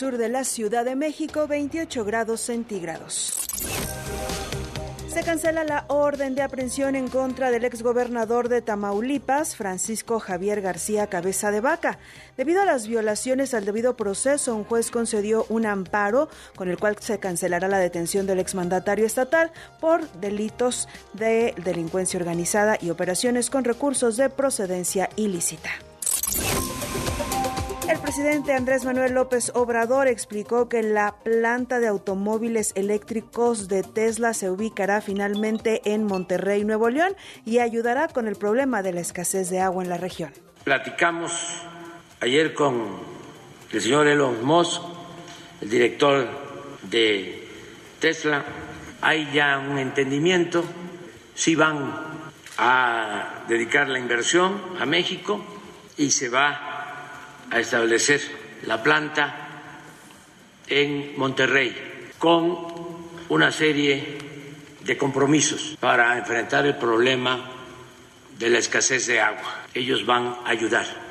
sur 0.00 0.16
de 0.16 0.30
la 0.30 0.44
Ciudad 0.44 0.86
de 0.86 0.96
México 0.96 1.46
28 1.46 2.06
grados 2.06 2.40
centígrados. 2.40 3.34
Se 5.08 5.22
cancela 5.22 5.62
la 5.62 5.84
orden 5.88 6.34
de 6.34 6.40
aprehensión 6.40 6.96
en 6.96 7.06
contra 7.06 7.50
del 7.50 7.66
exgobernador 7.66 8.48
de 8.48 8.62
Tamaulipas, 8.62 9.56
Francisco 9.56 10.18
Javier 10.18 10.62
García 10.62 11.08
Cabeza 11.08 11.50
de 11.50 11.60
Vaca. 11.60 11.98
Debido 12.38 12.62
a 12.62 12.64
las 12.64 12.86
violaciones 12.86 13.52
al 13.52 13.66
debido 13.66 13.94
proceso, 13.94 14.56
un 14.56 14.64
juez 14.64 14.90
concedió 14.90 15.44
un 15.50 15.66
amparo 15.66 16.30
con 16.56 16.70
el 16.70 16.78
cual 16.78 16.96
se 16.98 17.18
cancelará 17.18 17.68
la 17.68 17.78
detención 17.78 18.26
del 18.26 18.38
exmandatario 18.38 19.04
estatal 19.04 19.52
por 19.82 20.10
delitos 20.12 20.88
de 21.12 21.54
delincuencia 21.62 22.18
organizada 22.18 22.78
y 22.80 22.88
operaciones 22.88 23.50
con 23.50 23.64
recursos 23.64 24.16
de 24.16 24.30
procedencia 24.30 25.10
ilícita. 25.16 25.68
Presidente 28.10 28.54
Andrés 28.54 28.84
Manuel 28.84 29.14
López 29.14 29.52
Obrador 29.54 30.08
explicó 30.08 30.68
que 30.68 30.82
la 30.82 31.14
planta 31.22 31.78
de 31.78 31.86
automóviles 31.86 32.72
eléctricos 32.74 33.68
de 33.68 33.84
Tesla 33.84 34.34
se 34.34 34.50
ubicará 34.50 35.00
finalmente 35.00 35.80
en 35.84 36.02
Monterrey, 36.02 36.64
Nuevo 36.64 36.90
León, 36.90 37.14
y 37.44 37.60
ayudará 37.60 38.08
con 38.08 38.26
el 38.26 38.34
problema 38.34 38.82
de 38.82 38.94
la 38.94 39.00
escasez 39.00 39.48
de 39.48 39.60
agua 39.60 39.84
en 39.84 39.90
la 39.90 39.96
región. 39.96 40.32
Platicamos 40.64 41.62
ayer 42.18 42.52
con 42.52 42.96
el 43.70 43.80
señor 43.80 44.08
Elon 44.08 44.44
Musk, 44.44 44.82
el 45.60 45.70
director 45.70 46.26
de 46.90 47.48
Tesla. 48.00 48.44
Hay 49.02 49.30
ya 49.32 49.56
un 49.58 49.78
entendimiento, 49.78 50.64
si 51.36 51.54
van 51.54 51.94
a 52.58 53.44
dedicar 53.46 53.88
la 53.88 54.00
inversión 54.00 54.60
a 54.80 54.84
México 54.84 55.44
y 55.96 56.10
se 56.10 56.28
va 56.28 56.69
a 57.50 57.58
establecer 57.58 58.20
la 58.66 58.82
planta 58.82 59.48
en 60.66 61.18
Monterrey 61.18 61.74
con 62.18 62.56
una 63.28 63.52
serie 63.52 64.18
de 64.82 64.96
compromisos 64.96 65.76
para 65.80 66.16
enfrentar 66.18 66.66
el 66.66 66.76
problema 66.76 67.50
de 68.38 68.50
la 68.50 68.58
escasez 68.58 69.06
de 69.06 69.20
agua. 69.20 69.64
Ellos 69.74 70.06
van 70.06 70.36
a 70.44 70.50
ayudar 70.50 71.10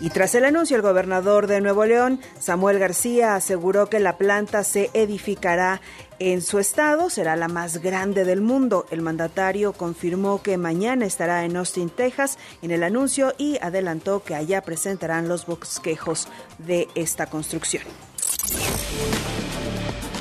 y 0.00 0.08
tras 0.08 0.34
el 0.34 0.46
anuncio, 0.46 0.76
el 0.76 0.82
gobernador 0.82 1.46
de 1.46 1.60
Nuevo 1.60 1.84
León, 1.84 2.20
Samuel 2.38 2.78
García, 2.78 3.34
aseguró 3.34 3.90
que 3.90 4.00
la 4.00 4.16
planta 4.16 4.64
se 4.64 4.90
edificará 4.94 5.82
en 6.20 6.42
su 6.42 6.58
estado, 6.58 7.08
será 7.08 7.34
la 7.34 7.48
más 7.48 7.78
grande 7.78 8.24
del 8.24 8.42
mundo. 8.42 8.86
El 8.90 9.00
mandatario 9.00 9.72
confirmó 9.72 10.42
que 10.42 10.58
mañana 10.58 11.06
estará 11.06 11.46
en 11.46 11.56
Austin, 11.56 11.88
Texas, 11.88 12.38
en 12.60 12.70
el 12.70 12.82
anuncio 12.82 13.32
y 13.38 13.58
adelantó 13.62 14.22
que 14.22 14.34
allá 14.34 14.60
presentarán 14.60 15.28
los 15.28 15.46
bosquejos 15.46 16.28
de 16.58 16.88
esta 16.94 17.26
construcción. 17.26 17.84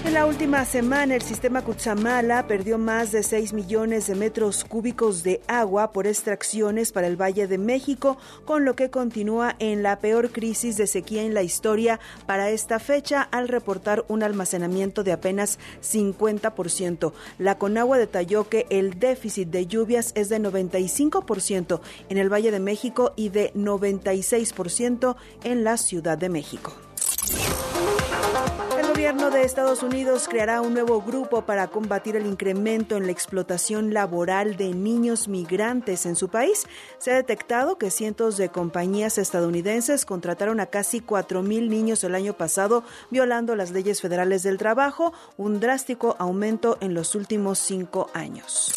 En 0.09 0.15
la 0.15 0.25
última 0.25 0.65
semana, 0.65 1.13
el 1.13 1.21
sistema 1.21 1.63
Cutzamala 1.63 2.47
perdió 2.47 2.79
más 2.79 3.11
de 3.11 3.21
6 3.21 3.53
millones 3.53 4.07
de 4.07 4.15
metros 4.15 4.65
cúbicos 4.65 5.21
de 5.21 5.39
agua 5.45 5.91
por 5.91 6.07
extracciones 6.07 6.91
para 6.91 7.05
el 7.05 7.15
Valle 7.15 7.45
de 7.45 7.59
México, 7.59 8.17
con 8.43 8.65
lo 8.65 8.75
que 8.75 8.89
continúa 8.89 9.55
en 9.59 9.83
la 9.83 9.99
peor 9.99 10.31
crisis 10.31 10.77
de 10.77 10.87
sequía 10.87 11.21
en 11.21 11.35
la 11.35 11.43
historia 11.43 11.99
para 12.25 12.49
esta 12.49 12.80
fecha, 12.80 13.21
al 13.21 13.47
reportar 13.47 14.03
un 14.07 14.23
almacenamiento 14.23 15.03
de 15.03 15.11
apenas 15.11 15.59
50%. 15.83 17.13
La 17.37 17.59
Conagua 17.59 17.99
detalló 17.99 18.49
que 18.49 18.65
el 18.71 18.97
déficit 18.97 19.49
de 19.49 19.67
lluvias 19.67 20.11
es 20.15 20.27
de 20.30 20.39
95% 20.39 21.81
en 22.09 22.17
el 22.17 22.33
Valle 22.33 22.49
de 22.49 22.59
México 22.59 23.13
y 23.15 23.30
de 23.30 23.53
96% 23.53 25.15
en 25.43 25.63
la 25.63 25.77
Ciudad 25.77 26.17
de 26.17 26.30
México. 26.30 26.89
Gobierno 29.09 29.31
de 29.31 29.41
Estados 29.43 29.81
Unidos 29.81 30.27
creará 30.29 30.61
un 30.61 30.75
nuevo 30.75 31.02
grupo 31.02 31.41
para 31.41 31.65
combatir 31.69 32.15
el 32.15 32.27
incremento 32.27 32.95
en 32.95 33.07
la 33.07 33.11
explotación 33.11 33.91
laboral 33.91 34.55
de 34.55 34.75
niños 34.75 35.27
migrantes 35.27 36.05
en 36.05 36.15
su 36.15 36.30
país. 36.30 36.67
Se 36.99 37.09
ha 37.09 37.15
detectado 37.15 37.80
que 37.80 37.89
cientos 37.89 38.37
de 38.37 38.49
compañías 38.49 39.17
estadounidenses 39.17 40.05
contrataron 40.05 40.59
a 40.59 40.67
casi 40.67 41.02
4.000 41.02 41.69
niños 41.69 42.03
el 42.03 42.14
año 42.14 42.33
pasado, 42.33 42.83
violando 43.09 43.55
las 43.55 43.71
leyes 43.71 43.99
federales 43.99 44.43
del 44.43 44.59
trabajo, 44.59 45.11
un 45.37 45.59
drástico 45.59 46.15
aumento 46.19 46.77
en 46.80 46.93
los 46.93 47.15
últimos 47.15 47.58
cinco 47.58 48.11
años 48.14 48.71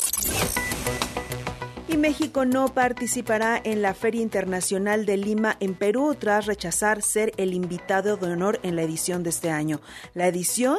México 2.03 2.45
no 2.45 2.67
participará 2.67 3.61
en 3.63 3.81
la 3.81 3.95
Feria 3.95 4.23
Internacional 4.23 5.07
de 5.07 5.17
Lima 5.17 5.57
en 5.61 5.75
Perú 5.75 6.17
tras 6.19 6.47
rechazar 6.47 7.01
ser 7.01 7.33
el 7.37 7.55
invitado 7.55 8.17
de 8.17 8.33
honor 8.33 8.59
en 8.65 8.75
la 8.75 8.83
edición 8.83 9.23
de 9.23 9.31
este 9.31 9.51
año. 9.51 9.81
La 10.13 10.27
edición, 10.27 10.79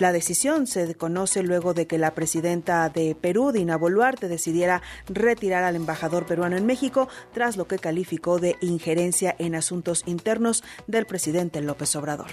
la 0.00 0.10
decisión 0.10 0.66
se 0.66 0.96
conoce 0.96 1.44
luego 1.44 1.74
de 1.74 1.86
que 1.86 1.96
la 1.96 2.12
presidenta 2.12 2.88
de 2.88 3.14
Perú, 3.14 3.52
Dina 3.52 3.76
Boluarte, 3.76 4.26
decidiera 4.26 4.82
retirar 5.06 5.62
al 5.62 5.76
embajador 5.76 6.26
peruano 6.26 6.56
en 6.56 6.66
México 6.66 7.08
tras 7.32 7.56
lo 7.56 7.68
que 7.68 7.78
calificó 7.78 8.40
de 8.40 8.56
injerencia 8.60 9.36
en 9.38 9.54
asuntos 9.54 10.02
internos 10.06 10.64
del 10.88 11.06
presidente 11.06 11.60
López 11.60 11.94
Obrador. 11.94 12.32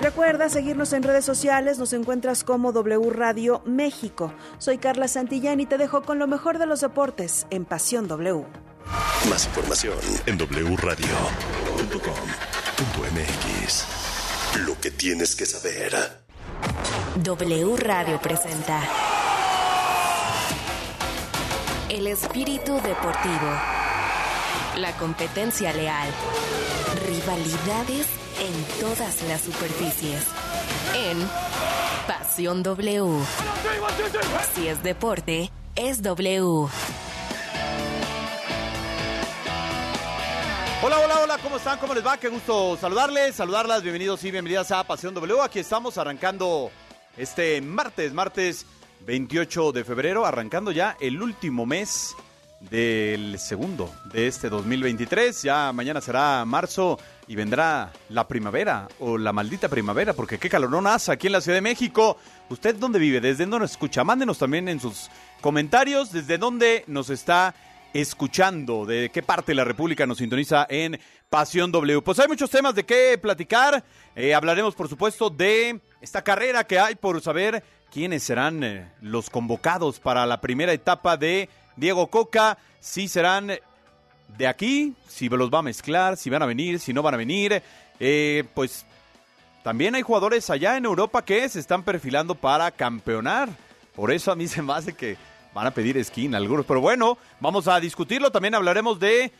Recuerda 0.00 0.48
seguirnos 0.48 0.92
en 0.92 1.02
redes 1.02 1.24
sociales, 1.24 1.78
nos 1.78 1.92
encuentras 1.92 2.44
como 2.44 2.72
W 2.72 3.10
Radio 3.10 3.62
México. 3.64 4.32
Soy 4.58 4.78
Carla 4.78 5.08
Santillán 5.08 5.60
y 5.60 5.66
te 5.66 5.78
dejo 5.78 6.02
con 6.02 6.18
lo 6.18 6.26
mejor 6.26 6.58
de 6.58 6.66
los 6.66 6.80
deportes 6.80 7.46
en 7.50 7.64
Pasión 7.64 8.06
W. 8.06 8.44
Más 9.30 9.46
información 9.46 9.96
en 10.26 10.36
wradio.com.mx. 10.36 11.06
Lo 14.66 14.78
que 14.80 14.90
tienes 14.90 15.34
que 15.34 15.46
saber. 15.46 15.92
W 17.16 17.76
Radio 17.76 18.20
presenta 18.20 18.80
El 21.88 22.06
espíritu 22.06 22.74
deportivo. 22.74 23.50
La 24.76 24.92
competencia 24.98 25.72
leal. 25.72 26.10
Rivalidades 27.06 28.25
en 28.40 28.80
todas 28.80 29.22
las 29.28 29.40
superficies. 29.40 30.24
En 30.94 31.18
Pasión 32.06 32.62
W. 32.62 33.24
Si 34.54 34.68
es 34.68 34.82
deporte, 34.82 35.50
es 35.74 36.02
W. 36.02 36.68
Hola, 40.82 40.98
hola, 40.98 41.20
hola, 41.22 41.38
¿cómo 41.42 41.56
están? 41.56 41.78
¿Cómo 41.78 41.94
les 41.94 42.06
va? 42.06 42.18
Qué 42.18 42.28
gusto 42.28 42.76
saludarles, 42.76 43.34
saludarlas, 43.34 43.82
bienvenidos 43.82 44.22
y 44.24 44.30
bienvenidas 44.30 44.70
a 44.70 44.84
Pasión 44.84 45.14
W. 45.14 45.40
Aquí 45.42 45.58
estamos 45.58 45.96
arrancando 45.98 46.70
este 47.16 47.60
martes, 47.62 48.12
martes 48.12 48.66
28 49.06 49.72
de 49.72 49.84
febrero, 49.84 50.26
arrancando 50.26 50.70
ya 50.70 50.96
el 51.00 51.22
último 51.22 51.64
mes 51.64 52.14
del 52.70 53.38
segundo 53.38 53.92
de 54.12 54.26
este 54.26 54.48
2023. 54.48 55.42
Ya 55.42 55.72
mañana 55.72 56.00
será 56.00 56.44
marzo 56.44 56.98
y 57.26 57.34
vendrá 57.34 57.92
la 58.08 58.26
primavera 58.28 58.88
o 58.98 59.18
la 59.18 59.32
maldita 59.32 59.68
primavera, 59.68 60.12
porque 60.12 60.38
qué 60.38 60.48
calorón 60.48 60.86
hace 60.86 61.12
aquí 61.12 61.26
en 61.26 61.34
la 61.34 61.40
Ciudad 61.40 61.56
de 61.56 61.62
México. 61.62 62.16
¿Usted 62.48 62.76
dónde 62.76 62.98
vive? 62.98 63.20
¿Desde 63.20 63.44
dónde 63.44 63.60
nos 63.60 63.72
escucha? 63.72 64.04
Mándenos 64.04 64.38
también 64.38 64.68
en 64.68 64.80
sus 64.80 65.10
comentarios 65.40 66.12
desde 66.12 66.38
dónde 66.38 66.84
nos 66.86 67.10
está 67.10 67.54
escuchando, 67.92 68.84
de 68.84 69.10
qué 69.10 69.22
parte 69.22 69.52
de 69.52 69.56
la 69.56 69.64
República 69.64 70.06
nos 70.06 70.18
sintoniza 70.18 70.66
en 70.68 71.00
Pasión 71.30 71.72
W. 71.72 72.02
Pues 72.02 72.18
hay 72.18 72.28
muchos 72.28 72.50
temas 72.50 72.74
de 72.74 72.84
qué 72.84 73.18
platicar. 73.20 73.82
Eh, 74.14 74.34
hablaremos, 74.34 74.74
por 74.74 74.88
supuesto, 74.88 75.30
de 75.30 75.80
esta 76.00 76.22
carrera 76.22 76.64
que 76.64 76.78
hay 76.78 76.94
por 76.94 77.20
saber 77.20 77.64
quiénes 77.90 78.22
serán 78.22 78.62
eh, 78.62 78.92
los 79.00 79.30
convocados 79.30 79.98
para 79.98 80.26
la 80.26 80.40
primera 80.40 80.72
etapa 80.72 81.16
de 81.16 81.48
Diego 81.76 82.08
Coca. 82.08 82.58
Si 82.80 83.08
serán 83.08 83.52
de 84.36 84.46
aquí, 84.46 84.94
si 85.08 85.28
los 85.28 85.50
va 85.50 85.58
a 85.60 85.62
mezclar, 85.62 86.16
si 86.16 86.30
van 86.30 86.42
a 86.42 86.46
venir, 86.46 86.80
si 86.80 86.92
no 86.92 87.02
van 87.02 87.14
a 87.14 87.18
venir. 87.18 87.62
Eh, 88.00 88.44
pues 88.54 88.84
también 89.62 89.94
hay 89.94 90.02
jugadores 90.02 90.48
allá 90.50 90.76
en 90.76 90.84
Europa 90.84 91.24
que 91.24 91.48
se 91.48 91.60
están 91.60 91.82
perfilando 91.82 92.34
para 92.34 92.70
campeonar. 92.70 93.48
Por 93.94 94.12
eso 94.12 94.30
a 94.30 94.36
mí 94.36 94.46
se 94.48 94.62
me 94.62 94.72
hace 94.72 94.94
que 94.94 95.16
van 95.54 95.66
a 95.66 95.72
pedir 95.72 96.02
skin 96.04 96.34
algunos. 96.34 96.66
Pero 96.66 96.80
bueno, 96.80 97.18
vamos 97.40 97.66
a 97.68 97.80
discutirlo. 97.80 98.30
También 98.30 98.54
hablaremos 98.54 99.00
de. 99.00 99.32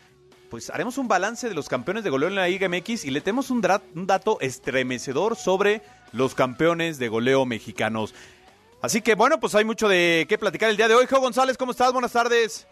Pues 0.49 0.69
haremos 0.69 0.97
un 0.97 1.09
balance 1.09 1.49
de 1.49 1.55
los 1.55 1.67
campeones 1.67 2.05
de 2.05 2.09
goleo 2.09 2.29
en 2.29 2.35
la 2.35 2.47
Liga 2.47 2.69
MX 2.69 3.03
y 3.03 3.11
le 3.11 3.19
tenemos 3.19 3.49
un, 3.49 3.61
un 3.95 4.07
dato 4.07 4.37
estremecedor 4.39 5.35
sobre 5.35 5.81
los 6.13 6.35
campeones 6.35 6.99
de 6.99 7.09
goleo 7.09 7.45
mexicanos. 7.45 8.13
Así 8.81 9.01
que 9.01 9.15
bueno, 9.15 9.39
pues 9.39 9.55
hay 9.55 9.65
mucho 9.65 9.87
de 9.87 10.25
qué 10.29 10.37
platicar 10.37 10.69
el 10.69 10.77
día 10.77 10.87
de 10.87 10.95
hoy. 10.95 11.07
Jo 11.07 11.19
González, 11.19 11.57
¿cómo 11.57 11.71
estás? 11.71 11.91
Buenas 11.91 12.11
tardes. 12.11 12.67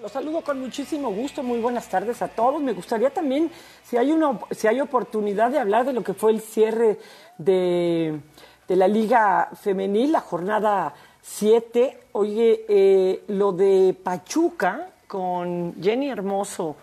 Los 0.00 0.12
saludo 0.12 0.42
con 0.42 0.60
muchísimo 0.60 1.10
gusto, 1.10 1.42
muy 1.42 1.58
buenas 1.58 1.88
tardes 1.88 2.22
a 2.22 2.28
todos. 2.28 2.62
Me 2.62 2.72
gustaría 2.72 3.10
también, 3.10 3.50
si 3.84 3.96
hay, 3.96 4.12
una, 4.12 4.38
si 4.50 4.66
hay 4.66 4.80
oportunidad 4.80 5.50
de 5.50 5.58
hablar 5.58 5.84
de 5.84 5.92
lo 5.92 6.02
que 6.02 6.14
fue 6.14 6.32
el 6.32 6.40
cierre 6.40 6.98
de, 7.36 8.20
la 8.68 8.88
Liga 8.88 9.50
Femenil, 9.60 10.12
la 10.12 10.20
jornada 10.20 10.94
7. 11.22 11.98
Oye, 12.12 12.64
eh, 12.68 13.24
lo 13.28 13.52
de 13.52 13.94
Pachuca 14.02 14.90
con 15.06 15.74
Jenny 15.82 16.08
Hermoso 16.08 16.76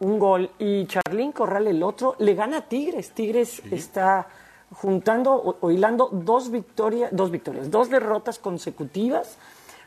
un 0.00 0.18
gol 0.18 0.50
y 0.58 0.86
Charlín 0.86 1.32
Corral 1.32 1.66
el 1.66 1.82
otro, 1.82 2.16
le 2.18 2.34
gana 2.34 2.58
a 2.58 2.68
Tigres. 2.68 3.10
Tigres 3.12 3.62
está 3.70 4.26
juntando 4.72 5.56
o, 5.60 5.70
hilando 5.70 6.08
dos 6.12 6.50
victorias, 6.50 7.10
dos 7.12 7.30
victorias, 7.30 7.70
dos 7.70 7.90
derrotas 7.90 8.38
consecutivas. 8.38 9.36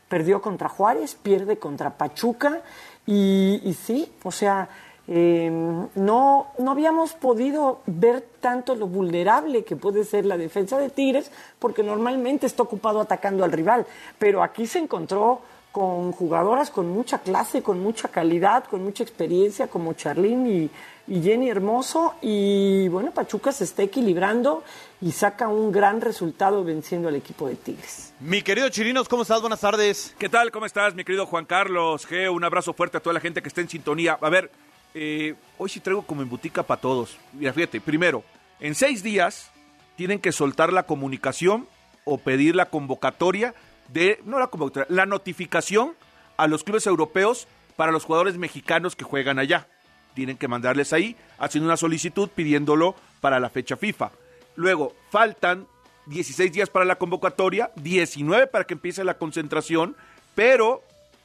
Perdió 0.08 0.42
contra 0.42 0.70
Juárez, 0.70 1.16
pierde 1.16 1.60
contra 1.60 1.98
Pachuca 1.98 2.62
y, 3.06 3.76
sí, 3.86 4.12
o 4.24 4.32
sea, 4.32 4.70
eh, 5.08 5.50
no, 5.52 6.48
no 6.58 6.72
habíamos 6.72 7.14
podido 7.14 7.82
ver 7.86 8.28
tanto 8.40 8.76
lo 8.76 8.88
vulnerable 8.88 9.64
que 9.64 9.76
puede 9.76 10.04
ser 10.04 10.26
la 10.26 10.38
defensa 10.38 10.80
de 10.80 10.90
Tigres, 10.90 11.32
porque 11.60 11.84
normalmente 11.84 12.48
está 12.48 12.64
ocupado 12.64 13.00
atacando 13.02 13.44
al 13.44 13.52
rival, 13.52 13.86
pero 14.18 14.42
aquí 14.42 14.66
se 14.66 14.80
encontró 14.80 15.42
con 15.72 16.12
jugadoras 16.12 16.72
con 16.72 16.90
mucha 16.90 17.20
clase, 17.20 17.62
con 17.62 17.82
mucha 17.82 18.08
calidad, 18.08 18.64
con 18.66 18.84
mucha 18.84 19.04
experiencia, 19.04 19.68
como 19.68 19.94
Charlín 19.94 20.48
y, 20.48 20.72
y 21.10 21.24
Jenny 21.24 21.50
Hermoso, 21.50 22.16
y 22.22 22.88
bueno, 22.90 23.12
Pachuca 23.12 23.52
se 23.52 23.64
está 23.64 23.82
equilibrando 23.82 24.64
y 25.02 25.12
saca 25.12 25.48
un 25.48 25.72
gran 25.72 26.02
resultado 26.02 26.64
venciendo 26.64 27.08
al 27.08 27.16
equipo 27.16 27.48
de 27.48 27.56
Tigres. 27.56 28.14
Mi 28.20 28.44
querido 28.44 28.70
Chirinos, 28.70 29.10
¿cómo 29.10 29.24
estás? 29.24 29.42
Buenas 29.42 29.60
tardes. 29.60 30.16
¿Qué 30.20 30.30
tal? 30.30 30.52
¿Cómo 30.52 30.68
estás, 30.68 30.94
mi 30.94 31.04
querido 31.04 31.26
Juan 31.26 31.46
Carlos? 31.46 32.08
Un 32.32 32.44
abrazo 32.44 32.74
fuerte 32.74 32.98
a 32.98 33.00
toda 33.00 33.16
la 33.16 33.20
gente 33.20 33.42
que 33.42 33.48
está 33.48 33.62
en 33.62 33.70
sintonía. 33.70 34.20
A 34.22 34.30
ver, 34.30 34.52
eh, 34.94 35.34
hoy 35.58 35.70
sí 35.70 35.80
traigo 35.80 36.04
como 36.04 36.22
en 36.22 36.30
butica 36.30 36.62
para 36.62 36.80
todos. 36.80 37.18
Mira, 37.34 37.54
fíjate, 37.54 37.82
primero, 37.82 38.24
en 38.60 38.76
seis 38.76 39.02
días 39.02 39.50
tienen 39.96 40.20
que 40.20 40.32
soltar 40.32 40.72
la 40.72 40.84
comunicación 40.84 41.68
o 42.06 42.20
pedir 42.20 42.56
la 42.56 42.70
convocatoria 42.70 43.56
de, 43.88 44.20
no 44.26 44.38
la 44.38 44.48
convocatoria, 44.48 44.88
la 44.90 45.08
notificación 45.08 45.94
a 46.38 46.46
los 46.46 46.64
clubes 46.64 46.86
europeos 46.86 47.48
para 47.76 47.92
los 47.92 48.06
jugadores 48.06 48.38
mexicanos 48.38 48.96
que 48.96 49.06
juegan 49.06 49.40
allá. 49.40 49.68
Tienen 50.14 50.38
que 50.38 50.48
mandarles 50.48 50.94
ahí, 50.94 51.16
haciendo 51.38 51.68
una 51.68 51.78
solicitud 51.78 52.30
pidiéndolo 52.30 52.96
para 53.22 53.40
la 53.40 53.50
fecha 53.50 53.78
FIFA. 53.78 54.12
Luego, 54.56 54.94
faltan 55.12 55.68
16 56.08 56.52
días 56.52 56.70
para 56.70 56.86
la 56.86 56.98
convocatoria, 56.98 57.72
19 57.76 58.48
para 58.48 58.66
que 58.66 58.74
empiece 58.74 59.04
la 59.04 59.18
concentración, 59.18 59.96
pero, 60.36 60.84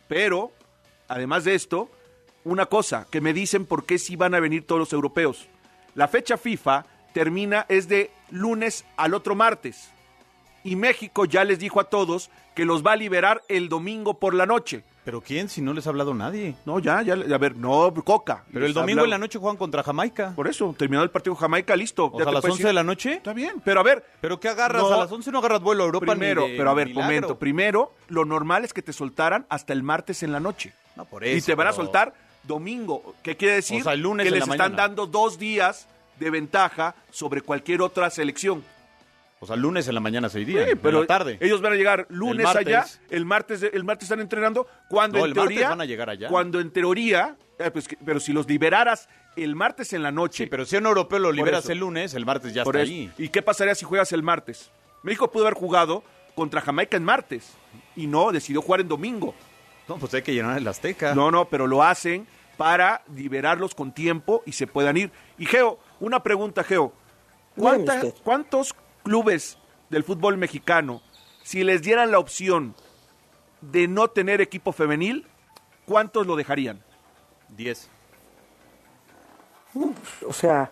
pero, 0.09 0.53
además 1.09 1.45
de 1.45 1.55
esto, 1.55 1.91
una 2.45 2.67
cosa, 2.67 3.07
que 3.11 3.21
me 3.21 3.33
dicen 3.33 3.65
por 3.65 3.87
qué 3.87 3.99
sí 3.99 4.17
van 4.17 4.35
a 4.35 4.41
venir 4.41 4.67
todos 4.67 4.79
los 4.79 4.93
europeos. 4.93 5.49
La 5.95 6.09
fecha 6.09 6.37
FIFA 6.37 6.85
termina, 7.15 7.65
es 7.69 7.89
de 7.89 8.11
lunes 8.31 8.85
al 8.97 9.15
otro 9.15 9.35
martes. 9.35 9.94
Y 10.65 10.77
México 10.77 11.27
ya 11.27 11.45
les 11.45 11.59
dijo 11.59 11.79
a 11.79 11.85
todos 11.85 12.31
que 12.55 12.65
los 12.65 12.85
va 12.85 12.93
a 12.93 12.97
liberar 12.97 13.43
el 13.49 13.69
domingo 13.69 14.19
por 14.19 14.35
la 14.35 14.47
noche. 14.47 14.83
¿Pero 15.05 15.21
quién? 15.21 15.51
Si 15.51 15.61
no 15.61 15.75
les 15.75 15.87
ha 15.87 15.91
hablado 15.91 16.15
nadie. 16.15 16.57
No, 16.65 16.79
ya, 16.79 17.03
ya, 17.03 17.13
a 17.13 17.39
ver, 17.39 17.55
no, 17.57 17.93
Coca. 18.03 18.45
Pero 18.51 18.65
el 18.65 18.73
domingo 18.73 19.05
en 19.05 19.11
la 19.11 19.19
noche 19.19 19.39
juegan 19.39 19.59
contra 19.59 19.83
Jamaica. 19.83 20.33
Por 20.35 20.49
eso, 20.49 20.75
terminó 20.79 21.03
el 21.03 21.11
partido 21.11 21.35
Jamaica, 21.35 21.77
listo. 21.77 22.07
O 22.11 22.19
sea, 22.19 22.31
a 22.31 22.33
las 22.33 22.41
puedes 22.41 22.53
11 22.55 22.63
ir. 22.63 22.67
de 22.69 22.73
la 22.73 22.83
noche. 22.83 23.13
Está 23.13 23.35
bien, 23.35 23.61
pero 23.63 23.81
a 23.81 23.83
ver. 23.83 24.03
¿Pero 24.23 24.41
qué 24.41 24.49
agarras? 24.49 24.81
No. 24.83 24.89
a 24.95 24.97
las 24.97 25.13
11 25.13 25.31
no 25.31 25.39
agarras 25.41 25.61
vuelo 25.61 25.83
a 25.83 25.87
Europa 25.87 26.07
primero, 26.13 26.43
ni 26.47 26.53
de 26.53 26.57
pero 26.57 26.71
a 26.71 26.75
ver, 26.75 26.87
milagro. 26.89 27.03
momento. 27.07 27.39
Primero, 27.39 27.93
lo 28.09 28.25
normal 28.25 28.65
es 28.65 28.73
que 28.73 28.81
te 28.81 28.95
soltaran 28.95 29.45
hasta 29.51 29.75
el 29.75 29.83
martes 29.83 30.23
en 30.23 30.33
la 30.33 30.41
noche. 30.41 30.73
No, 30.97 31.05
por 31.05 31.23
y 31.27 31.31
eso, 31.33 31.47
te 31.47 31.55
van 31.55 31.67
a 31.67 31.71
pero- 31.73 31.83
soltar 31.85 32.15
domingo. 32.45 33.15
¿Qué 33.23 33.37
quiere 33.37 33.57
decir? 33.57 33.83
O 33.83 33.85
sea, 33.85 33.93
el 33.93 34.01
lunes 34.01 34.25
que 34.25 34.31
les 34.31 34.41
están 34.43 34.57
mañana. 34.59 34.77
dando 34.77 35.07
dos 35.07 35.39
días 35.39 35.87
de 36.19 36.31
ventaja 36.31 36.95
sobre 37.11 37.43
cualquier 37.43 37.83
otra 37.83 38.09
selección. 38.09 38.65
O 39.45 39.47
sea, 39.47 39.57
lunes 39.57 39.87
en 39.89 39.95
la 39.95 40.01
mañana 40.01 40.29
se 40.29 40.41
iría. 40.41 40.65
Sí, 40.65 40.71
en 40.73 40.79
pero 40.79 41.01
la 41.03 41.07
tarde. 41.07 41.39
ellos 41.41 41.61
van 41.61 41.73
a 41.73 41.77
llegar 41.77 42.07
lunes 42.09 42.47
allá, 42.47 42.85
el 43.11 43.25
martes, 43.25 43.63
el 43.63 43.85
martes 43.85 44.05
están 44.05 44.21
entrenando, 44.21 44.67
cuando 44.89 45.19
No, 45.19 45.25
en 45.25 45.31
el 45.31 45.35
martes 45.37 45.49
teoría 45.55 45.69
van 45.71 45.81
a 45.81 45.85
llegar 45.85 46.11
allá. 46.11 46.29
cuando 46.29 46.61
en 46.61 46.71
teoría, 46.71 47.37
eh, 47.59 47.71
pues 47.71 47.87
que- 47.89 47.97
pero 48.05 48.21
si 48.21 48.33
los 48.33 48.49
liberaras 48.49 49.09
el 49.37 49.55
martes 49.57 49.93
en 49.93 50.03
la 50.03 50.13
noche, 50.13 50.45
Sí, 50.45 50.51
pero 50.51 50.65
si 50.65 50.77
un 50.77 50.87
europeo 50.87 51.19
lo 51.19 51.33
liberas 51.33 51.65
eso. 51.65 51.73
el 51.73 51.79
lunes, 51.79 52.15
el 52.15 52.25
martes 52.27 52.55
ya 52.55 52.65
por 52.65 52.77
está 52.77 52.85
eso. 52.85 52.93
ahí. 52.93 53.13
¿Y 53.19 53.29
qué 53.31 53.43
pasaría 53.43 53.75
si 53.75 53.85
juegas 53.85 54.13
el 54.13 54.23
martes? 54.23 54.71
México 55.03 55.31
pudo 55.31 55.45
haber 55.45 55.55
jugado 55.55 56.03
contra 56.35 56.61
Jamaica 56.61 56.97
en 56.97 57.05
martes 57.05 57.53
y 57.97 58.07
no, 58.07 58.33
decidió 58.33 58.63
jugar 58.63 58.81
en 58.81 58.89
domingo. 58.89 59.35
No, 59.89 59.97
pues 59.99 60.15
hay 60.15 60.23
que 60.23 60.33
llenar 60.33 60.57
el 60.57 60.67
Azteca. 60.67 61.15
No, 61.15 61.31
no, 61.31 61.45
pero 61.47 61.67
lo 61.67 61.83
hacen 61.83 62.27
para 62.57 63.03
liberarlos 63.15 63.75
con 63.75 63.93
tiempo 63.93 64.43
y 64.47 64.53
se 64.53 64.67
puedan 64.67 64.97
ir. 64.97 65.11
Y 65.37 65.45
Geo, 65.47 65.79
una 66.01 66.23
pregunta, 66.23 66.63
Geo. 66.65 66.93
¿Cuánta- 67.57 67.93
Dígame 67.93 68.09
usted. 68.09 68.23
¿Cuántos 68.23 68.75
clubes 69.05 69.59
del 69.91 70.03
fútbol 70.03 70.37
mexicano, 70.37 71.01
si 71.45 71.63
les 71.63 71.83
dieran 71.83 72.11
la 72.11 72.19
opción 72.19 72.75
de 73.61 73.87
no 73.87 74.09
tener 74.09 74.41
equipo 74.41 74.73
femenil, 74.73 75.27
cuántos 75.87 76.27
lo 76.27 76.35
dejarían? 76.35 76.83
10. 77.57 77.91
O 80.27 80.33
sea, 80.33 80.71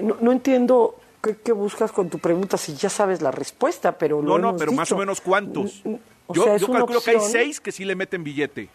no, 0.00 0.16
no 0.20 0.32
entiendo 0.32 0.98
qué, 1.22 1.36
qué 1.36 1.52
buscas 1.52 1.92
con 1.92 2.08
tu 2.08 2.18
pregunta 2.18 2.56
si 2.56 2.74
ya 2.74 2.88
sabes 2.88 3.20
la 3.20 3.30
respuesta, 3.30 3.98
pero 3.98 4.22
lo 4.22 4.28
No, 4.32 4.38
no, 4.38 4.48
hemos 4.50 4.60
pero 4.60 4.72
más 4.72 4.90
o 4.92 4.96
menos 4.96 5.20
cuántos. 5.20 5.82
O 6.26 6.34
yo 6.34 6.44
sea, 6.44 6.58
calculo 6.58 7.00
que 7.00 7.10
hay 7.10 7.20
seis 7.20 7.60
que 7.60 7.72
sí 7.72 7.84
le 7.84 7.94
meten 7.94 8.24
billete. 8.24 8.68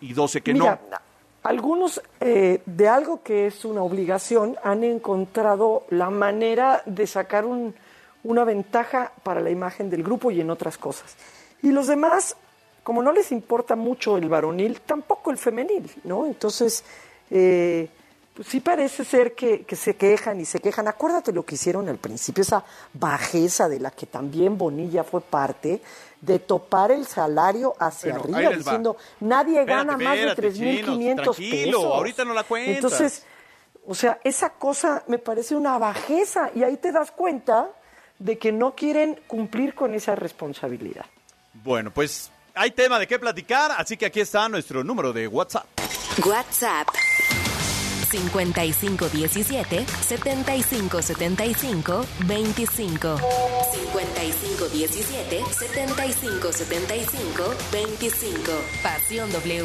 Y 0.00 0.12
12 0.12 0.40
que 0.42 0.52
Mira, 0.52 0.80
no. 0.90 0.98
Algunos 1.42 2.02
eh, 2.20 2.60
de 2.66 2.88
algo 2.88 3.22
que 3.22 3.46
es 3.46 3.64
una 3.64 3.82
obligación 3.82 4.56
han 4.62 4.84
encontrado 4.84 5.84
la 5.90 6.10
manera 6.10 6.82
de 6.86 7.06
sacar 7.06 7.44
un- 7.44 7.74
una 8.24 8.44
ventaja 8.44 9.12
para 9.22 9.40
la 9.40 9.50
imagen 9.50 9.88
del 9.88 10.02
grupo 10.02 10.30
y 10.30 10.40
en 10.40 10.50
otras 10.50 10.76
cosas. 10.76 11.16
Y 11.62 11.70
los 11.70 11.86
demás, 11.86 12.36
como 12.82 13.02
no 13.02 13.12
les 13.12 13.32
importa 13.32 13.76
mucho 13.76 14.16
el 14.18 14.28
varonil, 14.28 14.80
tampoco 14.80 15.30
el 15.30 15.38
femenil, 15.38 15.90
¿no? 16.04 16.26
Entonces, 16.26 16.84
eh, 17.30 17.88
pues 18.38 18.46
sí 18.46 18.60
parece 18.60 19.04
ser 19.04 19.34
que, 19.34 19.64
que 19.64 19.74
se 19.74 19.96
quejan 19.96 20.38
y 20.38 20.44
se 20.44 20.60
quejan. 20.60 20.86
Acuérdate 20.86 21.32
lo 21.32 21.44
que 21.44 21.56
hicieron 21.56 21.88
al 21.88 21.98
principio, 21.98 22.42
esa 22.42 22.62
bajeza 22.92 23.68
de 23.68 23.80
la 23.80 23.90
que 23.90 24.06
también 24.06 24.56
Bonilla 24.56 25.02
fue 25.02 25.20
parte, 25.20 25.82
de 26.20 26.38
topar 26.38 26.92
el 26.92 27.04
salario 27.04 27.74
hacia 27.80 28.16
Bueno, 28.16 28.36
arriba, 28.38 28.56
diciendo, 28.56 28.96
nadie 29.18 29.64
gana 29.64 29.94
Espérate, 29.94 30.04
más 30.04 30.14
de 30.14 30.28
espérate, 30.28 30.56
3.500 30.56 30.86
chinos, 30.86 31.36
tranquilo, 31.36 31.78
pesos. 31.78 31.94
ahorita 31.96 32.24
no 32.24 32.32
la 32.34 32.44
cuentas. 32.44 32.76
Entonces, 32.76 33.22
o 33.84 33.94
sea, 33.96 34.20
esa 34.22 34.50
cosa 34.50 35.02
me 35.08 35.18
parece 35.18 35.56
una 35.56 35.76
bajeza 35.76 36.52
y 36.54 36.62
ahí 36.62 36.76
te 36.76 36.92
das 36.92 37.10
cuenta 37.10 37.68
de 38.20 38.38
que 38.38 38.52
no 38.52 38.76
quieren 38.76 39.18
cumplir 39.26 39.74
con 39.74 39.94
esa 39.94 40.14
responsabilidad. 40.14 41.06
Bueno, 41.54 41.90
pues 41.92 42.30
hay 42.54 42.70
tema 42.70 43.00
de 43.00 43.08
qué 43.08 43.18
platicar, 43.18 43.72
así 43.76 43.96
que 43.96 44.06
aquí 44.06 44.20
está 44.20 44.48
nuestro 44.48 44.84
número 44.84 45.12
de 45.12 45.26
WhatsApp. 45.26 45.66
WhatsApp 46.24 46.86
5517 48.10 49.86
7575 49.86 52.04
25 52.26 53.18
5517 53.72 55.42
7575 55.50 57.54
25 57.72 58.52
Pasión 58.82 59.30
W. 59.32 59.64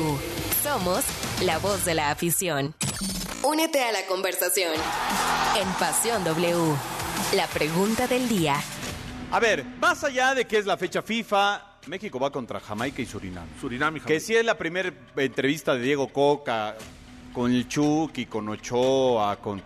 Somos 0.62 1.04
la 1.44 1.58
voz 1.60 1.86
de 1.86 1.94
la 1.96 2.12
afición. 2.12 2.74
Únete 3.44 3.84
a 3.84 3.92
la 3.92 4.06
conversación 4.08 4.74
en 5.60 5.68
Pasión 5.80 6.24
W. 6.24 6.76
La 7.36 7.48
pregunta 7.48 8.08
del 8.08 8.28
día. 8.30 8.56
A 9.32 9.40
ver, 9.40 9.64
más 9.82 10.04
allá 10.04 10.34
de 10.36 10.46
que 10.46 10.58
es 10.58 10.66
la 10.66 10.78
fecha 10.78 11.02
FIFA, 11.02 11.62
México 11.88 12.20
va 12.20 12.32
contra 12.32 12.60
Jamaica 12.60 13.02
y 13.02 13.06
Surinam. 13.06 13.46
Surinam 13.60 13.98
y 13.98 14.00
Que 14.00 14.06
Jamaica. 14.06 14.26
sí 14.26 14.36
es 14.36 14.46
la 14.46 14.58
primera 14.58 14.94
entrevista 15.18 15.74
de 15.76 15.82
Diego 15.82 16.08
Coca 16.10 16.76
con 17.34 17.52
el 17.52 17.68
Chucky, 17.68 18.26
con 18.28 18.48
Ochoa, 18.50 19.36
con... 19.38 19.62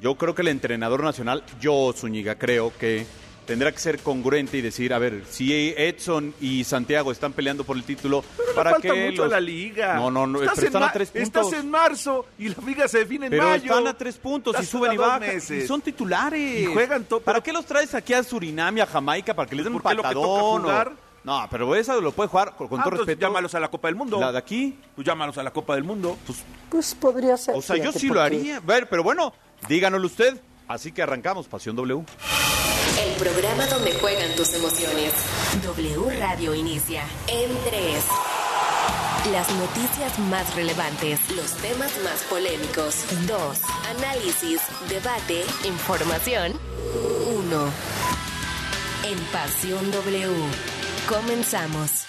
Yo 0.00 0.14
creo 0.16 0.34
que 0.34 0.42
el 0.42 0.48
entrenador 0.48 1.02
nacional, 1.02 1.42
yo, 1.60 1.92
Zúñiga, 1.96 2.36
creo 2.36 2.72
que 2.78 3.04
tendrá 3.46 3.72
que 3.72 3.78
ser 3.78 3.98
congruente 4.00 4.58
y 4.58 4.60
decir, 4.60 4.92
a 4.92 4.98
ver, 4.98 5.24
si 5.28 5.52
Edson 5.76 6.34
y 6.40 6.62
Santiago 6.64 7.10
están 7.10 7.32
peleando 7.32 7.64
por 7.64 7.76
el 7.76 7.82
título, 7.82 8.22
Pero 8.36 8.54
¿para 8.54 8.70
falta 8.72 8.92
qué 8.92 9.06
mucho 9.10 9.22
los- 9.22 9.32
la 9.32 9.40
liga. 9.40 9.94
No, 9.96 10.10
no, 10.10 10.26
no, 10.26 10.40
estás, 10.40 10.54
pero 10.56 10.66
están 10.68 10.82
a 10.84 10.92
tres 10.92 11.10
puntos. 11.10 11.46
estás 11.46 11.60
en 11.64 11.70
marzo 11.70 12.26
y 12.38 12.48
la 12.50 12.56
liga 12.64 12.86
se 12.86 12.98
define 12.98 13.26
en 13.26 13.30
Pero 13.30 13.44
mayo. 13.44 13.64
están 13.72 13.86
a 13.88 13.94
tres 13.96 14.18
puntos 14.18 14.54
y 14.60 14.66
suben 14.66 14.92
y 14.92 14.96
bajan. 14.98 15.20
meses. 15.20 15.64
Y 15.64 15.66
son 15.66 15.80
titulares. 15.80 16.60
Y 16.60 16.66
juegan 16.66 17.04
to- 17.04 17.20
¿Para 17.20 17.40
qué 17.40 17.52
los 17.52 17.64
traes 17.64 17.94
aquí 17.94 18.12
a 18.12 18.22
Surinam 18.22 18.76
y 18.76 18.80
a 18.82 18.86
Jamaica? 18.86 19.34
¿Para 19.34 19.48
que 19.48 19.56
les 19.56 19.64
den 19.64 19.74
un 19.74 19.80
patadón? 19.80 20.62
No, 21.24 21.46
pero 21.50 21.74
eso 21.74 22.00
lo 22.00 22.12
puede 22.12 22.28
jugar 22.28 22.54
con, 22.54 22.66
Ah, 22.66 22.68
todo 22.70 22.76
entonces 22.76 22.98
respeto. 23.06 23.20
llámalos 23.20 23.54
a 23.54 23.60
la 23.60 23.68
Copa 23.68 23.88
del 23.88 23.96
Mundo. 23.96 24.20
La 24.20 24.30
de 24.30 24.38
aquí. 24.38 24.78
Pues 24.94 25.06
llámalos 25.06 25.36
a 25.36 25.42
la 25.42 25.50
Copa 25.50 25.74
del 25.74 25.84
Mundo. 25.84 26.16
Pues, 26.26 26.42
Pues 26.70 26.94
podría 26.94 27.36
ser. 27.36 27.54
O 27.54 27.62
sea, 27.62 27.76
yo 27.76 27.92
sí 27.92 28.08
lo 28.08 28.20
haría. 28.20 28.58
A 28.58 28.60
ver, 28.60 28.88
pero 28.88 29.02
bueno, 29.02 29.32
díganoslo 29.68 30.06
usted. 30.06 30.40
Así 30.66 30.92
que 30.92 31.02
arrancamos, 31.02 31.48
Pasión 31.48 31.76
W. 31.76 32.04
El 33.00 33.14
programa 33.14 33.66
donde 33.66 33.92
juegan 33.94 34.34
tus 34.36 34.52
emociones. 34.54 35.12
W 35.62 36.18
Radio 36.18 36.54
inicia 36.54 37.02
en 37.26 37.50
3. 37.64 38.04
Las 39.32 39.50
noticias 39.52 40.18
más 40.30 40.54
relevantes, 40.54 41.20
los 41.34 41.52
temas 41.56 41.92
más 42.04 42.22
polémicos. 42.30 43.04
2. 43.26 43.60
Análisis, 43.98 44.60
debate, 44.88 45.44
información. 45.64 46.52
1. 47.34 47.72
En 49.04 49.18
Pasión 49.32 49.90
W. 49.90 50.28
Comenzamos. 51.08 52.06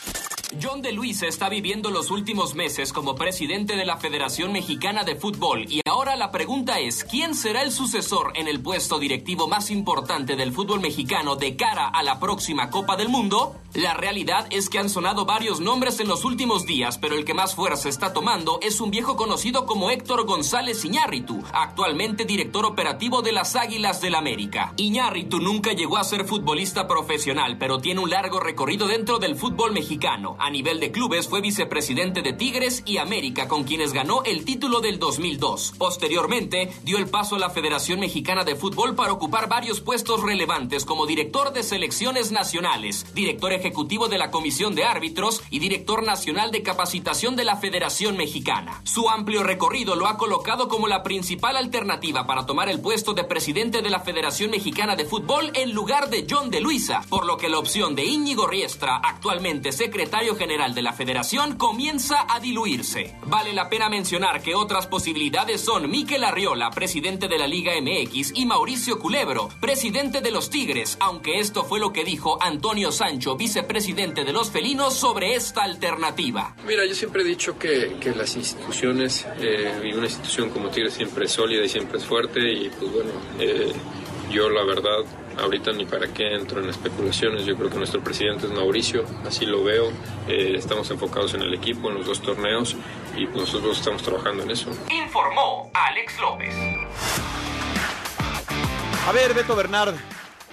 John 0.57 0.81
de 0.81 0.91
Luisa 0.91 1.27
está 1.27 1.47
viviendo 1.47 1.91
los 1.91 2.09
últimos 2.09 2.55
meses 2.55 2.91
como 2.91 3.13
presidente 3.13 3.75
de 3.75 3.85
la 3.85 3.97
Federación 3.97 4.51
Mexicana 4.51 5.03
de 5.03 5.15
Fútbol 5.15 5.71
y 5.71 5.81
ahora 5.85 6.15
la 6.15 6.31
pregunta 6.31 6.79
es, 6.79 7.03
¿quién 7.03 7.35
será 7.35 7.61
el 7.61 7.71
sucesor 7.71 8.31
en 8.33 8.47
el 8.47 8.59
puesto 8.59 8.97
directivo 8.97 9.47
más 9.47 9.69
importante 9.69 10.35
del 10.35 10.51
fútbol 10.51 10.79
mexicano 10.79 11.35
de 11.35 11.55
cara 11.55 11.87
a 11.87 12.01
la 12.01 12.19
próxima 12.19 12.71
Copa 12.71 12.97
del 12.97 13.09
Mundo? 13.09 13.57
La 13.75 13.93
realidad 13.93 14.47
es 14.49 14.67
que 14.67 14.79
han 14.79 14.89
sonado 14.89 15.25
varios 15.25 15.59
nombres 15.59 15.99
en 15.99 16.07
los 16.07 16.25
últimos 16.25 16.65
días, 16.65 16.97
pero 16.97 17.15
el 17.15 17.23
que 17.23 17.35
más 17.35 17.53
fuerza 17.53 17.87
está 17.87 18.13
tomando 18.13 18.57
es 18.63 18.81
un 18.81 18.89
viejo 18.89 19.15
conocido 19.15 19.67
como 19.67 19.91
Héctor 19.91 20.25
González 20.25 20.83
Iñárritu, 20.83 21.43
actualmente 21.53 22.25
director 22.25 22.65
operativo 22.65 23.21
de 23.21 23.33
las 23.33 23.55
Águilas 23.55 24.01
del 24.01 24.15
América. 24.15 24.73
Iñárritu 24.77 25.39
nunca 25.39 25.73
llegó 25.73 25.97
a 25.97 26.03
ser 26.03 26.25
futbolista 26.25 26.87
profesional, 26.87 27.59
pero 27.59 27.77
tiene 27.77 28.01
un 28.01 28.09
largo 28.09 28.39
recorrido 28.39 28.87
dentro 28.87 29.19
del 29.19 29.35
fútbol 29.35 29.71
mexicano. 29.71 30.35
A 30.39 30.49
nivel 30.49 30.79
de 30.79 30.91
clubes 30.91 31.27
fue 31.27 31.41
vicepresidente 31.41 32.21
de 32.21 32.31
Tigres 32.31 32.81
y 32.85 32.97
América, 32.97 33.49
con 33.49 33.65
quienes 33.65 33.91
ganó 33.91 34.23
el 34.23 34.45
título 34.45 34.79
del 34.79 34.97
2002. 34.97 35.73
Posteriormente, 35.77 36.71
dio 36.83 36.97
el 36.97 37.09
paso 37.09 37.35
a 37.35 37.39
la 37.39 37.49
Federación 37.49 37.99
Mexicana 37.99 38.45
de 38.45 38.55
Fútbol 38.55 38.95
para 38.95 39.11
ocupar 39.11 39.49
varios 39.49 39.81
puestos 39.81 40.23
relevantes 40.23 40.85
como 40.85 41.05
director 41.05 41.51
de 41.51 41.63
selecciones 41.63 42.31
nacionales, 42.31 43.05
director 43.13 43.51
ejecutivo 43.51 44.07
de 44.07 44.17
la 44.17 44.31
Comisión 44.31 44.75
de 44.75 44.85
Árbitros 44.85 45.43
y 45.49 45.59
director 45.59 46.03
nacional 46.03 46.51
de 46.51 46.63
capacitación 46.63 47.35
de 47.35 47.43
la 47.43 47.57
Federación 47.57 48.15
Mexicana. 48.15 48.81
Su 48.85 49.09
amplio 49.09 49.43
recorrido 49.43 49.97
lo 49.97 50.07
ha 50.07 50.17
colocado 50.17 50.69
como 50.69 50.87
la 50.87 51.03
principal 51.03 51.57
alternativa 51.57 52.25
para 52.25 52.45
tomar 52.45 52.69
el 52.69 52.79
puesto 52.79 53.13
de 53.13 53.25
presidente 53.25 53.81
de 53.81 53.89
la 53.89 53.99
Federación 53.99 54.51
Mexicana 54.51 54.95
de 54.95 55.03
Fútbol 55.03 55.51
en 55.55 55.73
lugar 55.73 56.09
de 56.09 56.25
John 56.29 56.49
de 56.49 56.61
Luisa, 56.61 57.01
por 57.09 57.25
lo 57.25 57.35
que 57.35 57.49
la 57.49 57.59
opción 57.59 57.93
de 57.93 58.05
Íñigo 58.05 58.47
Riestra, 58.47 59.01
actualmente 59.03 59.73
secretario 59.73 60.28
general 60.35 60.73
de 60.73 60.81
la 60.81 60.93
Federación, 60.93 61.57
comienza 61.57 62.25
a 62.27 62.39
diluirse. 62.39 63.15
Vale 63.25 63.53
la 63.53 63.69
pena 63.69 63.89
mencionar 63.89 64.41
que 64.41 64.55
otras 64.55 64.87
posibilidades 64.87 65.61
son 65.61 65.89
Miquel 65.89 66.23
Arriola, 66.23 66.69
presidente 66.71 67.27
de 67.27 67.37
la 67.37 67.47
Liga 67.47 67.73
MX, 67.79 68.33
y 68.35 68.45
Mauricio 68.45 68.99
Culebro, 68.99 69.49
presidente 69.59 70.21
de 70.21 70.31
los 70.31 70.49
Tigres, 70.49 70.97
aunque 70.99 71.39
esto 71.39 71.63
fue 71.63 71.79
lo 71.79 71.93
que 71.93 72.03
dijo 72.03 72.41
Antonio 72.41 72.91
Sancho, 72.91 73.35
vicepresidente 73.35 74.23
de 74.23 74.33
los 74.33 74.51
felinos, 74.51 74.93
sobre 74.93 75.35
esta 75.35 75.63
alternativa. 75.63 76.55
Mira, 76.65 76.85
yo 76.85 76.95
siempre 76.95 77.21
he 77.21 77.25
dicho 77.25 77.57
que, 77.57 77.97
las 78.15 78.35
instituciones, 78.35 79.25
eh, 79.39 79.81
y 79.83 79.93
una 79.93 80.05
institución 80.05 80.49
como 80.49 80.69
Tigres 80.69 80.93
siempre 80.93 81.25
es 81.25 81.31
sólida 81.31 81.63
y 81.63 81.69
siempre 81.69 81.99
es 81.99 82.05
fuerte, 82.05 82.39
y 82.51 82.69
pues 82.69 82.91
bueno, 82.91 83.11
eh, 83.39 83.71
yo 84.29 84.49
la 84.49 84.63
verdad, 84.63 85.03
ahorita 85.37 85.71
ni 85.71 85.85
para 85.85 86.07
qué 86.13 86.35
entro 86.35 86.61
en 86.61 86.69
especulaciones, 86.69 87.45
yo 87.45 87.55
creo 87.55 87.69
que 87.69 87.77
nuestro 87.77 88.03
presidente 88.03 88.45
es 88.45 88.53
Mauricio, 88.53 89.05
así 89.25 89.45
lo 89.45 89.63
veo, 89.63 89.91
eh, 90.27 90.53
estamos 90.55 90.89
enfocados 90.91 91.33
en 91.33 91.41
el 91.41 91.53
equipo, 91.53 91.89
en 91.89 91.95
los 91.95 92.05
dos 92.05 92.21
torneos, 92.21 92.75
y 93.15 93.25
pues 93.25 93.37
nosotros 93.37 93.79
estamos 93.79 94.03
trabajando 94.03 94.43
en 94.43 94.51
eso. 94.51 94.69
Informó 94.91 95.71
Alex 95.73 96.19
López. 96.19 96.55
A 99.07 99.11
ver, 99.11 99.33
Beto 99.33 99.55
Bernard, 99.55 99.95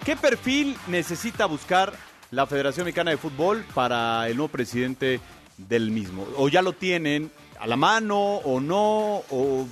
¿qué 0.04 0.16
perfil 0.16 0.76
necesita 0.86 1.46
buscar 1.46 1.92
la 2.30 2.46
Federación 2.46 2.86
Mexicana 2.86 3.10
de 3.10 3.18
Fútbol 3.18 3.64
para 3.74 4.26
el 4.28 4.36
nuevo 4.36 4.48
presidente 4.48 5.20
del 5.58 5.90
mismo? 5.90 6.26
¿O 6.36 6.48
ya 6.48 6.62
lo 6.62 6.72
tienen 6.72 7.30
a 7.60 7.66
la 7.66 7.76
mano 7.76 8.18
o 8.18 8.60
no? 8.60 9.22
O 9.30 9.66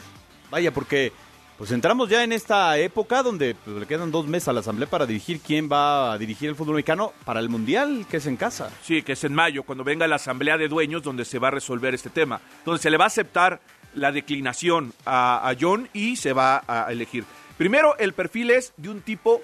vaya, 0.50 0.72
porque 0.72 1.12
pues 1.56 1.70
entramos 1.70 2.08
ya 2.08 2.24
en 2.24 2.32
esta 2.32 2.76
época 2.78 3.22
donde 3.22 3.54
pues, 3.54 3.76
le 3.76 3.86
quedan 3.86 4.10
dos 4.10 4.26
meses 4.26 4.48
a 4.48 4.52
la 4.52 4.60
Asamblea 4.60 4.88
para 4.88 5.06
dirigir 5.06 5.40
quién 5.40 5.68
va 5.70 6.12
a 6.12 6.18
dirigir 6.18 6.48
el 6.48 6.56
fútbol 6.56 6.76
mexicano 6.76 7.12
para 7.24 7.40
el 7.40 7.48
Mundial, 7.48 8.06
que 8.10 8.16
es 8.16 8.26
en 8.26 8.36
casa. 8.36 8.70
Sí, 8.82 9.02
que 9.02 9.12
es 9.12 9.24
en 9.24 9.34
mayo, 9.34 9.62
cuando 9.62 9.84
venga 9.84 10.08
la 10.08 10.16
Asamblea 10.16 10.58
de 10.58 10.68
Dueños, 10.68 11.02
donde 11.02 11.24
se 11.24 11.38
va 11.38 11.48
a 11.48 11.52
resolver 11.52 11.94
este 11.94 12.10
tema, 12.10 12.40
donde 12.64 12.82
se 12.82 12.90
le 12.90 12.96
va 12.96 13.04
a 13.04 13.06
aceptar 13.08 13.60
la 13.94 14.10
declinación 14.10 14.92
a, 15.04 15.48
a 15.48 15.54
John 15.58 15.88
y 15.92 16.16
se 16.16 16.32
va 16.32 16.64
a 16.66 16.90
elegir. 16.90 17.24
Primero, 17.56 17.96
el 17.98 18.12
perfil 18.14 18.50
es 18.50 18.72
de 18.76 18.88
un 18.88 19.00
tipo 19.00 19.40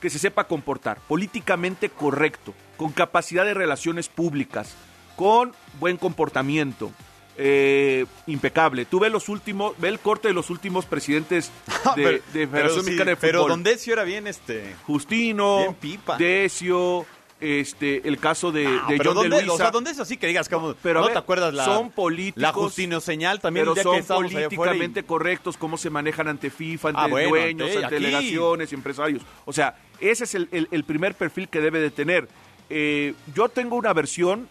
que 0.00 0.10
se 0.10 0.18
sepa 0.18 0.48
comportar, 0.48 0.98
políticamente 1.06 1.88
correcto, 1.88 2.54
con 2.76 2.90
capacidad 2.90 3.44
de 3.44 3.54
relaciones 3.54 4.08
públicas, 4.08 4.74
con 5.14 5.52
buen 5.78 5.96
comportamiento, 5.96 6.90
eh, 7.36 8.06
impecable. 8.26 8.84
Tú 8.84 9.00
ves 9.00 9.10
los 9.12 9.28
últimos, 9.28 9.74
ve 9.78 9.88
el 9.88 9.98
corte 9.98 10.28
de 10.28 10.34
los 10.34 10.50
últimos 10.50 10.84
presidentes 10.86 11.50
de, 11.96 12.22
de 12.32 12.46
Federación 12.46 12.80
sí, 12.80 12.86
Mexicana 12.90 13.10
de 13.12 13.16
pero 13.16 13.38
Fútbol. 13.40 13.50
Don 13.50 13.62
Decio 13.62 13.92
era 13.94 14.04
bien 14.04 14.26
este. 14.26 14.74
Justino, 14.86 15.58
Bien 15.58 15.74
pipa. 15.74 16.16
Decio, 16.18 17.06
este, 17.40 18.06
el 18.06 18.18
caso 18.18 18.52
de, 18.52 18.64
No, 18.64 18.86
de 18.86 18.96
pero 18.98 19.10
de 19.14 19.14
¿dónde, 19.20 19.36
Luisa. 19.40 19.52
o 19.52 19.56
sea, 19.56 19.70
¿dónde 19.70 19.90
es 19.90 19.98
así 19.98 20.16
que 20.16 20.26
digas 20.28 20.48
como, 20.48 20.74
Pero 20.82 21.00
no 21.00 21.06
ver, 21.06 21.14
te 21.14 21.18
acuerdas 21.18 21.52
la 21.54 21.64
son 21.64 21.90
políticos, 21.90 22.40
la 22.42 22.52
Justino 22.52 23.00
señal 23.00 23.40
también 23.40 23.66
pero 23.66 23.82
son 23.82 23.96
que 23.96 24.00
y- 24.02 24.06
políticamente 24.06 25.02
correctos, 25.02 25.56
cómo 25.56 25.76
se 25.76 25.90
manejan 25.90 26.28
ante 26.28 26.50
FIFA, 26.50 26.90
ante 26.90 27.00
Ah, 27.00 27.06
bueno, 27.08 27.28
dueños, 27.30 27.68
ante- 27.70 27.84
ante 27.84 27.94
delegaciones, 27.96 28.72
empresarios. 28.72 29.22
O 29.44 29.52
sea, 29.52 29.76
ese 30.00 30.24
es 30.24 30.34
el, 30.34 30.48
el- 30.52 30.68
el 30.70 30.84
primer 30.84 31.14
perfil 31.14 31.48
que 31.48 31.60
debe 31.60 31.80
de 31.80 31.90
tener. 31.90 32.28
Eh, 32.70 33.14
yo 33.34 33.48
tengo 33.48 33.74
una 33.76 33.92
versión 33.92 34.48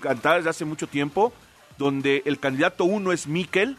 cantada 0.00 0.36
desde 0.36 0.50
hace 0.50 0.64
mucho 0.64 0.88
tiempo, 0.88 1.32
donde 1.78 2.22
el 2.26 2.38
candidato 2.38 2.84
uno 2.84 3.12
es 3.12 3.26
Miquel. 3.26 3.76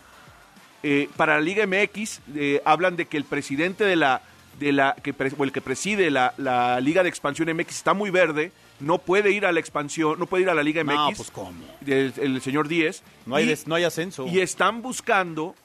Eh, 0.86 1.10
para 1.16 1.36
la 1.36 1.42
Liga 1.42 1.66
MX 1.66 2.20
eh, 2.36 2.62
hablan 2.66 2.96
de 2.98 3.06
que 3.06 3.16
el 3.18 3.24
presidente 3.24 3.86
de 3.86 3.96
la 3.96 4.22
de 4.60 4.72
la 4.72 4.96
que 5.02 5.14
pre- 5.14 5.32
o 5.38 5.44
el 5.46 5.52
que 5.52 5.62
preside 5.62 6.12
la, 6.12 6.34
la 6.38 6.80
Liga 6.80 7.02
de 7.02 7.10
Expansión 7.10 7.50
MX 7.56 7.70
está 7.78 7.94
muy 7.96 8.12
verde, 8.12 8.52
no 8.80 9.00
puede 9.00 9.32
ir 9.32 9.46
a 9.48 9.52
la 9.52 9.60
expansión, 9.60 10.20
no 10.20 10.28
puede 10.28 10.44
ir 10.44 10.50
a 10.50 10.54
la 10.54 10.62
Liga 10.62 10.84
MX. 10.84 10.96
No, 10.96 11.10
pues 11.16 11.32
cómo. 11.32 11.54
El, 11.88 12.14
el 12.18 12.40
señor 12.42 12.68
Díez. 12.68 13.02
No 13.26 13.36
hay, 13.36 13.46
Y- 13.46 13.48
des- 13.48 13.66
no 13.66 13.74
hay 13.76 13.84
ascenso. 13.86 14.28
y 14.28 14.42
están 14.42 14.82
buscando 14.84 15.56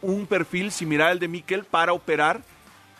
un 0.00 0.26
perfil 0.26 0.72
similar 0.72 1.08
al 1.10 1.18
de 1.18 1.28
Miquel 1.28 1.64
para 1.64 1.92
operar 1.92 2.40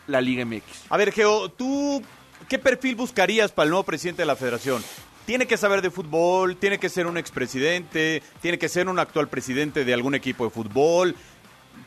la 0.05 0.21
Liga 0.21 0.45
MX. 0.45 0.63
A 0.89 0.97
ver, 0.97 1.11
Geo, 1.11 1.49
¿tú 1.49 2.03
qué 2.47 2.59
perfil 2.59 2.95
buscarías 2.95 3.51
para 3.51 3.63
el 3.63 3.69
nuevo 3.71 3.83
presidente 3.83 4.21
de 4.21 4.25
la 4.27 4.35
federación? 4.35 4.83
Tiene 5.25 5.45
que 5.47 5.57
saber 5.57 5.81
de 5.81 5.91
fútbol, 5.91 6.57
tiene 6.57 6.79
que 6.79 6.89
ser 6.89 7.07
un 7.07 7.17
expresidente, 7.17 8.23
tiene 8.41 8.57
que 8.57 8.69
ser 8.69 8.89
un 8.89 8.99
actual 8.99 9.27
presidente 9.27 9.85
de 9.85 9.93
algún 9.93 10.15
equipo 10.15 10.45
de 10.45 10.49
fútbol, 10.49 11.15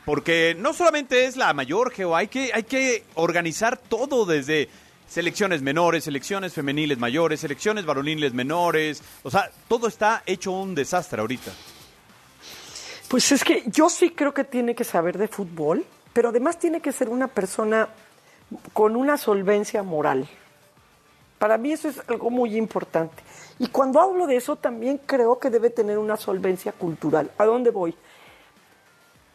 porque 0.05 0.55
no 0.57 0.73
solamente 0.73 1.25
es 1.25 1.35
la 1.35 1.53
mayor, 1.53 1.91
Geo, 1.91 2.15
hay 2.15 2.27
que, 2.27 2.51
hay 2.53 2.63
que 2.63 3.03
organizar 3.15 3.77
todo 3.77 4.25
desde 4.25 4.69
selecciones 5.07 5.61
menores, 5.61 6.03
selecciones 6.05 6.53
femeniles 6.53 6.97
mayores, 6.97 7.39
selecciones 7.39 7.85
varoniles 7.85 8.33
menores, 8.33 9.03
o 9.23 9.31
sea, 9.31 9.51
todo 9.67 9.87
está 9.87 10.23
hecho 10.25 10.51
un 10.51 10.75
desastre 10.75 11.21
ahorita. 11.21 11.51
Pues 13.07 13.31
es 13.31 13.43
que 13.43 13.63
yo 13.67 13.89
sí 13.89 14.11
creo 14.11 14.33
que 14.33 14.43
tiene 14.43 14.73
que 14.73 14.83
saber 14.83 15.17
de 15.17 15.27
fútbol, 15.27 15.85
pero 16.13 16.29
además 16.29 16.57
tiene 16.57 16.81
que 16.81 16.91
ser 16.91 17.09
una 17.09 17.27
persona 17.27 17.89
con 18.73 18.95
una 18.95 19.17
solvencia 19.17 19.83
moral. 19.83 20.27
Para 21.37 21.57
mí 21.57 21.71
eso 21.73 21.89
es 21.89 22.01
algo 22.07 22.29
muy 22.29 22.55
importante. 22.57 23.21
Y 23.59 23.67
cuando 23.67 23.99
hablo 24.01 24.25
de 24.27 24.35
eso 24.37 24.55
también 24.55 24.99
creo 25.05 25.37
que 25.39 25.49
debe 25.49 25.69
tener 25.69 25.97
una 25.97 26.17
solvencia 26.17 26.71
cultural. 26.71 27.31
¿A 27.37 27.45
dónde 27.45 27.71
voy? 27.71 27.95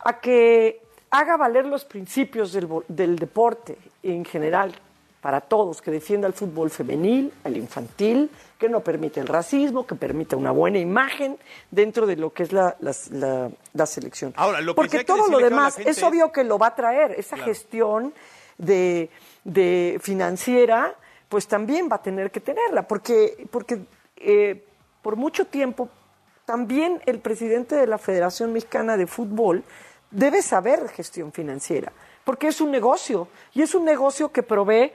A 0.00 0.18
que 0.20 0.80
haga 1.10 1.36
valer 1.36 1.66
los 1.66 1.84
principios 1.84 2.52
del, 2.52 2.68
del 2.88 3.16
deporte 3.18 3.76
en 4.02 4.24
general, 4.24 4.72
para 5.20 5.42
todos, 5.42 5.82
que 5.82 5.90
defienda 5.90 6.26
el 6.26 6.32
fútbol 6.32 6.70
femenil, 6.70 7.30
el 7.44 7.58
infantil, 7.58 8.30
que 8.58 8.70
no 8.70 8.80
permite 8.80 9.20
el 9.20 9.26
racismo, 9.28 9.86
que 9.86 9.94
permita 9.94 10.34
una 10.36 10.50
buena 10.50 10.78
imagen 10.78 11.36
dentro 11.70 12.06
de 12.06 12.16
lo 12.16 12.32
que 12.32 12.44
es 12.44 12.52
la, 12.52 12.74
la- 12.80 13.50
la 13.74 13.86
selección. 13.86 14.32
Ahora, 14.36 14.62
lo 14.62 14.74
Porque 14.74 14.98
que 14.98 15.04
todo 15.04 15.28
lo 15.28 15.38
demás 15.38 15.78
es- 15.78 16.02
obvio 16.02 16.32
que 16.32 16.44
lo 16.44 16.58
va 16.58 16.68
a 16.68 16.74
traer, 16.74 17.12
esa 17.18 17.36
gestión 17.36 18.14
de, 18.56 19.10
de 19.44 19.98
financiera, 20.02 20.94
pues 21.30 21.46
también 21.46 21.88
va 21.90 21.96
a 21.96 22.02
tener 22.02 22.30
que 22.30 22.40
tenerla, 22.40 22.86
porque, 22.86 23.46
porque 23.50 23.80
eh, 24.16 24.66
por 25.00 25.16
mucho 25.16 25.46
tiempo 25.46 25.88
también 26.44 27.00
el 27.06 27.20
presidente 27.20 27.76
de 27.76 27.86
la 27.86 27.98
Federación 27.98 28.52
Mexicana 28.52 28.96
de 28.96 29.06
Fútbol 29.06 29.62
debe 30.10 30.42
saber 30.42 30.88
gestión 30.88 31.30
financiera, 31.30 31.92
porque 32.24 32.48
es 32.48 32.60
un 32.60 32.72
negocio 32.72 33.28
y 33.54 33.62
es 33.62 33.76
un 33.76 33.84
negocio 33.84 34.32
que 34.32 34.42
provee 34.42 34.92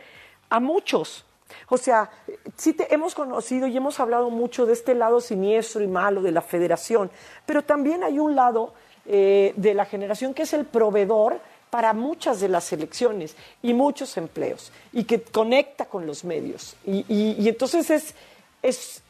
a 0.50 0.60
muchos. 0.60 1.26
O 1.70 1.78
sea, 1.78 2.12
sí 2.58 2.74
te, 2.74 2.94
hemos 2.94 3.16
conocido 3.16 3.68
y 3.68 3.78
hemos 3.78 4.02
hablado 4.02 4.30
mucho 4.30 4.66
de 4.66 4.74
este 4.74 4.94
lado 4.94 5.22
siniestro 5.22 5.82
y 5.82 5.88
malo 5.88 6.22
de 6.22 6.34
la 6.34 6.42
federación, 6.42 7.10
pero 7.46 7.64
también 7.64 8.04
hay 8.04 8.20
un 8.20 8.36
lado 8.36 8.74
eh, 9.06 9.54
de 9.56 9.74
la 9.74 9.86
generación 9.86 10.34
que 10.34 10.44
es 10.44 10.52
el 10.52 10.66
proveedor 10.66 11.40
para 11.76 11.92
muchas 11.92 12.40
de 12.40 12.48
las 12.48 12.64
selecciones 12.64 13.36
y 13.62 13.74
muchos 13.74 14.16
empleos 14.16 14.72
y 14.94 15.04
que 15.04 15.22
conecta 15.22 15.84
con 15.88 16.08
los 16.08 16.24
medios. 16.24 16.78
Y, 16.86 17.04
y- 17.10 17.36
y 17.38 17.50
entonces 17.50 17.90
es, 17.90 18.16
es, 18.64 19.02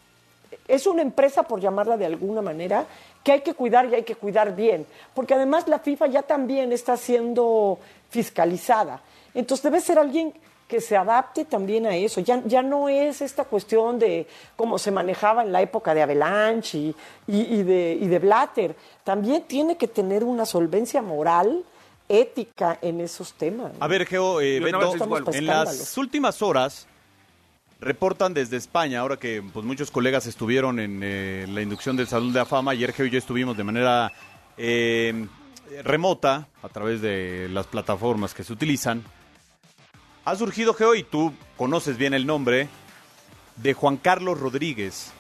es 0.68 0.88
una 0.88 1.04
empresa, 1.04 1.44
por 1.44 1.60
llamarla 1.62 1.96
de 1.96 2.08
alguna 2.08 2.42
manera, 2.42 2.88
que 3.24 3.34
hay 3.34 3.42
que 3.42 3.54
cuidar 3.54 3.86
y 3.86 3.94
hay 3.94 4.02
que 4.02 4.16
cuidar 4.16 4.56
bien, 4.56 4.88
porque 5.14 5.36
además 5.36 5.68
la 5.68 5.78
FIFA 5.78 6.08
ya 6.08 6.24
también 6.24 6.72
está 6.72 6.98
siendo 6.98 7.78
fiscalizada. 8.10 9.00
Entonces 9.36 9.62
debe 9.64 9.80
ser 9.80 10.00
alguien 10.00 10.34
que 10.68 10.82
se 10.82 10.98
adapte 10.98 11.46
también 11.46 11.86
a 11.86 11.96
eso. 11.96 12.20
Ya, 12.22 12.42
ya 12.48 12.64
no 12.64 12.90
es 12.90 13.22
esta 13.22 13.44
cuestión 13.44 14.00
de 14.00 14.26
cómo 14.56 14.80
se 14.80 14.90
manejaba 14.90 15.44
en 15.44 15.52
la 15.52 15.62
época 15.62 15.94
de 15.94 16.02
Avalanche 16.02 16.80
y, 16.80 16.96
y, 17.28 17.62
de, 17.62 17.96
y 18.02 18.08
de 18.08 18.18
Blatter. 18.18 18.76
También 19.04 19.44
tiene 19.44 19.78
que 19.78 19.88
tener 19.88 20.24
una 20.24 20.48
solvencia 20.48 21.04
moral, 21.04 21.64
ética 22.08 22.80
en 22.82 23.02
esos 23.02 23.34
temas. 23.34 23.72
A 23.80 23.88
ver, 23.88 24.06
Geo, 24.06 24.42
eh, 24.42 24.58
en 24.58 25.46
las 25.46 25.98
últimas 25.98 26.42
horas 26.42 26.88
reportan 27.80 28.34
desde 28.34 28.58
España, 28.58 29.00
ahora 29.00 29.18
que 29.18 29.44
pues, 29.54 29.66
muchos 29.66 29.92
colegas 29.92 30.26
estuvieron 30.26 30.80
en 30.80 31.02
eh, 31.04 31.46
la 31.50 31.62
inducción 31.62 31.96
del 31.96 32.08
Salón 32.08 32.34
de 32.34 32.40
la 32.40 32.46
Fama, 32.46 32.72
ayer 32.72 32.94
Geo 32.94 33.06
y 33.06 33.10
yo 33.10 33.20
estuvimos 33.20 33.58
de 33.58 33.64
manera 33.64 34.12
eh, 34.58 35.28
remota 35.84 36.48
a 36.62 36.70
través 36.70 37.02
de 37.02 37.48
las 37.52 37.68
plataformas 37.68 38.34
que 38.34 38.44
se 38.44 38.54
utilizan. 38.54 39.04
Ha 40.24 40.36
surgido, 40.36 40.74
Geo, 40.74 40.96
y 40.96 41.04
tú 41.04 41.34
conoces 41.58 41.98
bien 41.98 42.14
el 42.14 42.26
nombre, 42.26 42.68
de 43.58 43.74
Juan 43.74 43.98
Carlos 43.98 44.40
Rodríguez, 44.40 45.12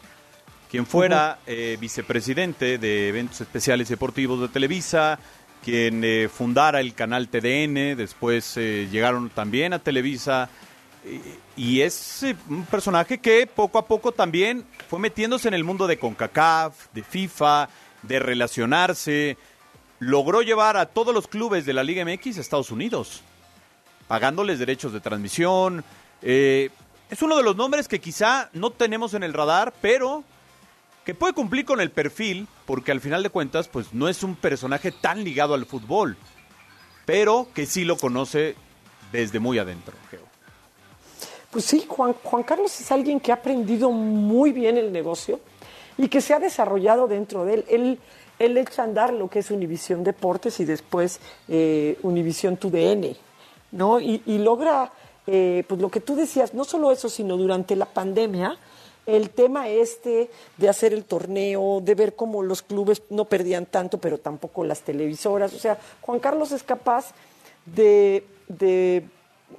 quien 0.69 0.85
fuera 0.85 1.39
eh, 1.45 1.77
vicepresidente 1.79 2.77
de 2.77 3.09
eventos 3.09 3.41
especiales 3.41 3.89
deportivos 3.89 4.41
de 4.41 4.47
Televisa, 4.49 5.19
quien 5.65 6.03
eh, 6.03 6.29
fundara 6.31 6.79
el 6.79 6.93
canal 6.93 7.27
TDN, 7.27 7.97
después 7.97 8.55
eh, 8.55 8.87
llegaron 8.89 9.29
también 9.29 9.73
a 9.73 9.79
Televisa, 9.79 10.49
y 11.55 11.81
es 11.81 12.25
un 12.49 12.65
personaje 12.65 13.19
que 13.19 13.45
poco 13.45 13.77
a 13.77 13.85
poco 13.85 14.11
también 14.11 14.65
fue 14.87 14.99
metiéndose 14.99 15.47
en 15.47 15.53
el 15.53 15.63
mundo 15.63 15.85
de 15.85 15.99
CONCACAF, 15.99 16.87
de 16.93 17.03
FIFA, 17.03 17.69
de 18.01 18.19
relacionarse, 18.19 19.37
logró 19.99 20.41
llevar 20.41 20.77
a 20.77 20.87
todos 20.87 21.13
los 21.13 21.27
clubes 21.27 21.65
de 21.65 21.73
la 21.73 21.83
Liga 21.83 22.03
MX 22.05 22.37
a 22.37 22.41
Estados 22.41 22.71
Unidos 22.71 23.21
pagándoles 24.07 24.59
derechos 24.59 24.93
de 24.93 24.99
transmisión. 24.99 25.83
Eh, 26.21 26.69
es 27.09 27.21
uno 27.21 27.37
de 27.37 27.43
los 27.43 27.55
nombres 27.55 27.87
que 27.87 27.99
quizá 27.99 28.49
no 28.53 28.71
tenemos 28.71 29.13
en 29.13 29.23
el 29.23 29.33
radar, 29.33 29.73
pero 29.81 30.23
que 31.03 31.13
puede 31.13 31.33
cumplir 31.33 31.65
con 31.65 31.81
el 31.81 31.91
perfil, 31.91 32.47
porque 32.65 32.91
al 32.91 33.01
final 33.01 33.23
de 33.23 33.29
cuentas, 33.29 33.67
pues 33.67 33.93
no 33.93 34.07
es 34.09 34.23
un 34.23 34.35
personaje 34.35 34.91
tan 34.91 35.23
ligado 35.23 35.53
al 35.53 35.65
fútbol, 35.65 36.17
pero 37.05 37.47
que 37.53 37.65
sí 37.65 37.85
lo 37.85 37.97
conoce 37.97 38.55
desde 39.11 39.39
muy 39.39 39.59
adentro, 39.59 39.93
Pues 41.51 41.65
sí, 41.65 41.85
Juan, 41.87 42.13
Juan 42.23 42.43
Carlos 42.43 42.79
es 42.81 42.91
alguien 42.91 43.19
que 43.19 43.31
ha 43.31 43.35
aprendido 43.35 43.91
muy 43.91 44.51
bien 44.51 44.77
el 44.77 44.91
negocio 44.91 45.39
y 45.97 46.07
que 46.09 46.21
se 46.21 46.33
ha 46.33 46.39
desarrollado 46.39 47.07
dentro 47.07 47.45
de 47.45 47.53
él. 47.53 47.65
Él, 47.69 47.99
él 48.39 48.57
echa 48.57 48.81
a 48.81 48.85
andar 48.85 49.13
lo 49.13 49.29
que 49.29 49.39
es 49.39 49.51
Univisión 49.51 50.03
Deportes 50.03 50.59
y 50.59 50.65
después 50.65 51.19
eh, 51.47 51.97
Univisión 52.01 52.57
TUDN. 52.57 53.15
¿no? 53.71 53.99
Y, 53.99 54.21
logra, 54.39 54.91
eh, 55.27 55.63
pues 55.67 55.81
lo 55.81 55.89
que 55.89 55.99
tú 55.99 56.15
decías, 56.15 56.53
no 56.53 56.63
solo 56.63 56.91
eso, 56.91 57.09
sino 57.09 57.37
durante 57.37 57.75
la 57.75 57.85
pandemia, 57.85 58.57
el 59.05 59.29
tema 59.29 59.69
este 59.69 60.29
de 60.57 60.69
hacer 60.69 60.93
el 60.93 61.05
torneo, 61.05 61.81
de 61.81 61.95
ver 61.95 62.15
cómo 62.15 62.41
los 62.41 62.61
clubes 62.61 63.03
no 63.09 63.25
perdían 63.25 63.65
tanto, 63.65 63.99
pero 63.99 64.17
tampoco 64.17 64.63
las 64.63 64.81
televisoras. 64.81 65.53
O 65.53 65.59
sea, 65.59 65.77
Juan 66.01 66.19
Carlos 66.19 66.51
es 66.51 66.63
capaz 66.63 67.13
de, 67.65 68.25
de 68.47 69.07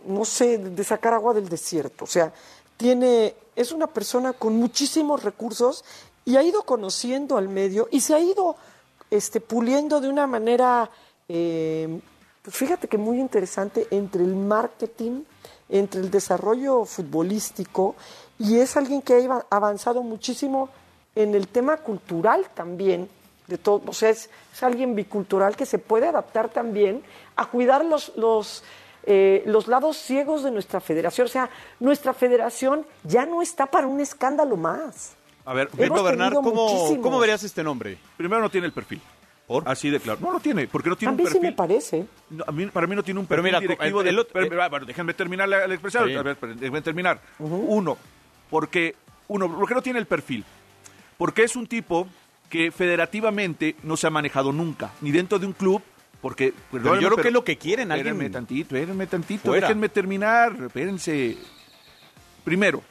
no 0.06 0.24
sé, 0.24 0.58
de 0.58 0.84
sacar 0.84 1.14
agua 1.14 1.34
del 1.34 1.48
desierto. 1.48 2.04
O 2.04 2.08
sea, 2.08 2.32
tiene, 2.76 3.34
es 3.54 3.72
una 3.72 3.86
persona 3.86 4.32
con 4.32 4.56
muchísimos 4.56 5.22
recursos 5.22 5.84
y 6.24 6.36
ha 6.36 6.42
ido 6.42 6.62
conociendo 6.62 7.36
al 7.36 7.48
medio 7.48 7.88
y 7.90 8.00
se 8.00 8.14
ha 8.14 8.20
ido 8.20 8.56
este, 9.10 9.40
puliendo 9.40 10.00
de 10.00 10.08
una 10.08 10.26
manera 10.26 10.90
eh, 11.28 12.00
pues 12.46 12.58
fíjate 12.58 12.86
que 12.86 12.96
muy 12.96 13.18
interesante 13.18 13.88
entre 13.90 14.22
el 14.22 14.36
marketing, 14.36 15.24
entre 15.68 16.00
el 16.00 16.12
desarrollo 16.12 16.84
futbolístico 16.84 17.96
y 18.38 18.58
es 18.58 18.76
alguien 18.76 19.02
que 19.02 19.14
ha 19.14 19.46
avanzado 19.50 20.02
muchísimo 20.02 20.68
en 21.14 21.34
el 21.34 21.48
tema 21.48 21.78
cultural 21.78 22.46
también. 22.54 23.08
De 23.46 23.58
todo, 23.58 23.82
o 23.86 23.92
sea, 23.92 24.10
es, 24.10 24.28
alguien 24.60 24.96
bicultural 24.96 25.54
que 25.56 25.66
se 25.66 25.78
puede 25.78 26.08
adaptar 26.08 26.48
también 26.48 27.02
a 27.36 27.46
cuidar 27.46 27.84
los, 27.84 28.12
los, 28.16 28.64
eh, 29.04 29.44
los 29.46 29.68
lados 29.68 29.96
ciegos 29.96 30.42
de 30.42 30.50
nuestra 30.50 30.80
federación. 30.80 31.26
O 31.26 31.30
sea, 31.30 31.48
nuestra 31.78 32.12
federación 32.12 32.84
ya 33.04 33.24
no 33.24 33.42
está 33.42 33.66
para 33.66 33.86
un 33.86 34.00
escándalo 34.00 34.56
más. 34.56 35.14
A 35.44 35.54
ver, 35.54 35.68
Beto 35.72 36.02
Bernard, 36.02 36.34
¿cómo, 36.34 37.00
¿cómo 37.00 37.20
verías 37.20 37.44
este 37.44 37.62
nombre? 37.62 37.96
Primero 38.16 38.42
no 38.42 38.50
tiene 38.50 38.66
el 38.66 38.72
perfil. 38.72 39.00
Así 39.64 39.90
de 39.90 40.00
claro. 40.00 40.18
No 40.20 40.32
lo 40.32 40.40
tiene, 40.40 40.66
porque 40.66 40.88
no 40.88 40.96
tiene 40.96 41.12
un 41.12 41.18
perfil. 41.18 41.34
sí 41.34 41.40
me 41.40 41.52
parece. 41.52 42.04
a 42.44 42.50
mí, 42.50 42.66
para 42.66 42.88
mí 42.88 42.96
no 42.96 43.02
tiene 43.04 43.20
un 43.20 43.26
perfil 43.26 43.42
pero 43.44 43.60
mira, 43.60 43.60
directivo 43.60 44.02
el, 44.02 44.68
bueno, 44.70 44.86
déjenme 44.86 45.14
terminar 45.14 45.48
la, 45.48 45.66
expresión. 45.66 46.08
déjenme 46.58 46.82
terminar. 46.82 47.20
Uno, 47.38 47.96
porque 48.50 48.94
uno, 49.28 49.54
porque 49.54 49.74
no 49.74 49.82
tiene 49.82 49.98
el 49.98 50.06
perfil. 50.06 50.44
Porque 51.16 51.42
es 51.42 51.56
un 51.56 51.66
tipo 51.66 52.06
que 52.48 52.70
federativamente 52.70 53.76
no 53.82 53.96
se 53.96 54.06
ha 54.06 54.10
manejado 54.10 54.52
nunca, 54.52 54.92
ni 55.00 55.10
dentro 55.10 55.38
de 55.38 55.46
un 55.46 55.52
club, 55.52 55.82
porque... 56.20 56.52
Pero 56.70 57.00
yo 57.00 57.08
creo 57.08 57.22
que 57.22 57.28
es 57.28 57.34
lo 57.34 57.44
que 57.44 57.56
quieren. 57.56 57.90
Alguien... 57.90 58.14
Espérenme 58.14 58.32
tantito, 58.32 58.76
espérenme 58.76 59.06
tantito, 59.06 59.52
déjenme 59.52 59.88
terminar, 59.88 60.56
espérense. 60.60 61.36
Primero, 62.44 62.82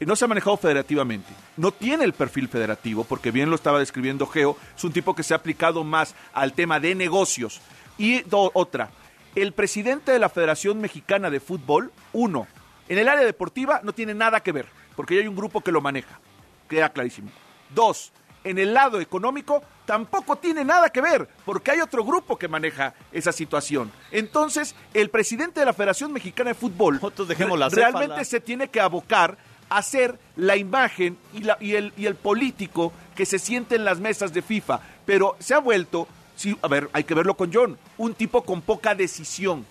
no 0.00 0.16
se 0.16 0.24
ha 0.24 0.28
manejado 0.28 0.56
federativamente. 0.56 1.32
No 1.56 1.70
tiene 1.72 2.04
el 2.04 2.12
perfil 2.12 2.48
federativo, 2.48 3.04
porque 3.04 3.30
bien 3.30 3.50
lo 3.50 3.56
estaba 3.56 3.78
describiendo 3.78 4.26
Geo, 4.26 4.56
es 4.76 4.84
un 4.84 4.92
tipo 4.92 5.14
que 5.14 5.22
se 5.22 5.34
ha 5.34 5.38
aplicado 5.38 5.84
más 5.84 6.14
al 6.32 6.52
tema 6.52 6.80
de 6.80 6.94
negocios. 6.94 7.60
Y 7.98 8.22
otra, 8.30 8.90
el 9.34 9.52
presidente 9.52 10.12
de 10.12 10.18
la 10.18 10.28
Federación 10.28 10.80
Mexicana 10.80 11.30
de 11.30 11.40
Fútbol, 11.40 11.92
uno, 12.12 12.46
en 12.88 12.98
el 12.98 13.08
área 13.08 13.24
deportiva 13.24 13.80
no 13.82 13.92
tiene 13.92 14.14
nada 14.14 14.40
que 14.40 14.52
ver, 14.52 14.66
porque 14.96 15.14
ya 15.14 15.20
hay 15.22 15.28
un 15.28 15.36
grupo 15.36 15.60
que 15.60 15.72
lo 15.72 15.80
maneja. 15.80 16.20
Queda 16.68 16.90
clarísimo. 16.90 17.30
Dos, 17.70 18.12
en 18.44 18.58
el 18.58 18.74
lado 18.74 19.00
económico 19.00 19.62
tampoco 19.86 20.36
tiene 20.36 20.64
nada 20.64 20.90
que 20.90 21.00
ver, 21.00 21.28
porque 21.44 21.72
hay 21.72 21.80
otro 21.80 22.04
grupo 22.04 22.38
que 22.38 22.48
maneja 22.48 22.94
esa 23.12 23.32
situación. 23.32 23.90
Entonces, 24.10 24.74
el 24.92 25.10
presidente 25.10 25.60
de 25.60 25.66
la 25.66 25.72
Federación 25.72 26.12
Mexicana 26.12 26.50
de 26.50 26.54
Fútbol 26.54 27.00
realmente 27.70 28.24
se 28.24 28.40
tiene 28.40 28.68
que 28.68 28.80
abocar 28.80 29.36
hacer 29.68 30.18
la 30.36 30.56
imagen 30.56 31.16
y, 31.32 31.40
la, 31.40 31.56
y, 31.60 31.74
el, 31.74 31.92
y 31.96 32.06
el 32.06 32.14
político 32.14 32.92
que 33.14 33.26
se 33.26 33.38
siente 33.38 33.76
en 33.76 33.84
las 33.84 33.98
mesas 33.98 34.32
de 34.32 34.42
FIFA. 34.42 34.80
Pero 35.04 35.36
se 35.38 35.54
ha 35.54 35.58
vuelto, 35.58 36.06
sí, 36.36 36.56
a 36.62 36.68
ver, 36.68 36.88
hay 36.92 37.04
que 37.04 37.14
verlo 37.14 37.36
con 37.36 37.52
John, 37.52 37.78
un 37.98 38.14
tipo 38.14 38.42
con 38.44 38.62
poca 38.62 38.94
decisión. 38.94 39.66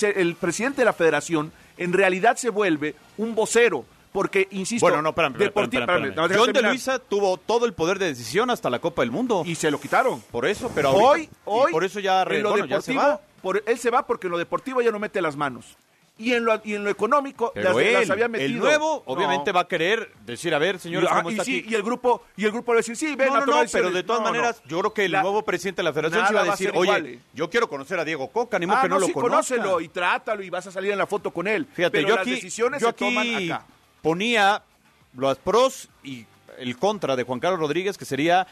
el 0.00 0.34
presidente 0.36 0.82
de 0.82 0.86
la 0.86 0.92
federación 0.92 1.52
en 1.78 1.92
realidad 1.92 2.36
se 2.36 2.50
vuelve 2.50 2.94
un 3.16 3.34
vocero. 3.34 3.84
Porque, 4.10 4.48
insisto, 4.52 4.84
bueno, 4.86 5.02
no, 5.02 5.14
John 5.14 6.52
de 6.52 6.62
Luisa 6.62 6.98
tuvo 6.98 7.36
todo 7.36 7.66
el 7.66 7.74
poder 7.74 7.98
de 7.98 8.06
decisión 8.06 8.50
hasta 8.50 8.70
la 8.70 8.78
Copa 8.78 9.02
del 9.02 9.10
Mundo. 9.10 9.42
Y 9.44 9.54
se 9.54 9.70
lo 9.70 9.78
quitaron. 9.78 10.20
Por 10.30 10.46
eso, 10.46 10.72
pero 10.74 10.92
hoy, 10.92 11.28
hoy 11.44 11.70
por 11.70 11.84
eso 11.84 12.00
ya, 12.00 12.22
en 12.22 12.42
lo 12.42 12.56
deportivo, 12.56 13.20
Por, 13.42 13.62
él 13.66 13.78
se 13.78 13.90
va 13.90 14.06
porque 14.06 14.26
en 14.26 14.32
lo 14.32 14.38
deportivo 14.38 14.80
ya 14.80 14.90
no 14.90 14.98
mete 14.98 15.20
las 15.20 15.36
manos 15.36 15.76
y 16.18 16.32
en 16.32 16.44
lo, 16.44 16.60
y 16.64 16.74
en 16.74 16.82
lo 16.82 16.90
económico 16.90 17.52
las, 17.54 17.74
había 18.10 18.28
metido. 18.28 18.48
El 18.48 18.58
nuevo 18.58 19.04
obviamente 19.06 19.52
va 19.52 19.60
a 19.60 19.68
querer 19.68 20.10
decir, 20.26 20.52
a 20.52 20.58
ver, 20.58 20.80
señores, 20.80 21.08
¿cómo 21.08 21.30
está 21.30 21.48
y 21.48 21.72
el 21.72 21.82
grupo 21.82 22.24
y 22.36 22.44
el 22.44 22.50
grupo 22.50 22.72
va 22.72 22.76
a 22.76 22.78
decir, 22.78 22.96
sí, 22.96 23.14
ven 23.14 23.32
no, 23.32 23.46
no, 23.46 23.62
pero 23.70 23.90
de 23.90 24.02
todas 24.02 24.22
maneras, 24.22 24.60
yo 24.66 24.80
creo 24.80 24.92
que 24.92 25.04
el 25.04 25.12
nuevo 25.12 25.44
presidente 25.44 25.80
de 25.80 25.84
la 25.84 25.92
federación 25.92 26.26
se 26.26 26.34
va 26.34 26.40
a 26.42 26.44
decir, 26.44 26.72
oye, 26.74 27.20
yo 27.32 27.48
quiero 27.48 27.68
conocer 27.68 28.00
a 28.00 28.04
Diego 28.04 28.28
Coca, 28.28 28.58
ni 28.58 28.66
ah, 28.68 28.80
que 28.82 28.88
no, 28.88 28.98
lo 28.98 29.06
sí, 29.06 29.12
conócelo 29.12 29.80
y 29.80 29.88
trátalo 29.88 30.42
y 30.42 30.50
vas 30.50 30.66
a 30.66 30.72
salir 30.72 30.90
en 30.90 30.98
la 30.98 31.06
foto 31.06 31.30
con 31.30 31.46
él. 31.46 31.66
Fíjate, 31.72 32.04
yo 32.04 32.18
aquí, 32.18 32.32
decisiones 32.32 32.82
yo 32.82 32.88
aquí 32.88 33.50
ponía 34.02 34.62
los 35.16 35.38
pros 35.38 35.88
y 36.02 36.26
el 36.58 36.76
contra 36.76 37.14
de 37.14 37.22
Juan 37.22 37.38
Carlos 37.38 37.60
Rodríguez, 37.60 37.96
que 37.96 38.04
sería, 38.04 38.46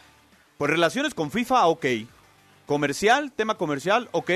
pues 0.57 0.71
relaciones 0.71 1.13
con 1.13 1.31
FIFA, 1.31 1.67
ok. 1.67 1.85
Comercial, 2.65 3.31
tema 3.33 3.55
comercial, 3.55 4.07
ok 4.11 4.31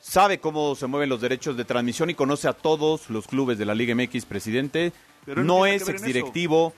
sabe 0.00 0.38
cómo 0.38 0.74
se 0.74 0.86
mueven 0.86 1.08
los 1.08 1.20
derechos 1.20 1.56
de 1.56 1.64
transmisión 1.64 2.10
y 2.10 2.14
conoce 2.14 2.48
a 2.48 2.52
todos 2.52 3.10
los 3.10 3.26
clubes 3.26 3.58
de 3.58 3.64
la 3.66 3.74
Liga 3.74 3.94
MX, 3.94 4.24
presidente. 4.26 4.92
Pero 5.24 5.44
no, 5.44 5.66
es 5.66 5.88
exdirectivo. 5.88 6.72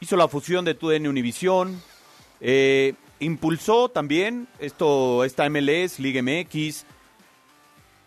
Hizo 0.00 0.16
la 0.16 0.28
fusión 0.28 0.64
de 0.64 0.74
TUDN 0.74 1.06
Univisión. 1.06 1.80
Eh, 2.40 2.94
impulsó 3.20 3.88
también 3.88 4.48
esto, 4.58 5.24
esta 5.24 5.48
MLS, 5.48 5.98
Liga 5.98 6.20
MX. 6.22 6.84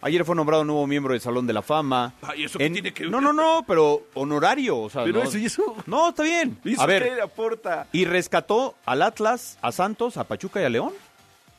Ayer 0.01 0.23
fue 0.25 0.35
nombrado 0.35 0.63
nuevo 0.63 0.85
miembro 0.85 1.13
del 1.13 1.21
Salón 1.21 1.47
de 1.47 1.53
la 1.53 1.63
Fama. 1.63 2.13
eso 2.37 2.59
tiene 2.59 2.93
que 2.93 3.05
No, 3.05 3.19
no, 3.19 3.33
no, 3.33 3.63
pero 3.67 4.03
honorario. 4.13 4.89
pero 4.93 5.23
no, 5.23 5.29
eso, 5.29 5.75
No, 5.87 6.09
está 6.09 6.21
bien. 6.23 6.59
a 6.77 6.85
ver, 6.85 7.19
aporta? 7.19 7.87
Y 7.91 8.05
rescató 8.05 8.75
al 8.85 9.01
Atlas, 9.01 9.57
a 9.61 9.71
Santos, 9.71 10.17
a 10.17 10.25
Pachuca 10.25 10.61
y 10.61 10.65
a 10.65 10.69
León. 10.69 10.93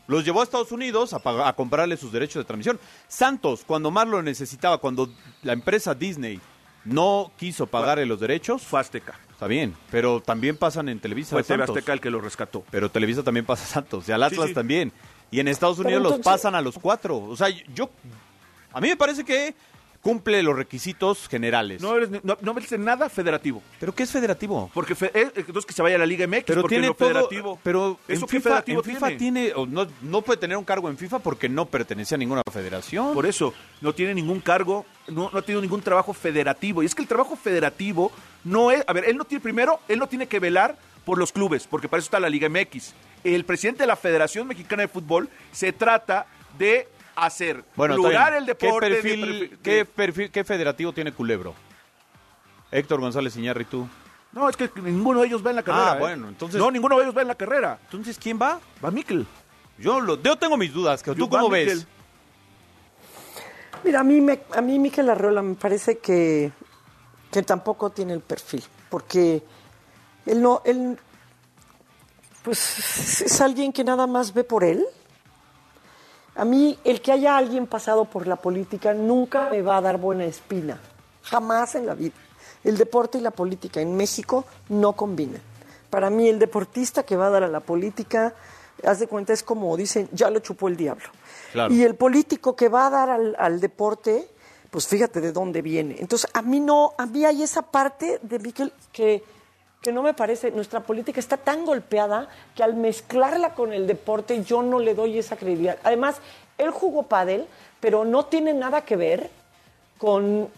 Los 0.08 0.24
llevó 0.24 0.40
a 0.40 0.44
Estados 0.44 0.72
Unidos 0.72 1.14
a, 1.14 1.52
comprarle 1.52 1.96
sus 1.98 2.10
derechos 2.10 2.40
de 2.40 2.44
transmisión. 2.44 2.80
Santos, 3.06 3.62
cuando 3.66 3.90
más 3.90 4.08
lo 4.08 4.22
necesitaba, 4.22 4.78
cuando 4.78 5.10
la 5.42 5.52
empresa 5.52 5.94
Disney 5.94 6.40
no 6.84 7.30
quiso 7.36 7.66
pagarle 7.66 8.06
los 8.06 8.18
derechos. 8.18 8.62
Fue 8.62 8.80
Azteca. 8.80 9.20
Está 9.30 9.46
bien, 9.46 9.76
pero 9.90 10.20
también 10.20 10.56
pasan 10.56 10.88
en 10.88 10.98
Televisa. 10.98 11.40
Fue 11.40 11.62
Azteca 11.62 11.92
el 11.92 12.00
que 12.00 12.10
lo 12.10 12.22
rescató. 12.22 12.64
Pero 12.70 12.90
Televisa 12.90 13.22
también 13.22 13.44
pasa 13.44 13.64
a 13.64 13.66
Santos, 13.66 14.08
y 14.08 14.12
al 14.12 14.22
Atlas 14.22 14.52
también. 14.54 14.92
Y 15.30 15.40
en 15.40 15.48
Estados 15.48 15.78
Unidos 15.78 16.02
los 16.02 16.18
pasan 16.20 16.54
a 16.54 16.62
los 16.62 16.78
cuatro. 16.78 17.18
O 17.18 17.36
sea, 17.36 17.48
yo. 17.74 17.90
A 18.72 18.80
mí 18.80 18.88
me 18.88 18.96
parece 18.96 19.24
que 19.24 19.54
cumple 20.02 20.42
los 20.42 20.56
requisitos 20.56 21.28
generales. 21.28 21.82
No 21.82 21.96
eres, 21.96 22.10
no, 22.22 22.38
no 22.40 22.52
eres 22.56 22.78
nada 22.78 23.08
federativo. 23.08 23.62
¿Pero 23.80 23.94
qué 23.94 24.04
es 24.04 24.10
federativo? 24.10 24.70
Porque 24.72 24.94
fe- 24.94 25.10
es, 25.12 25.32
entonces 25.34 25.66
que 25.66 25.72
se 25.72 25.82
vaya 25.82 25.96
a 25.96 25.98
la 25.98 26.06
Liga 26.06 26.26
MX. 26.26 26.44
Pero 26.46 26.60
porque 26.62 26.76
tiene 26.76 26.86
lo 26.88 26.94
todo, 26.94 27.08
federativo. 27.08 27.60
pero 27.62 27.98
¿Eso 28.06 28.24
en 28.24 28.28
FIFA, 28.28 28.64
en 28.66 28.82
FIFA 28.84 29.06
tiene? 29.08 29.18
tiene, 29.18 29.52
o 29.54 29.66
no, 29.66 29.86
no 30.02 30.22
puede 30.22 30.38
tener 30.38 30.56
un 30.56 30.64
cargo 30.64 30.88
en 30.88 30.96
FIFA 30.96 31.18
porque 31.18 31.48
no 31.48 31.66
pertenece 31.66 32.14
a 32.14 32.18
ninguna 32.18 32.42
federación. 32.50 33.12
Por 33.12 33.26
eso, 33.26 33.52
no 33.80 33.92
tiene 33.94 34.14
ningún 34.14 34.40
cargo, 34.40 34.86
no, 35.08 35.30
no 35.32 35.38
ha 35.38 35.42
tenido 35.42 35.60
ningún 35.60 35.82
trabajo 35.82 36.12
federativo. 36.14 36.82
Y 36.82 36.86
es 36.86 36.94
que 36.94 37.02
el 37.02 37.08
trabajo 37.08 37.36
federativo 37.36 38.12
no 38.44 38.70
es. 38.70 38.84
A 38.86 38.92
ver, 38.92 39.04
él 39.08 39.16
no 39.16 39.24
tiene, 39.24 39.42
primero, 39.42 39.80
él 39.88 39.98
no 39.98 40.06
tiene 40.08 40.26
que 40.28 40.38
velar 40.38 40.76
por 41.04 41.18
los 41.18 41.32
clubes, 41.32 41.66
porque 41.66 41.88
para 41.88 41.98
eso 41.98 42.06
está 42.06 42.20
la 42.20 42.28
Liga 42.28 42.48
MX. 42.48 42.94
El 43.24 43.44
presidente 43.44 43.82
de 43.82 43.86
la 43.88 43.96
Federación 43.96 44.46
Mexicana 44.46 44.82
de 44.82 44.88
Fútbol 44.88 45.28
se 45.52 45.72
trata 45.72 46.26
de 46.58 46.86
hacer 47.26 47.64
Bueno, 47.76 47.94
plural 47.96 48.34
el 48.34 48.46
deporte. 48.46 48.88
¿Qué 48.88 48.94
de 48.94 49.02
perfil, 49.02 49.58
qué, 49.62 49.86
perfil- 49.86 50.30
qué 50.30 50.44
federativo 50.44 50.92
tiene 50.92 51.12
Culebro? 51.12 51.54
Héctor 52.70 53.00
González 53.00 53.36
Iñárritu. 53.36 53.88
No, 54.32 54.48
es 54.48 54.56
que 54.56 54.70
ninguno 54.82 55.20
de 55.20 55.26
ellos 55.28 55.44
va 55.44 55.50
en 55.50 55.56
la 55.56 55.62
carrera. 55.62 55.92
Ah, 55.92 55.96
¿eh? 55.96 56.00
bueno, 56.00 56.28
entonces- 56.28 56.60
No, 56.60 56.70
ninguno 56.70 56.96
de 56.96 57.02
ellos 57.04 57.16
va 57.16 57.22
en 57.22 57.28
la 57.28 57.34
carrera. 57.34 57.78
Entonces, 57.84 58.18
¿quién 58.18 58.38
va? 58.40 58.60
Va 58.84 58.90
Mikel. 58.90 59.26
Yo, 59.78 60.00
lo, 60.00 60.20
yo 60.22 60.36
tengo 60.36 60.56
mis 60.56 60.72
dudas. 60.72 61.02
que 61.02 61.12
¿Tú 61.12 61.16
Yo, 61.20 61.28
cómo 61.30 61.48
ves? 61.48 61.86
Mira, 63.84 64.00
a 64.00 64.04
mí, 64.04 64.20
me, 64.20 64.40
a 64.54 64.60
mí 64.60 64.78
Miquel 64.78 65.08
Arreola 65.08 65.40
me 65.40 65.54
parece 65.54 65.98
que, 65.98 66.50
que 67.30 67.42
tampoco 67.42 67.90
tiene 67.90 68.12
el 68.12 68.20
perfil, 68.20 68.62
porque 68.90 69.42
él 70.26 70.42
no, 70.42 70.62
él, 70.64 70.98
pues 72.42 73.20
es 73.22 73.40
alguien 73.40 73.72
que 73.72 73.84
nada 73.84 74.06
más 74.08 74.34
ve 74.34 74.42
por 74.44 74.64
él. 74.64 74.84
A 76.38 76.44
mí, 76.44 76.78
el 76.84 77.00
que 77.00 77.10
haya 77.10 77.36
alguien 77.36 77.66
pasado 77.66 78.04
por 78.04 78.28
la 78.28 78.36
política 78.36 78.94
nunca 78.94 79.48
me 79.50 79.60
va 79.60 79.78
a 79.78 79.80
dar 79.80 79.98
buena 79.98 80.24
espina, 80.24 80.78
jamás 81.24 81.74
en 81.74 81.84
la 81.84 81.94
vida. 81.94 82.14
El 82.62 82.78
deporte 82.78 83.18
y 83.18 83.20
la 83.20 83.32
política 83.32 83.80
en 83.80 83.96
México 83.96 84.44
no 84.68 84.92
combinan. 84.92 85.42
Para 85.90 86.10
mí, 86.10 86.28
el 86.28 86.38
deportista 86.38 87.02
que 87.02 87.16
va 87.16 87.26
a 87.26 87.30
dar 87.30 87.42
a 87.42 87.48
la 87.48 87.58
política, 87.58 88.34
haz 88.84 89.00
de 89.00 89.08
cuenta, 89.08 89.32
es 89.32 89.42
como 89.42 89.76
dicen, 89.76 90.08
ya 90.12 90.30
lo 90.30 90.38
chupó 90.38 90.68
el 90.68 90.76
diablo. 90.76 91.08
Claro. 91.50 91.74
Y 91.74 91.82
el 91.82 91.96
político 91.96 92.54
que 92.54 92.68
va 92.68 92.86
a 92.86 92.90
dar 92.90 93.10
al, 93.10 93.34
al 93.36 93.60
deporte, 93.60 94.28
pues 94.70 94.86
fíjate 94.86 95.20
de 95.20 95.32
dónde 95.32 95.60
viene. 95.60 95.96
Entonces, 95.98 96.30
a 96.34 96.42
mí 96.42 96.60
no, 96.60 96.92
a 96.98 97.06
mí 97.06 97.24
hay 97.24 97.42
esa 97.42 97.62
parte 97.62 98.20
de 98.22 98.38
Miquel 98.38 98.72
que, 98.92 99.24
que 99.88 99.92
no 99.94 100.02
me 100.02 100.12
parece, 100.12 100.50
nuestra 100.50 100.80
política 100.80 101.18
está 101.18 101.38
tan 101.38 101.64
golpeada 101.64 102.28
que 102.54 102.62
al 102.62 102.74
mezclarla 102.74 103.54
con 103.54 103.72
el 103.72 103.86
deporte 103.86 104.44
yo 104.44 104.60
no 104.62 104.78
le 104.80 104.94
doy 104.94 105.16
esa 105.18 105.34
credibilidad. 105.36 105.78
Además, 105.82 106.16
él 106.58 106.70
jugó 106.70 107.04
pádel, 107.04 107.46
pero 107.80 108.04
no 108.04 108.26
tiene 108.26 108.52
nada 108.52 108.82
que 108.82 108.96
ver 108.96 109.30
con, 109.96 110.50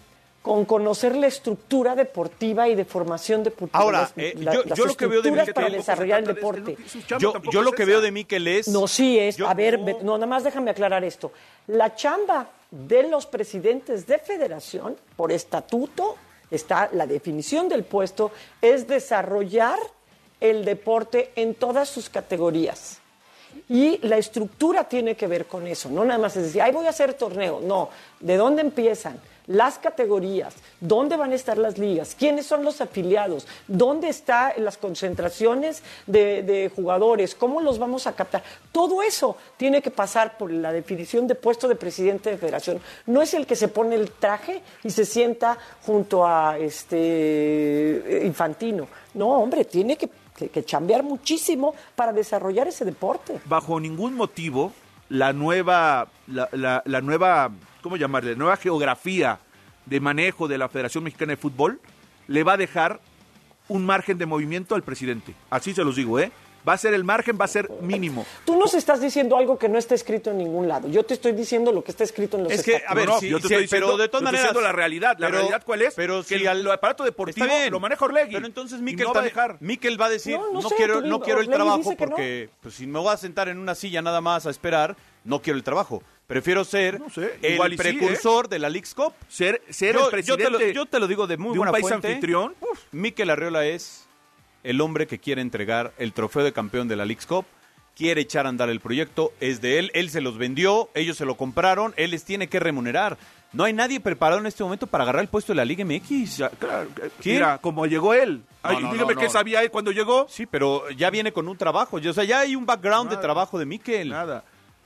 con 0.43 0.65
conocer 0.65 1.15
la 1.15 1.29
estructura 1.29 1.95
deportiva 1.95 2.69
y 2.69 2.75
de 2.75 2.85
formación 2.85 3.45
deportiva. 3.45 3.79
Ahora, 3.79 4.01
las- 4.01 4.13
eh, 4.17 4.35
la- 4.37 4.53
yo- 4.55 4.63
las 4.65 4.77
yo 4.77 4.87
lo 4.87 4.95
que 4.97 5.07
veo 5.07 5.23
de 5.23 5.29
estructuras 5.29 5.47
Miquel 5.47 5.55
para 5.55 5.71
desarrollar 5.71 6.19
el 6.19 6.27
deporte. 6.27 6.77
Yo, 7.07 7.33
lo 7.63 7.71
es 7.71 7.77
que 7.77 7.83
esa. 7.85 7.89
veo 7.93 8.01
de 8.01 8.11
Miquel 8.11 8.49
es... 8.49 8.67
No, 8.67 8.89
sí 8.89 9.17
es. 9.17 9.37
Yo- 9.37 9.47
a 9.49 9.55
ver, 9.55 9.79
no. 9.79 9.99
no, 10.03 10.15
nada 10.19 10.27
más 10.27 10.43
déjame 10.43 10.73
aclarar 10.73 11.05
esto. 11.05 11.31
La 11.69 11.95
chamba 11.95 12.49
de 12.73 13.05
los 13.05 13.27
presidentes 13.27 14.09
de 14.09 14.19
federación, 14.19 14.97
por 15.15 15.31
estatuto, 15.31 16.17
está 16.51 16.91
la 16.93 17.07
definición 17.07 17.69
del 17.69 17.85
puesto, 17.85 18.31
es 18.63 18.87
desarrollar 18.87 19.79
el 20.41 20.65
deporte 20.65 21.33
en 21.37 21.55
todas 21.55 21.89
sus 21.89 22.09
categorías. 22.09 23.00
Y 23.69 23.99
la 24.07 24.17
estructura 24.17 24.85
tiene 24.85 25.15
que 25.15 25.27
ver 25.27 25.47
con 25.47 25.67
eso, 25.67 25.89
no 25.89 26.05
nada 26.05 26.19
más 26.19 26.37
es 26.37 26.45
decir, 26.45 26.63
ahí 26.63 26.73
voy 26.73 26.87
a 26.87 26.91
hacer 26.91 27.15
torneo, 27.15 27.61
no, 27.63 27.91
¿de 28.19 28.37
dónde 28.37 28.63
empiezan? 28.63 29.19
Las 29.47 29.79
categorías, 29.79 30.55
dónde 30.81 31.17
van 31.17 31.33
a 31.33 31.35
estar 31.35 31.59
las 31.59 31.77
ligas, 31.77 32.15
quiénes 32.17 32.47
son 32.47 32.65
los 32.65 32.81
afiliados, 32.81 33.49
dónde 33.67 34.09
están 34.09 34.53
las 34.59 34.77
concentraciones 34.77 35.83
de, 36.07 36.45
de 36.45 36.71
jugadores, 36.75 37.35
cómo 37.35 37.61
los 37.61 37.79
vamos 37.79 38.07
a 38.07 38.13
captar. 38.13 38.45
Todo 38.71 39.03
eso 39.03 39.37
tiene 39.57 39.83
que 39.83 39.91
pasar 39.91 40.39
por 40.39 40.53
la 40.53 40.73
definición 40.73 41.27
de 41.27 41.35
puesto 41.35 41.67
de 41.67 41.75
presidente 41.75 42.31
de 42.31 42.39
federación. 42.39 42.81
No 43.07 43.23
es 43.23 43.35
el 43.35 43.45
que 43.45 43.57
se 43.57 43.67
pone 43.67 43.97
el 43.97 44.13
traje 44.13 44.63
y 44.85 44.91
se 44.91 45.05
sienta 45.05 45.59
junto 45.85 46.25
a 46.25 46.57
este 46.57 48.23
Infantino. 48.25 48.87
No, 49.15 49.31
hombre, 49.31 49.65
tiene 49.65 49.97
que, 49.97 50.09
que, 50.41 50.49
que 50.49 50.65
chambear 50.65 51.03
muchísimo 51.03 51.75
para 51.95 52.13
desarrollar 52.13 52.69
ese 52.69 52.85
deporte. 52.85 53.41
bajo 53.47 53.79
ningún 53.79 54.15
motivo 54.15 54.73
la 55.11 55.33
nueva, 55.33 56.09
la, 56.29 57.01
nueva, 57.03 57.51
¿cómo 57.83 57.97
llamarle? 57.97 58.33
La 58.33 58.39
nueva 58.39 58.57
geografía 58.57 59.41
de 59.85 60.01
manejo 60.01 60.49
de 60.49 60.57
la 60.57 60.69
Federación 60.69 61.05
Mexicana 61.05 61.33
de 61.33 61.37
Fútbol 61.37 61.81
le 62.29 62.45
va 62.45 62.53
a 62.53 62.57
dejar 62.57 63.01
un 63.69 63.85
margen 63.85 64.19
de 64.19 64.27
movimiento 64.27 64.75
al 64.77 64.83
presidente. 64.83 65.35
Así 65.51 65.75
se 65.75 65.85
los 65.85 65.97
digo, 65.97 66.19
¿eh? 66.21 66.31
Va 66.69 66.75
a 66.75 66.79
ser 66.79 66.93
el 66.93 67.05
margen, 67.05 67.39
va 67.41 67.47
a 67.47 67.49
ser 67.49 67.71
mínimo. 67.81 68.27
Tú 68.45 68.57
nos 68.59 68.75
estás 68.75 69.01
diciendo 69.01 69.37
algo 69.37 69.59
que 69.59 69.69
no 69.69 69.79
está 69.79 69.95
escrito 69.95 70.31
en 70.31 70.39
ningún 70.39 70.69
lado. 70.69 70.89
Yo 70.89 71.03
te 71.05 71.15
estoy 71.15 71.33
diciendo 71.33 71.73
lo 71.73 71.83
que 71.83 71.91
está 71.91 72.05
escrito 72.05 72.37
en 72.37 72.45
los 72.45 72.53
Es 72.53 72.63
que, 72.63 72.83
a 72.87 72.93
ver, 72.95 73.07
No, 73.09 73.15
no, 73.15 73.21
sí, 73.21 73.29
yo 73.29 73.39
te 73.39 73.49
sí, 73.49 73.55
estoy 73.55 73.63
diciendo, 73.63 73.87
pero 73.89 73.97
de 73.97 74.09
todas 74.09 74.21
yo 74.23 74.33
maneras... 74.39 74.63
la 74.63 74.73
realidad. 74.73 75.17
¿La 75.19 75.29
pero- 75.29 75.39
realidad 75.39 75.63
cuál 75.65 75.83
es? 75.83 75.95
Pero 75.95 76.21
que 76.23 76.39
si 76.39 76.47
el, 76.47 76.71
aparato 76.71 77.05
deportivo 77.05 77.47
Está 77.47 77.59
bien. 77.59 77.73
lo 77.73 77.81
maneja 77.81 78.05
Orlegui. 78.05 78.35
Pero 78.35 78.47
entonces 78.47 78.81
Miquel, 78.81 79.07
no 79.07 79.15
va 79.15 79.21
a 79.21 79.25
dejar. 79.25 79.57
Miquel 79.61 80.01
va 80.01 80.07
a 80.07 80.11
decir, 80.11 80.37
No, 80.39 80.47
no, 80.53 80.61
no 80.61 80.69
sé, 80.69 80.75
quiero, 80.77 81.01
no 81.01 81.21
quiero 81.21 81.41
el 81.41 81.49
trabajo 81.49 81.95
porque 81.97 82.51
pues, 82.61 82.75
si 82.75 82.87
me 82.87 82.99
voy 82.99 83.13
a 83.13 83.17
sentar 83.17 83.49
en 83.49 83.59
una 83.59 83.75
silla 83.75 84.03
nada 84.03 84.21
más 84.21 84.47
a 84.47 84.51
esperar, 84.51 84.97
no 85.25 85.41
quiero 85.41 85.57
el 85.57 85.65
trabajo. 85.65 86.03
Prefiero 86.27 86.65
ser 86.65 87.01
No 87.01 87.11
sé, 87.11 87.39
el 87.43 87.55
igual 87.55 87.73
y 87.73 87.77
sí, 87.79 87.89
¿eh? 87.89 87.93
precursor 87.99 88.49
de 88.49 88.59
la 88.61 88.69
League's 88.69 88.95
Cup. 88.95 89.15
Ser, 89.29 89.63
ser 89.69 89.95
yo, 89.95 90.01
el 90.01 90.05
yo 90.05 90.11
presidente 90.11 90.45
te 90.45 90.51
lo, 90.51 90.61
yo 90.73 90.87
te 90.87 91.01
lo 91.01 91.09
digo 91.09 91.27
de 91.27 91.37
muy 91.37 91.47
de 91.47 91.51
un 91.53 91.59
buena 91.59 91.73
país 91.73 91.83
fuente. 91.89 92.07
anfitrión. 92.09 92.55
uf, 92.61 92.79
Miquel 92.93 93.31
Arriola 93.31 93.65
es 93.67 94.07
el 94.65 94.81
hombre 94.81 95.07
que 95.07 95.19
quiere 95.19 95.41
entregar 95.41 95.93
el 95.99 96.13
trofeo 96.13 96.45
de 96.45 96.53
campeón 96.53 96.89
de 96.89 96.97
la 96.97 97.05
League's 97.05 97.27
Cup. 97.27 97.45
Quiere 97.97 98.23
echar 98.23 98.47
a 98.47 98.49
andar 98.49 98.71
el 98.71 98.81
proyecto, 98.81 99.33
es 99.41 99.61
de 99.61 99.79
él, 99.79 99.91
él 99.95 100.09
se 100.11 100.21
los 100.23 100.39
vendió, 100.39 100.89
ellos 100.95 101.17
se 101.19 101.27
lo 101.27 101.37
compraron, 101.37 101.93
él 101.97 102.13
les 102.13 102.25
tiene 102.25 102.49
que 102.49 102.59
remunerar. 102.61 103.19
No 103.53 103.65
hay 103.65 103.73
nadie 103.73 103.99
preparado 104.01 104.41
en 104.41 104.47
este 104.47 104.63
momento 104.63 104.87
para 104.87 105.03
agarrar 105.05 105.23
el 105.23 105.29
puesto 105.29 105.53
de 105.53 105.57
la 105.57 105.65
Liga 105.65 105.85
MX. 105.85 106.37
ya, 106.39 106.49
claro, 106.51 106.89
eh, 107.03 107.11
¿Quién? 107.21 107.37
Mira, 107.37 107.59
como 107.59 107.85
llegó 107.87 108.15
él. 108.15 108.43
Ay, 108.63 108.77
No, 108.77 108.81
no, 108.83 108.93
dígame 108.93 109.15
no, 109.15 109.21
qué 109.21 109.29
sabía 109.29 109.61
él 109.63 109.71
cuando 109.71 109.91
llegó. 109.91 110.27
Sí, 110.31 110.47
pero 110.47 110.89
ya 110.91 111.11
viene 111.11 111.33
con 111.33 111.49
un 111.49 111.57
trabajo. 111.59 111.97
O 111.97 112.13
sea, 112.13 112.25
ya 112.25 112.41
hay 112.41 112.55
un 112.55 112.65
background 112.65 113.11
de 113.11 113.17
trabajo 113.17 113.59
de 113.59 113.67
Miquel. 113.67 114.09
Nada, 114.09 114.45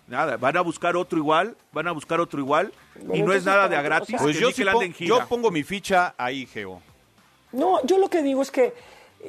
nada. 0.08 0.36
Van 0.38 0.56
a 0.56 0.62
buscar 0.62 0.96
otro 0.96 1.18
igual, 1.18 1.56
van 1.72 1.86
a 1.86 1.92
buscar 1.92 2.20
otro 2.20 2.40
igual. 2.40 2.72
y 3.12 3.22
no 3.22 3.32
es 3.32 3.44
nada 3.44 3.68
de 3.68 3.76
a 3.76 3.82
gratis. 3.82 4.14
o 4.14 4.18
sea- 4.18 4.72
Pues 4.72 4.96
sí 4.96 5.06
yo 5.06 5.26
pongo 5.28 5.50
mi 5.50 5.62
ficha 5.62 6.14
ahí, 6.16 6.46
Geo. 6.46 6.80
No, 7.52 7.84
yo 7.86 7.98
lo 7.98 8.08
que 8.08 8.22
digo 8.22 8.42
es 8.42 8.50
que 8.50 8.72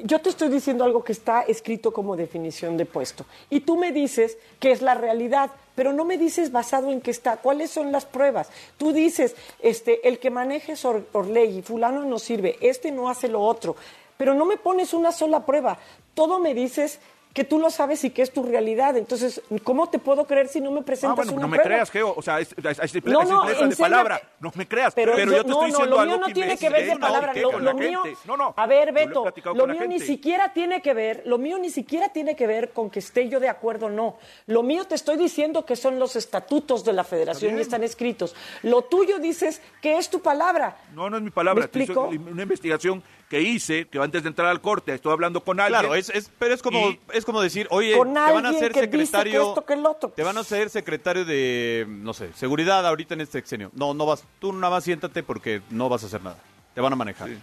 yo 0.04 0.20
te 0.20 0.28
estoy 0.30 0.48
diciendo 0.48 0.84
algo 0.84 1.02
que 1.04 1.12
está 1.12 1.42
escrito 1.42 1.92
como 1.92 2.16
definición 2.16 2.76
de 2.76 2.86
puesto. 2.86 3.24
Y 3.50 3.60
tú 3.60 3.76
me 3.76 3.92
dices 3.92 4.38
que 4.60 4.72
es 4.72 4.82
la 4.82 4.94
realidad, 4.94 5.50
pero 5.74 5.92
no 5.92 6.04
me 6.04 6.18
dices 6.18 6.52
basado 6.52 6.90
en 6.90 7.00
qué 7.00 7.10
está. 7.10 7.36
¿Cuáles 7.38 7.70
son 7.70 7.92
las 7.92 8.04
pruebas? 8.04 8.48
Tú 8.78 8.92
dices, 8.92 9.34
este, 9.60 10.06
el 10.08 10.18
que 10.18 10.30
maneje 10.30 10.72
es 10.72 10.84
Or- 10.84 11.06
Orlegui, 11.12 11.62
fulano 11.62 12.04
no 12.04 12.18
sirve, 12.18 12.56
este 12.60 12.90
no 12.90 13.08
hace 13.08 13.28
lo 13.28 13.40
otro. 13.42 13.76
Pero 14.16 14.34
no 14.34 14.44
me 14.46 14.56
pones 14.56 14.94
una 14.94 15.12
sola 15.12 15.44
prueba. 15.44 15.78
Todo 16.14 16.38
me 16.38 16.54
dices 16.54 16.98
que 17.36 17.44
tú 17.44 17.58
lo 17.58 17.68
sabes 17.68 18.02
y 18.02 18.08
que 18.10 18.22
es 18.22 18.32
tu 18.32 18.42
realidad. 18.42 18.96
Entonces, 18.96 19.42
¿cómo 19.62 19.90
te 19.90 19.98
puedo 19.98 20.26
creer 20.26 20.48
si 20.48 20.58
no 20.62 20.70
me 20.70 20.80
Ah, 20.80 20.84
presentas 20.86 21.16
bueno, 21.16 21.32
una 21.34 21.42
no 21.42 21.48
me 21.48 21.58
creas, 21.58 21.90
Geo. 21.90 22.14
O 22.16 22.22
sea, 22.22 22.40
es, 22.40 22.54
es, 22.56 22.78
es- 22.78 22.94
es 22.96 23.04
No, 23.04 23.24
no, 23.24 23.42
simpleza 23.44 23.66
de 23.68 23.76
palabra. 23.76 24.22
No 24.40 24.50
me 24.54 24.66
creas. 24.66 24.94
Pero, 24.94 25.12
Pero, 25.14 25.30
yo- 25.32 25.36
yo 25.36 25.42
te 25.44 25.50
no, 25.50 25.52
estoy 25.54 25.60
no, 25.60 25.66
diciendo 25.76 25.94
lo 25.96 26.00
algo 26.00 26.12
mío 26.14 26.20
no 26.22 26.26
que 26.28 26.32
tiene 26.32 26.56
que 26.56 26.70
ver 26.70 26.86
de 26.86 26.96
palabra. 26.98 27.34
Lo, 27.34 27.74
mío. 27.74 28.02
No, 28.24 28.36
no. 28.38 28.54
a 28.56 28.66
ver, 28.66 28.88
lo 28.88 28.94
Beto, 28.94 29.34
lo 29.54 29.66
mío 29.66 29.86
ni 29.86 30.00
siquiera 30.00 30.50
tiene 30.54 30.80
que 30.80 30.94
ver, 30.94 31.24
lo 31.26 31.36
mío 31.36 31.58
ni 31.58 31.68
siquiera 31.68 32.08
tiene 32.08 32.34
que 32.34 32.46
ver 32.46 32.70
con 32.72 32.88
que 32.88 33.00
esté 33.00 33.28
yo 33.28 33.38
de 33.38 33.50
acuerdo 33.50 33.86
o 33.86 33.90
no. 33.90 34.16
Lo 34.46 34.62
mío 34.62 34.86
te 34.86 34.94
estoy 34.94 35.18
diciendo 35.18 35.66
que 35.66 35.76
son 35.76 35.98
los 35.98 36.16
estatutos 36.16 36.84
de 36.86 36.94
la 36.94 37.04
Federación 37.04 37.58
y 37.58 37.60
están 37.60 37.82
escritos. 37.82 38.34
Lo 38.62 38.80
tuyo 38.80 39.18
dices 39.18 39.60
que 39.82 39.98
es 39.98 40.08
tu 40.08 40.22
palabra. 40.22 40.78
No, 40.94 41.10
no 41.10 41.18
es 41.18 41.22
mi 41.22 41.30
palabra. 41.30 41.60
¿Me 41.60 41.66
explico? 41.66 42.08
Una 42.08 42.42
investigación 42.44 43.02
que 43.28 43.40
hice, 43.42 43.88
que 43.88 43.98
antes 43.98 44.22
de 44.22 44.28
entrar 44.28 44.48
al 44.48 44.60
corte 44.60 44.94
estoy 44.94 45.12
hablando 45.12 45.42
con 45.42 45.58
alguien. 45.58 45.80
Claro, 45.80 45.94
es, 45.96 46.10
es- 46.10 46.30
pero 46.38 46.54
es 46.54 46.62
como, 46.62 46.90
Y- 46.90 47.00
es 47.12 47.24
como 47.24 47.40
decir, 47.40 47.66
oye, 47.70 47.96
Con 47.96 48.14
te 48.14 48.20
van 48.20 48.46
a 48.46 48.50
hacer 48.50 48.72
que 48.72 48.80
dice 48.82 48.90
que 48.90 48.98
secretario. 49.06 49.48
esto, 49.48 49.64
que 49.64 49.72
el 49.74 49.84
otro. 49.84 50.10
Te 50.10 50.22
van 50.22 50.36
a 50.36 50.40
hacer 50.40 50.70
secretario 50.70 51.24
de, 51.24 51.86
no 51.88 52.14
sé, 52.14 52.30
seguridad 52.34 52.86
ahorita 52.86 53.14
en 53.14 53.22
este 53.22 53.38
sexenio. 53.38 53.70
No, 53.74 53.94
no 53.94 54.06
vas, 54.06 54.22
tú 54.38 54.52
nada 54.52 54.70
más 54.70 54.84
siéntate 54.84 55.22
porque 55.24 55.60
no 55.70 55.88
vas 55.88 56.04
a 56.04 56.06
hacer 56.06 56.22
nada. 56.22 56.38
Te 56.74 56.80
van 56.80 56.92
a 56.92 56.96
manejar. 56.96 57.28
Sí. 57.28 57.38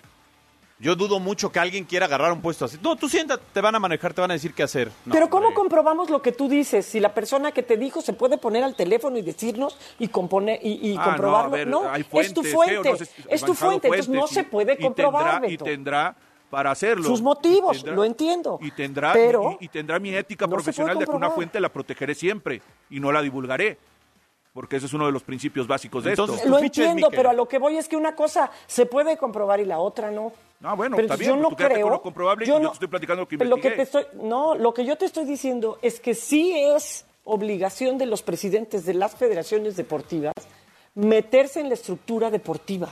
Yo 0.83 0.95
dudo 0.97 1.17
mucho 1.19 1.49
que 1.49 1.59
alguien 1.59 1.85
quiera 1.85 2.07
agarrar 2.07 2.33
un 2.33 2.41
puesto 2.41 2.65
así. 2.65 2.77
No, 2.83 2.97
tú 2.97 3.07
siéntate, 3.07 3.41
te 3.53 3.61
van 3.61 3.73
a 3.73 3.79
manejar, 3.79 4.13
te 4.13 4.19
van 4.19 4.31
a 4.31 4.33
decir 4.33 4.53
qué 4.53 4.63
hacer. 4.63 4.91
No, 5.05 5.13
Pero 5.13 5.29
¿cómo 5.29 5.47
hombre. 5.47 5.55
comprobamos 5.61 6.09
lo 6.09 6.21
que 6.21 6.33
tú 6.33 6.49
dices? 6.49 6.85
Si 6.85 6.99
la 6.99 7.13
persona 7.13 7.53
que 7.53 7.63
te 7.63 7.77
dijo 7.77 8.01
se 8.01 8.11
puede 8.11 8.37
poner 8.37 8.65
al 8.65 8.75
teléfono 8.75 9.17
y 9.17 9.21
decirnos 9.21 9.77
y, 9.97 10.09
componer, 10.09 10.59
y, 10.61 10.91
y 10.91 10.97
Ah, 10.99 11.05
comprobarlo. 11.05 11.49
no, 11.49 11.55
a 11.55 11.57
ver, 11.57 11.67
no, 11.69 11.89
hay 11.89 12.05
es 12.25 12.33
tu 12.33 12.43
fuente. 12.43 12.89
No 12.89 12.95
es 13.29 13.43
tu 13.45 13.53
fuente, 13.53 13.87
entonces 13.87 14.09
no 14.09 14.27
se 14.27 14.43
puede 14.43 14.73
y 14.73 14.81
comprobar, 14.81 15.49
y 15.49 15.57
tendrá 15.57 16.15
para 16.49 16.71
hacerlo. 16.71 17.05
Sus 17.05 17.21
motivos, 17.21 17.77
tendrá- 17.77 17.95
lo 17.95 18.03
entiendo. 18.03 18.59
Y 18.61 18.69
tendrá, 18.71 19.13
Pero 19.13 19.57
y, 19.61 19.65
y 19.65 19.67
tendrá 19.69 19.99
mi 19.99 20.13
ética 20.13 20.45
no 20.45 20.51
profesional 20.51 20.99
de 20.99 21.05
que 21.05 21.11
una 21.11 21.29
fuente 21.31 21.59
la 21.61 21.69
protegeré 21.69 22.13
siempre 22.13 22.61
y 22.89 22.99
no 22.99 23.09
la 23.11 23.21
divulgaré. 23.21 23.77
Porque 24.53 24.75
ese 24.77 24.85
es 24.85 24.93
uno 24.93 25.05
de 25.07 25.11
los 25.11 25.23
principios 25.23 25.67
básicos 25.67 26.03
de 26.03 26.11
Entonces, 26.11 26.37
esto. 26.37 26.49
Lo 26.49 26.57
es 26.57 26.63
entiendo, 26.63 27.09
pero 27.09 27.29
a 27.29 27.33
lo 27.33 27.47
que 27.47 27.57
voy 27.57 27.77
es 27.77 27.87
que 27.87 27.97
una 27.97 28.15
cosa 28.15 28.51
se 28.67 28.85
puede 28.85 29.17
comprobar 29.17 29.59
y 29.59 29.65
la 29.65 29.79
otra 29.79 30.11
no. 30.11 30.31
Ah, 30.61 30.75
bueno, 30.75 30.95
Pero 30.95 31.07
está 31.07 31.17
bien, 31.17 31.31
yo 31.31 31.37
no 31.37 31.49
tú 31.49 31.55
creo. 31.57 31.81
con 31.81 31.91
lo 31.91 32.01
comprobable 32.01 32.45
y 32.45 32.47
yo 32.47 32.59
te 32.59 32.67
estoy 32.67 32.87
platicando 32.87 33.23
lo 33.23 33.27
que 33.27 33.37
lo 33.43 33.57
que 33.57 33.71
te 33.71 33.81
estoy, 33.81 34.05
No, 34.13 34.55
lo 34.55 34.73
que 34.73 34.85
yo 34.85 34.95
te 34.97 35.05
estoy 35.05 35.25
diciendo 35.25 35.77
es 35.81 35.99
que 35.99 36.15
sí 36.15 36.53
es 36.57 37.05
obligación 37.25 37.97
de 37.97 38.05
los 38.05 38.21
presidentes 38.21 38.85
de 38.85 38.93
las 38.93 39.15
federaciones 39.15 39.75
deportivas 39.75 40.33
meterse 40.95 41.59
en 41.59 41.67
la 41.69 41.73
estructura 41.73 42.29
deportiva. 42.29 42.89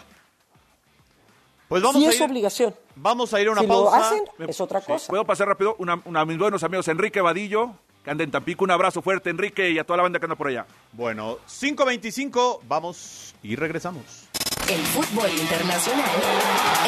Pues 1.69 1.81
vamos 1.83 2.01
sí 2.01 2.05
a 2.07 2.09
es 2.09 2.15
ir, 2.17 2.23
obligación. 2.23 2.75
Vamos 2.95 3.33
a 3.33 3.39
ir 3.39 3.47
a 3.47 3.51
una 3.51 3.61
si 3.61 3.67
pausa. 3.67 3.97
lo 3.97 4.03
hacen, 4.03 4.23
es 4.49 4.59
otra 4.59 4.81
sí, 4.81 4.87
cosa. 4.87 5.07
Puedo 5.07 5.23
pasar 5.25 5.47
rápido. 5.47 5.75
Una, 5.79 6.01
una- 6.05 6.25
mis 6.25 6.37
buenos 6.37 6.63
amigos 6.63 6.87
Enrique 6.89 7.21
Vadillo, 7.21 7.71
que 8.03 8.11
anda 8.11 8.23
en 8.23 8.31
Tampico. 8.31 8.63
Un 8.63 8.71
abrazo 8.71 9.01
fuerte, 9.01 9.29
Enrique, 9.29 9.69
y 9.69 9.79
a 9.79 9.83
toda 9.83 9.97
la 9.97 10.03
banda 10.03 10.19
que 10.19 10.25
anda 10.25 10.35
por 10.35 10.47
allá. 10.47 10.65
Bueno, 10.93 11.37
5.25, 11.47 12.61
vamos 12.67 13.35
y 13.43 13.55
regresamos. 13.55 14.27
El 14.69 14.81
fútbol 14.81 15.29
internacional 15.31 16.09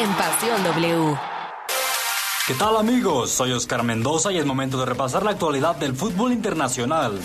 en 0.00 0.10
Pasión 0.14 0.64
W. 0.64 1.33
¿Qué 2.46 2.52
tal 2.52 2.76
amigos? 2.76 3.30
Soy 3.30 3.52
Oscar 3.52 3.84
Mendoza 3.84 4.30
y 4.30 4.36
es 4.36 4.44
momento 4.44 4.76
de 4.76 4.84
repasar 4.84 5.22
la 5.22 5.30
actualidad 5.30 5.76
del 5.76 5.96
fútbol 5.96 6.30
internacional. 6.30 7.18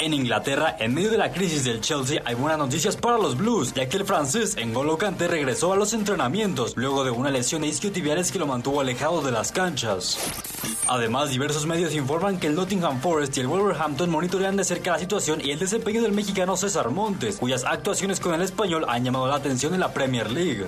En 0.00 0.14
Inglaterra, 0.14 0.74
en 0.78 0.94
medio 0.94 1.10
de 1.10 1.18
la 1.18 1.32
crisis 1.32 1.64
del 1.64 1.82
Chelsea, 1.82 2.22
hay 2.24 2.34
buenas 2.34 2.56
noticias 2.56 2.96
para 2.96 3.18
los 3.18 3.36
Blues, 3.36 3.74
ya 3.74 3.90
que 3.90 3.98
el 3.98 4.06
francés 4.06 4.56
N'Golo 4.56 4.96
Kanté 4.96 5.28
regresó 5.28 5.74
a 5.74 5.76
los 5.76 5.92
entrenamientos 5.92 6.72
luego 6.78 7.04
de 7.04 7.10
una 7.10 7.30
lesión 7.30 7.60
de 7.60 7.68
isquiotibiales 7.68 8.32
que 8.32 8.38
lo 8.38 8.46
mantuvo 8.46 8.80
alejado 8.80 9.20
de 9.20 9.32
las 9.32 9.52
canchas. 9.52 10.18
Además, 10.86 11.28
diversos 11.28 11.66
medios 11.66 11.94
informan 11.94 12.38
que 12.38 12.46
el 12.46 12.54
Nottingham 12.54 13.02
Forest 13.02 13.36
y 13.36 13.40
el 13.40 13.48
Wolverhampton 13.48 14.08
monitorean 14.08 14.56
de 14.56 14.64
cerca 14.64 14.92
la 14.92 14.98
situación 14.98 15.42
y 15.44 15.50
el 15.50 15.58
desempeño 15.58 16.00
del 16.00 16.12
mexicano 16.12 16.56
César 16.56 16.88
Montes, 16.88 17.36
cuyas 17.36 17.64
actuaciones 17.64 18.18
con 18.18 18.32
el 18.32 18.40
español 18.40 18.86
han 18.88 19.04
llamado 19.04 19.28
la 19.28 19.34
atención 19.34 19.74
en 19.74 19.80
la 19.80 19.92
Premier 19.92 20.30
League. 20.30 20.64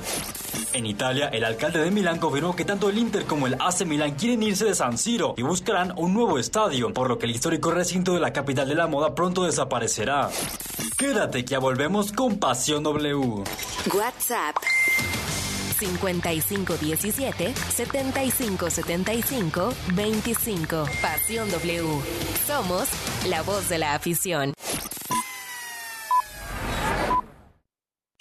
En 0.72 0.86
Italia, 0.86 1.28
el 1.28 1.44
alcalde 1.44 1.80
de 1.80 1.90
Milán 1.90 2.18
confirmó 2.18 2.54
que 2.54 2.64
tanto 2.64 2.88
el 2.88 2.98
Inter 2.98 3.24
como 3.24 3.48
el 3.48 3.54
AC 3.54 3.69
Milán 3.86 4.16
quieren 4.16 4.42
irse 4.42 4.64
de 4.64 4.74
San 4.74 4.98
Siro 4.98 5.34
y 5.36 5.42
buscarán 5.42 5.92
un 5.96 6.12
nuevo 6.12 6.38
estadio, 6.38 6.92
por 6.92 7.08
lo 7.08 7.18
que 7.18 7.26
el 7.26 7.32
histórico 7.32 7.70
recinto 7.70 8.14
de 8.14 8.20
la 8.20 8.32
capital 8.32 8.68
de 8.68 8.74
la 8.74 8.88
moda 8.88 9.14
pronto 9.14 9.44
desaparecerá. 9.44 10.28
Quédate 10.98 11.44
que 11.44 11.52
ya 11.52 11.60
volvemos 11.60 12.12
con 12.12 12.38
Pasión 12.38 12.82
W. 12.82 13.44
WhatsApp 13.94 14.56
5517 15.78 17.54
7575 17.54 19.72
25. 19.94 20.84
Pasión 21.00 21.50
W. 21.50 22.00
Somos 22.46 22.88
la 23.28 23.42
voz 23.42 23.68
de 23.68 23.78
la 23.78 23.94
afición. 23.94 24.52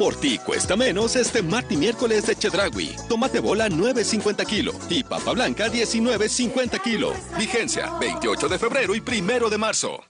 Por 0.00 0.16
ti 0.16 0.38
cuesta 0.38 0.76
menos 0.76 1.14
este 1.14 1.42
martes 1.42 1.76
miércoles 1.76 2.26
de 2.26 2.34
Chedragui. 2.34 2.96
Tomate 3.06 3.38
bola 3.38 3.68
9.50 3.68 4.46
kilo 4.46 4.72
y 4.88 5.04
papa 5.04 5.32
blanca 5.32 5.68
19.50 5.68 6.80
kilo. 6.80 7.12
Vigencia 7.36 7.92
28 8.00 8.48
de 8.48 8.58
febrero 8.58 8.94
y 8.94 9.02
primero 9.02 9.50
de 9.50 9.58
marzo. 9.58 10.09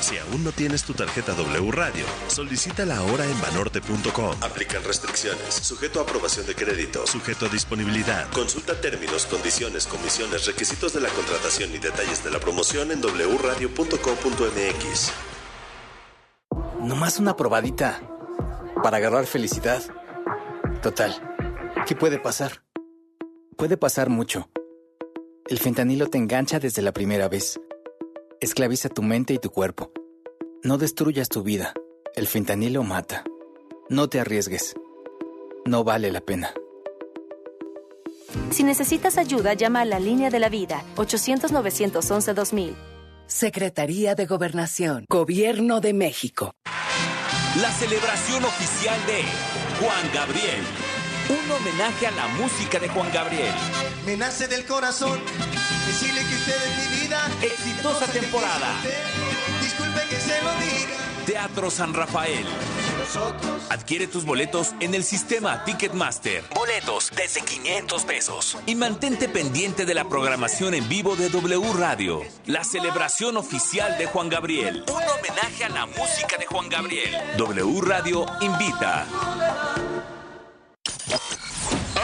Si 0.00 0.18
aún 0.18 0.42
no 0.42 0.50
tienes 0.50 0.82
tu 0.82 0.94
tarjeta 0.94 1.32
W 1.34 1.70
Radio, 1.70 2.04
solicítala 2.26 2.96
ahora 2.96 3.24
en 3.24 3.40
banorte.com. 3.40 4.34
Aplican 4.40 4.82
restricciones, 4.82 5.54
sujeto 5.54 6.00
a 6.00 6.02
aprobación 6.02 6.44
de 6.46 6.56
crédito, 6.56 7.06
sujeto 7.06 7.46
a 7.46 7.48
disponibilidad. 7.48 8.28
Consulta 8.32 8.80
términos, 8.80 9.26
condiciones, 9.26 9.86
comisiones, 9.86 10.46
requisitos 10.46 10.92
de 10.92 11.02
la 11.02 11.08
contratación 11.10 11.72
y 11.72 11.78
detalles 11.78 12.24
de 12.24 12.32
la 12.32 12.40
promoción 12.40 12.90
en 12.90 13.00
wradio.com.mx. 13.00 15.12
Nomás 16.80 17.20
una 17.20 17.36
probadita 17.36 18.00
para 18.82 18.96
agarrar 18.96 19.26
felicidad. 19.26 19.80
Total, 20.82 21.14
¿qué 21.86 21.94
puede 21.94 22.18
pasar? 22.18 22.64
Puede 23.56 23.76
pasar 23.76 24.08
mucho. 24.08 24.50
El 25.46 25.60
fentanilo 25.60 26.08
te 26.08 26.18
engancha 26.18 26.58
desde 26.58 26.82
la 26.82 26.90
primera 26.90 27.28
vez. 27.28 27.60
Esclaviza 28.42 28.88
tu 28.88 29.02
mente 29.02 29.34
y 29.34 29.38
tu 29.38 29.50
cuerpo. 29.50 29.92
No 30.64 30.76
destruyas 30.76 31.28
tu 31.28 31.44
vida. 31.44 31.74
El 32.16 32.26
fentanilo 32.26 32.82
mata. 32.82 33.22
No 33.88 34.08
te 34.08 34.18
arriesgues. 34.18 34.74
No 35.64 35.84
vale 35.84 36.10
la 36.10 36.20
pena. 36.22 36.52
Si 38.50 38.64
necesitas 38.64 39.16
ayuda, 39.16 39.54
llama 39.54 39.82
a 39.82 39.84
la 39.84 40.00
línea 40.00 40.28
de 40.28 40.40
la 40.40 40.48
vida, 40.48 40.82
800-911-2000. 40.96 42.74
Secretaría 43.28 44.16
de 44.16 44.26
Gobernación, 44.26 45.04
Gobierno 45.08 45.80
de 45.80 45.92
México. 45.92 46.52
La 47.60 47.70
celebración 47.70 48.44
oficial 48.44 48.98
de 49.06 49.22
Juan 49.78 50.10
Gabriel. 50.12 50.64
Un 51.28 51.48
homenaje 51.48 52.08
a 52.08 52.10
la 52.10 52.26
música 52.26 52.80
de 52.80 52.88
Juan 52.88 53.08
Gabriel. 53.12 53.54
Me 54.04 54.16
nace 54.16 54.48
del 54.48 54.66
corazón 54.66 55.20
decirle 55.86 56.20
que 56.20 56.34
usted 56.34 56.56
es 56.56 56.90
mi 56.90 57.00
vida. 57.00 57.30
Exitosa 57.42 58.06
temporada. 58.06 58.68
Disculpe 59.60 60.00
que 60.08 60.16
se 60.16 60.42
lo 60.42 60.52
diga. 60.60 61.02
Teatro 61.26 61.70
San 61.70 61.94
Rafael. 61.94 62.44
Adquiere 63.68 64.06
tus 64.06 64.24
boletos 64.24 64.74
en 64.80 64.94
el 64.94 65.04
sistema 65.04 65.64
Ticketmaster. 65.64 66.44
Boletos 66.54 67.10
desde 67.14 67.42
500 67.42 68.04
pesos. 68.04 68.58
Y 68.66 68.74
mantente 68.74 69.28
pendiente 69.28 69.84
de 69.84 69.94
la 69.94 70.08
programación 70.08 70.74
en 70.74 70.88
vivo 70.88 71.16
de 71.16 71.28
W 71.28 71.72
Radio. 71.74 72.22
La 72.46 72.64
celebración 72.64 73.36
oficial 73.36 73.98
de 73.98 74.06
Juan 74.06 74.28
Gabriel. 74.28 74.84
Un 74.88 75.02
homenaje 75.02 75.64
a 75.64 75.68
la 75.68 75.86
música 75.86 76.36
de 76.38 76.46
Juan 76.46 76.68
Gabriel. 76.68 77.16
W 77.36 77.80
Radio 77.82 78.26
invita. 78.40 79.06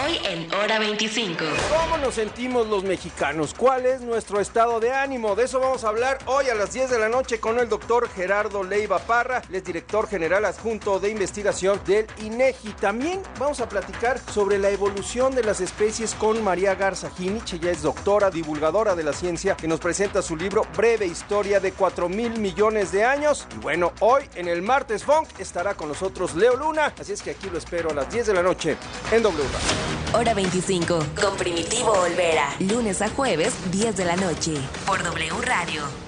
Hoy 0.08 0.18
en 0.24 0.54
Hora 0.54 0.78
25. 0.78 1.44
¿Cómo 1.68 1.98
nos 1.98 2.14
sentimos 2.14 2.66
los 2.66 2.82
mexicanos? 2.82 3.52
¿Cuál 3.52 3.84
es 3.84 4.00
nuestro 4.00 4.40
estado 4.40 4.80
de 4.80 4.90
ánimo? 4.90 5.36
De 5.36 5.44
eso 5.44 5.60
vamos 5.60 5.84
a 5.84 5.88
hablar 5.88 6.16
hoy 6.24 6.48
a 6.48 6.54
las 6.54 6.72
10 6.72 6.88
de 6.88 6.98
la 6.98 7.10
noche 7.10 7.40
con 7.40 7.58
el 7.58 7.68
doctor 7.68 8.08
Gerardo 8.08 8.62
Leiva 8.62 9.00
Parra, 9.00 9.42
el 9.52 9.62
director 9.62 10.08
general 10.08 10.46
adjunto 10.46 10.98
de 10.98 11.10
investigación 11.10 11.78
del 11.86 12.06
INEGI. 12.22 12.72
También 12.80 13.20
vamos 13.38 13.60
a 13.60 13.68
platicar 13.68 14.18
sobre 14.32 14.58
la 14.58 14.70
evolución 14.70 15.34
de 15.34 15.44
las 15.44 15.60
especies 15.60 16.14
con 16.14 16.42
María 16.42 16.74
Garza 16.74 17.10
Ginich. 17.10 17.52
Ella 17.54 17.70
es 17.70 17.82
doctora, 17.82 18.30
divulgadora 18.30 18.94
de 18.94 19.04
la 19.04 19.12
ciencia, 19.12 19.58
que 19.58 19.68
nos 19.68 19.80
presenta 19.80 20.22
su 20.22 20.36
libro 20.36 20.62
Breve 20.74 21.04
Historia 21.04 21.60
de 21.60 21.72
4 21.72 22.08
mil 22.08 22.38
millones 22.38 22.92
de 22.92 23.04
años. 23.04 23.46
Y 23.56 23.58
bueno, 23.58 23.92
hoy 24.00 24.22
en 24.36 24.48
el 24.48 24.62
Martes 24.62 25.04
Funk 25.04 25.28
estará 25.38 25.74
con 25.74 25.88
nosotros 25.88 26.34
Leo 26.34 26.56
Luna, 26.56 26.94
así 26.98 27.12
es 27.12 27.20
que 27.20 27.32
aquí 27.32 27.50
lo 27.50 27.58
espero 27.58 27.90
a 27.90 27.94
las 27.94 28.10
10 28.10 28.28
de 28.28 28.34
la 28.34 28.42
noche 28.42 28.78
en 29.12 29.22
W. 29.22 29.97
Hora 30.12 30.34
25. 30.34 30.98
Con 31.20 31.36
Primitivo 31.36 31.92
Olvera. 31.92 32.54
Lunes 32.60 33.02
a 33.02 33.08
jueves, 33.10 33.54
10 33.70 33.96
de 33.96 34.04
la 34.04 34.16
noche. 34.16 34.54
Por 34.86 35.02
W 35.02 35.32
Radio. 35.42 36.07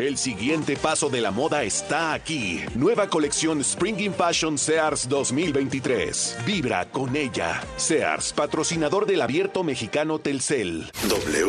El 0.00 0.16
siguiente 0.16 0.78
paso 0.78 1.10
de 1.10 1.20
la 1.20 1.30
moda 1.30 1.62
está 1.62 2.14
aquí. 2.14 2.62
Nueva 2.74 3.10
colección 3.10 3.60
Spring 3.60 4.14
Fashion 4.14 4.56
Sears 4.56 5.06
2023. 5.06 6.38
Vibra 6.46 6.90
con 6.90 7.14
ella. 7.14 7.60
Sears, 7.76 8.32
patrocinador 8.32 9.04
del 9.04 9.20
abierto 9.20 9.62
mexicano 9.62 10.18
Telcel. 10.18 10.90
W. 11.06 11.48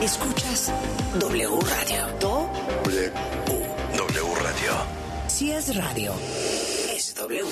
Escuchas 0.00 0.72
W 1.20 1.48
Radio. 1.60 2.06
Do. 2.18 2.48
W. 2.84 3.12
W 3.98 4.34
Radio. 4.36 4.72
Si 5.26 5.52
es 5.52 5.76
radio, 5.76 6.14
es 6.96 7.14
W. 7.14 7.44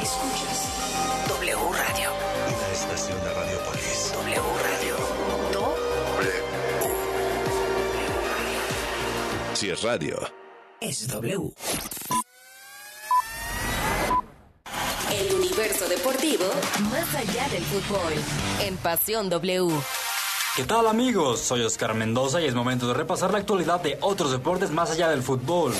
Escuchas 0.00 0.68
W 1.26 1.56
Radio. 1.72 2.10
Una 2.56 2.72
estación 2.72 3.18
de 3.24 3.34
Radiopolis. 3.34 4.12
W 4.14 4.40
Radio. 4.62 4.67
Si 9.58 9.68
es 9.68 9.82
radio. 9.82 10.16
Es 10.80 11.08
W. 11.08 11.52
El 15.10 15.34
universo 15.34 15.88
deportivo 15.88 16.44
más 16.92 17.12
allá 17.16 17.48
del 17.48 17.64
fútbol. 17.64 18.12
En 18.60 18.76
Pasión 18.76 19.28
W. 19.28 19.72
¿Qué 20.58 20.64
tal 20.64 20.88
amigos? 20.88 21.38
Soy 21.38 21.62
Oscar 21.62 21.94
Mendoza 21.94 22.40
y 22.40 22.46
es 22.46 22.54
momento 22.56 22.88
de 22.88 22.94
repasar 22.94 23.30
la 23.30 23.38
actualidad 23.38 23.80
de 23.80 23.96
otros 24.00 24.32
deportes 24.32 24.72
más 24.72 24.90
allá 24.90 25.08
del 25.08 25.22
fútbol. 25.22 25.72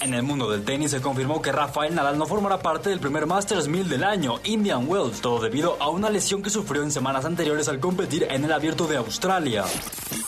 En 0.00 0.14
el 0.14 0.22
mundo 0.22 0.50
del 0.50 0.64
tenis 0.64 0.92
se 0.92 1.02
confirmó 1.02 1.42
que 1.42 1.52
Rafael 1.52 1.94
Nadal 1.94 2.16
no 2.16 2.24
formará 2.24 2.60
parte 2.60 2.88
del 2.88 3.00
primer 3.00 3.26
Masters 3.26 3.68
1000 3.68 3.86
del 3.86 4.02
año, 4.02 4.40
Indian 4.44 4.88
Wells, 4.88 5.20
todo 5.20 5.42
debido 5.42 5.76
a 5.78 5.90
una 5.90 6.08
lesión 6.08 6.42
que 6.42 6.48
sufrió 6.48 6.82
en 6.82 6.90
semanas 6.90 7.26
anteriores 7.26 7.68
al 7.68 7.80
competir 7.80 8.26
en 8.30 8.46
el 8.46 8.52
abierto 8.52 8.86
de 8.86 8.96
Australia. 8.96 9.66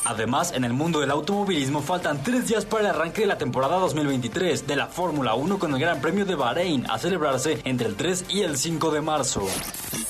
Además, 0.05 0.53
en 0.53 0.65
el 0.65 0.75
mundo 0.75 1.01
del 1.01 1.11
automovilismo 1.11 1.81
faltan 1.81 2.23
tres 2.23 2.49
días 2.49 2.67
para 2.67 2.83
el 2.83 2.91
arranque 2.91 3.23
de 3.23 3.29
la 3.29 3.39
temporada 3.39 3.79
2023 3.79 4.67
de 4.67 4.77
la 4.77 4.89
Fórmula 4.89 5.35
1 5.35 5.59
con 5.59 5.73
el 5.73 5.81
Gran 5.81 6.03
Premio 6.03 6.27
de 6.27 6.35
Bahrein 6.35 6.85
a 6.91 6.99
celebrarse 6.99 7.63
entre 7.65 7.89
el 7.89 7.97
3 7.97 8.27
y 8.29 8.43
el 8.43 8.59
5 8.59 8.91
de 8.91 9.01
marzo. 9.01 9.43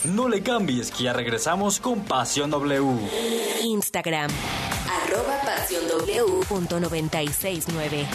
No 0.05 0.29
le 0.29 0.42
cambies, 0.42 0.90
que 0.90 1.05
ya 1.05 1.12
regresamos 1.12 1.81
con 1.81 2.01
Pasión 2.01 2.51
W. 2.51 2.99
Instagram, 3.76 4.30
arroba 4.90 5.38
pasión 5.42 5.86
W 5.86 6.46
punto 6.48 6.80
969. 6.80 8.06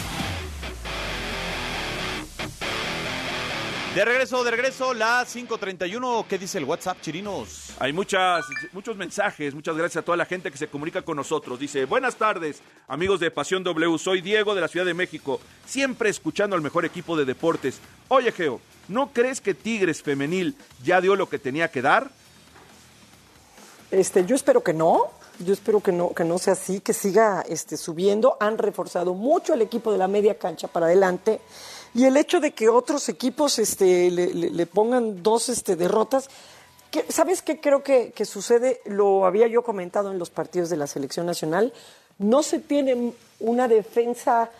De 3.94 4.04
regreso, 4.04 4.42
de 4.42 4.50
regreso, 4.50 4.92
la 4.92 5.24
531. 5.24 6.26
¿Qué 6.28 6.36
dice 6.36 6.58
el 6.58 6.64
WhatsApp, 6.64 7.00
Chirinos? 7.00 7.74
Hay 7.78 7.92
muchas, 7.92 8.44
muchos 8.72 8.96
mensajes. 8.96 9.54
Muchas 9.54 9.76
gracias 9.76 10.02
a 10.02 10.04
toda 10.04 10.16
la 10.16 10.24
gente 10.24 10.50
que 10.50 10.58
se 10.58 10.66
comunica 10.66 11.02
con 11.02 11.16
nosotros. 11.16 11.60
Dice, 11.60 11.84
buenas 11.84 12.16
tardes, 12.16 12.60
amigos 12.88 13.20
de 13.20 13.30
Pasión 13.30 13.62
W. 13.62 13.98
Soy 13.98 14.20
Diego 14.20 14.56
de 14.56 14.62
la 14.62 14.68
Ciudad 14.68 14.86
de 14.86 14.94
México, 14.94 15.40
siempre 15.64 16.10
escuchando 16.10 16.56
al 16.56 16.62
mejor 16.62 16.84
equipo 16.84 17.16
de 17.16 17.24
deportes. 17.24 17.78
Oye, 18.08 18.32
Geo, 18.32 18.60
¿no 18.88 19.12
crees 19.12 19.40
que 19.40 19.54
Tigres 19.54 20.02
Femenil 20.02 20.56
ya 20.82 21.00
dio 21.00 21.14
lo 21.14 21.28
que 21.28 21.38
tenía 21.38 21.70
que 21.70 21.82
dar? 21.82 22.10
Este, 23.92 24.24
yo 24.24 24.34
espero 24.34 24.64
que 24.64 24.72
no. 24.72 25.21
Yo 25.38 25.52
espero 25.52 25.80
que 25.80 25.92
no, 25.92 26.10
que 26.14 26.24
no 26.24 26.38
sea 26.38 26.52
así, 26.52 26.80
que 26.80 26.92
siga 26.92 27.44
este, 27.48 27.76
subiendo. 27.76 28.36
Han 28.40 28.58
reforzado 28.58 29.14
mucho 29.14 29.54
el 29.54 29.62
equipo 29.62 29.90
de 29.92 29.98
la 29.98 30.08
media 30.08 30.38
cancha 30.38 30.68
para 30.68 30.86
adelante. 30.86 31.40
Y 31.94 32.04
el 32.04 32.16
hecho 32.16 32.40
de 32.40 32.52
que 32.52 32.68
otros 32.68 33.08
equipos 33.08 33.58
este, 33.58 34.10
le, 34.10 34.32
le- 34.32 34.50
le 34.50 34.66
pongan 34.66 35.22
dos 35.22 35.48
este, 35.48 35.76
derrotas, 35.76 36.28
¿sabes 37.08 37.42
qué 37.42 37.60
creo 37.60 37.82
que, 37.82 38.12
que 38.12 38.24
sucede? 38.24 38.80
Lo 38.84 39.26
había 39.26 39.46
yo 39.46 39.62
comentado 39.62 40.10
en 40.12 40.18
los 40.18 40.30
partidos 40.30 40.70
de 40.70 40.76
la 40.76 40.86
selección 40.86 41.26
nacional. 41.26 41.72
No 42.18 42.42
se 42.42 42.58
tiene 42.60 43.12
una 43.40 43.68
defensa 43.68 44.50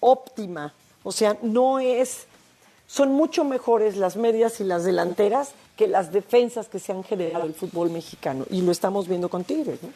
óptima. 0.00 0.74
O 1.02 1.12
sea, 1.12 1.36
no 1.42 1.78
es. 1.78 2.26
Son 2.88 3.10
mucho 3.12 3.44
mejores 3.44 3.96
las 3.96 4.16
medias 4.16 4.60
y 4.60 4.64
las 4.64 4.84
delanteras 4.84 5.50
que 5.76 5.88
las 5.88 6.12
defensas 6.12 6.68
que 6.68 6.78
se 6.78 6.92
han 6.92 7.02
generado 7.04 7.42
en 7.44 7.48
el 7.50 7.54
fútbol 7.54 7.90
mexicano. 7.90 8.44
Y 8.50 8.62
lo 8.62 8.70
estamos 8.72 9.08
viendo 9.08 9.28
con 9.28 9.44
Tigres. 9.44 9.82
¿no? 9.82 9.88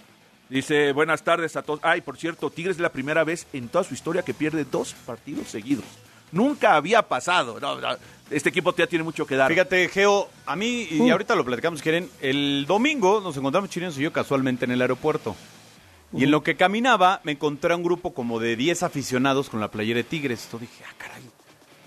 Dice, 0.51 0.93
buenas 0.93 1.23
tardes 1.23 1.55
a 1.57 1.63
todos. 1.63 1.81
Ay, 1.83 2.01
por 2.01 2.17
cierto, 2.19 2.51
Tigres 2.51 2.77
es 2.77 2.83
la 2.83 2.91
primera 2.91 3.23
vez 3.25 3.47
en 3.53 3.69
toda 3.69 3.85
su 3.85 3.95
historia 3.95 4.23
que 4.23 4.35
pierde 4.35 4.65
dos 4.65 4.95
partidos 5.07 5.49
seguidos. 5.49 5.85
Nunca 6.33 6.75
había 6.75 7.03
pasado. 7.03 7.59
No, 7.61 7.81
no, 7.81 7.89
este 8.31 8.49
equipo 8.49 8.75
ya 8.75 8.87
tiene 8.87 9.05
mucho 9.05 9.27
que 9.27 9.37
dar. 9.37 9.49
Fíjate, 9.51 9.89
Geo, 9.89 10.29
a 10.47 10.57
mí, 10.57 10.87
y 10.91 11.01
Mm. 11.03 11.11
ahorita 11.13 11.35
lo 11.37 11.45
platicamos, 11.45 11.81
quieren, 11.83 12.09
el 12.21 12.65
domingo 12.67 13.21
nos 13.21 13.37
encontramos 13.37 13.71
Chirinos 13.71 13.97
y 13.99 14.03
yo 14.03 14.13
casualmente 14.13 14.65
en 14.65 14.73
el 14.73 14.81
aeropuerto. 14.83 15.35
Y 16.13 16.25
en 16.25 16.33
lo 16.33 16.43
que 16.43 16.57
caminaba, 16.57 17.21
me 17.23 17.33
encontré 17.33 17.73
a 17.73 17.77
un 17.77 17.85
grupo 17.85 18.13
como 18.13 18.41
de 18.41 18.57
10 18.57 18.83
aficionados 18.83 19.49
con 19.49 19.61
la 19.61 19.71
playera 19.71 19.99
de 19.99 20.05
Tigres. 20.05 20.45
Entonces 20.47 20.69
dije, 20.69 20.85
ah, 20.89 20.95
caray, 20.99 21.23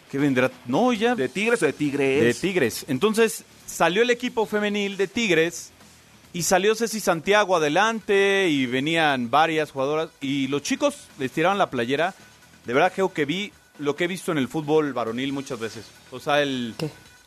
¿qué 0.09 0.17
vendrá? 0.17 0.49
No, 0.65 0.93
ya. 0.93 1.13
¿De 1.15 1.27
Tigres 1.27 1.61
o 1.61 1.65
de 1.65 1.73
Tigres? 1.73 2.23
De 2.23 2.33
Tigres. 2.33 2.85
Entonces 2.87 3.43
salió 3.65 4.01
el 4.01 4.09
equipo 4.09 4.45
femenil 4.45 4.95
de 4.95 5.07
Tigres 5.07 5.71
y 6.33 6.43
salió 6.43 6.73
Ceci 6.75 6.99
Santiago 6.99 7.55
adelante 7.55 8.47
y 8.49 8.65
venían 8.65 9.29
varias 9.29 9.71
jugadoras 9.71 10.09
y 10.19 10.47
los 10.47 10.61
chicos 10.63 11.07
les 11.19 11.31
tiraban 11.31 11.57
la 11.57 11.69
playera. 11.69 12.13
De 12.65 12.73
verdad, 12.73 12.91
Geo, 12.95 13.13
que 13.13 13.25
vi 13.25 13.51
lo 13.79 13.95
que 13.95 14.05
he 14.05 14.07
visto 14.07 14.31
en 14.31 14.37
el 14.37 14.47
fútbol 14.47 14.93
varonil 14.93 15.31
muchas 15.33 15.59
veces. 15.59 15.85
O 16.11 16.19
sea, 16.19 16.41
el, 16.41 16.73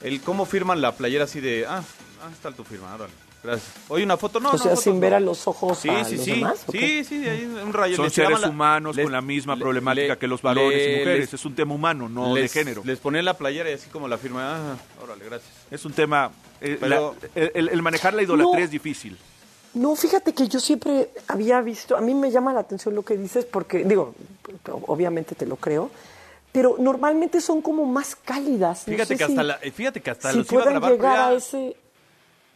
el 0.01 0.21
cómo 0.23 0.45
firman 0.47 0.81
la 0.81 0.93
playera 0.93 1.25
así 1.25 1.41
de, 1.41 1.67
ah, 1.69 1.83
ah 2.23 2.31
está 2.33 2.51
tu 2.53 2.65
firma, 2.65 2.95
órale, 2.95 3.13
gracias. 3.43 3.71
Oye, 3.89 4.03
una 4.05 4.17
foto, 4.17 4.41
no, 4.41 4.49
o 4.51 4.53
no, 4.53 4.59
sea, 4.59 4.71
fotos 4.71 4.85
sin 4.85 4.99
ver 5.01 5.15
a 5.15 5.21
los 5.21 5.47
ojos 5.47 5.79
Sí, 5.79 5.89
a 5.89 6.05
sí, 6.05 6.17
los 6.17 6.25
sí. 6.25 6.31
demás. 6.33 6.65
¿o 6.67 6.73
Sí, 6.73 6.79
qué? 6.79 7.05
sí, 7.05 7.29
ahí 7.29 7.45
un 7.65 7.73
rayo. 7.73 7.97
Son 7.97 8.11
seres 8.11 8.41
la- 8.41 8.49
humanos 8.49 8.97
les- 8.97 9.05
con 9.05 9.13
la 9.13 9.21
misma 9.21 9.55
le- 9.55 9.61
problemática 9.63 10.15
le- 10.15 10.19
que 10.19 10.27
los 10.27 10.41
varones 10.43 10.83
y 10.87 10.91
mujeres. 10.99 11.21
les- 11.21 11.35
es 11.35 11.45
un 11.45 11.55
tema 11.55 11.75
humano, 11.75 12.09
no 12.09 12.35
les- 12.35 12.53
de 12.53 12.61
género. 12.61 12.83
Les 12.85 12.99
ponían 12.99 13.25
la 13.25 13.35
playera 13.35 13.71
y 13.71 13.75
así 13.75 13.89
como 13.91 14.09
la 14.09 14.19
firma, 14.19 14.73
ah, 14.73 14.77
órale, 15.03 15.25
gracias. 15.25 15.51
Es 15.71 15.85
un 15.85 15.93
tema... 15.93 16.31
eh, 16.61 16.77
Pero- 16.81 17.15
la- 17.35 17.41
el, 17.55 17.69
el 17.69 17.83
manejar 17.83 18.15
la 18.15 18.23
idolatría 18.23 18.59
No. 18.61 18.65
es 18.65 18.71
difícil. 18.71 19.17
No, 19.75 19.95
fíjate 19.95 20.33
que 20.33 20.49
yo 20.49 20.59
siempre 20.59 21.11
había 21.29 21.61
visto, 21.61 21.97
a 21.97 22.01
mí 22.01 22.15
me 22.15 22.31
llama 22.31 22.53
la 22.55 22.61
atención 22.61 22.95
lo 22.95 23.03
que 23.03 23.17
dices 23.17 23.45
porque, 23.45 23.85
digo, 23.85 24.15
obviamente 24.87 25.35
te 25.35 25.45
lo 25.45 25.57
creo, 25.57 25.91
pero 26.51 26.77
normalmente 26.79 27.43
son 27.43 27.61
como 27.61 27.85
más 27.85 28.17
cálidas. 28.17 28.87
No 28.89 28.95
Fíjate 28.95 29.09
sé 29.09 29.19
que 29.19 29.27
si- 29.27 29.33
hasta 29.33 29.43
la, 29.43 29.59
eh, 29.63 29.71
fíjate 29.71 30.01
que 30.01 30.11
hasta 30.11 30.33
si 30.33 30.39
los 30.39 30.51
iba 30.53 30.63
a 30.63 30.71
grabar 30.71 30.93
llegar 30.93 31.15
ya- 31.17 31.29
a 31.29 31.35
ese... 31.35 31.77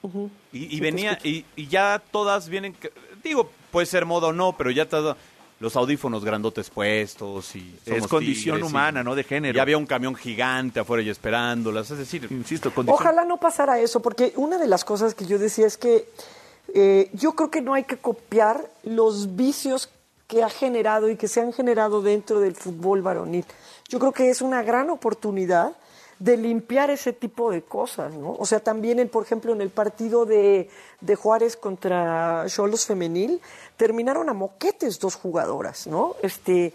Ujú. 0.02 0.30
y, 0.50 0.64
y 0.64 0.70
Sí, 0.70 0.80
venía 0.80 1.18
y, 1.22 1.44
y 1.56 1.66
ya 1.66 2.00
todas 2.10 2.48
vienen 2.48 2.74
digo 3.22 3.50
puede 3.70 3.84
ser 3.84 4.06
moda 4.06 4.28
o 4.28 4.32
no 4.32 4.56
pero 4.56 4.70
ya 4.70 4.88
todo 4.88 5.14
los 5.60 5.76
audífonos 5.76 6.24
grandotes 6.24 6.68
puestos 6.70 7.54
y 7.54 7.74
Es 7.86 8.06
condición 8.08 8.56
tigres 8.56 8.70
y- 8.70 8.74
humana, 8.74 9.04
no 9.04 9.14
de 9.14 9.22
género. 9.24 9.56
y 9.56 9.60
había 9.60 9.76
un 9.78 9.86
camión 9.86 10.14
gigante 10.16 10.80
afuera 10.80 11.02
y 11.02 11.08
esperándolas 11.10 11.90
es 11.90 11.98
decir 11.98 12.26
insisto 12.30 12.72
Ojalá 12.86 13.24
no 13.24 13.36
pasara 13.36 13.78
eso, 13.78 14.00
porque 14.00 14.32
una 14.36 14.58
de 14.58 14.66
las 14.66 14.84
cosas 14.84 15.14
que 15.14 15.26
yo 15.26 15.38
decía 15.38 15.66
es 15.66 15.76
que 15.76 16.08
Eh, 16.72 17.10
yo 17.14 17.32
creo 17.32 17.50
que 17.50 17.60
no 17.62 17.74
hay 17.74 17.82
que 17.82 17.96
copiar 17.96 18.64
los 18.84 19.34
vicios 19.34 19.90
que 20.28 20.44
ha 20.44 20.48
generado 20.48 21.08
y 21.10 21.16
que 21.16 21.26
se 21.26 21.40
han 21.40 21.52
generado 21.52 22.00
dentro 22.00 22.38
del 22.38 22.54
fútbol 22.54 23.02
varonil. 23.02 23.44
Yo 23.88 23.98
creo 23.98 24.12
que 24.12 24.30
es 24.30 24.40
una 24.40 24.62
gran 24.62 24.88
oportunidad 24.88 25.72
de 26.20 26.36
limpiar 26.36 26.90
ese 26.90 27.14
tipo 27.14 27.50
de 27.50 27.62
cosas, 27.62 28.14
¿no? 28.14 28.36
O 28.38 28.44
sea, 28.44 28.60
también, 28.60 29.08
por 29.08 29.24
ejemplo, 29.24 29.52
en 29.52 29.62
el 29.62 29.70
partido 29.70 30.26
de, 30.26 30.68
de 31.00 31.16
Juárez 31.16 31.56
contra 31.56 32.44
Cholos 32.46 32.84
Femenil, 32.84 33.40
terminaron 33.78 34.28
a 34.28 34.34
moquetes 34.34 35.00
dos 35.00 35.14
jugadoras, 35.14 35.86
¿no? 35.86 36.16
Este, 36.22 36.74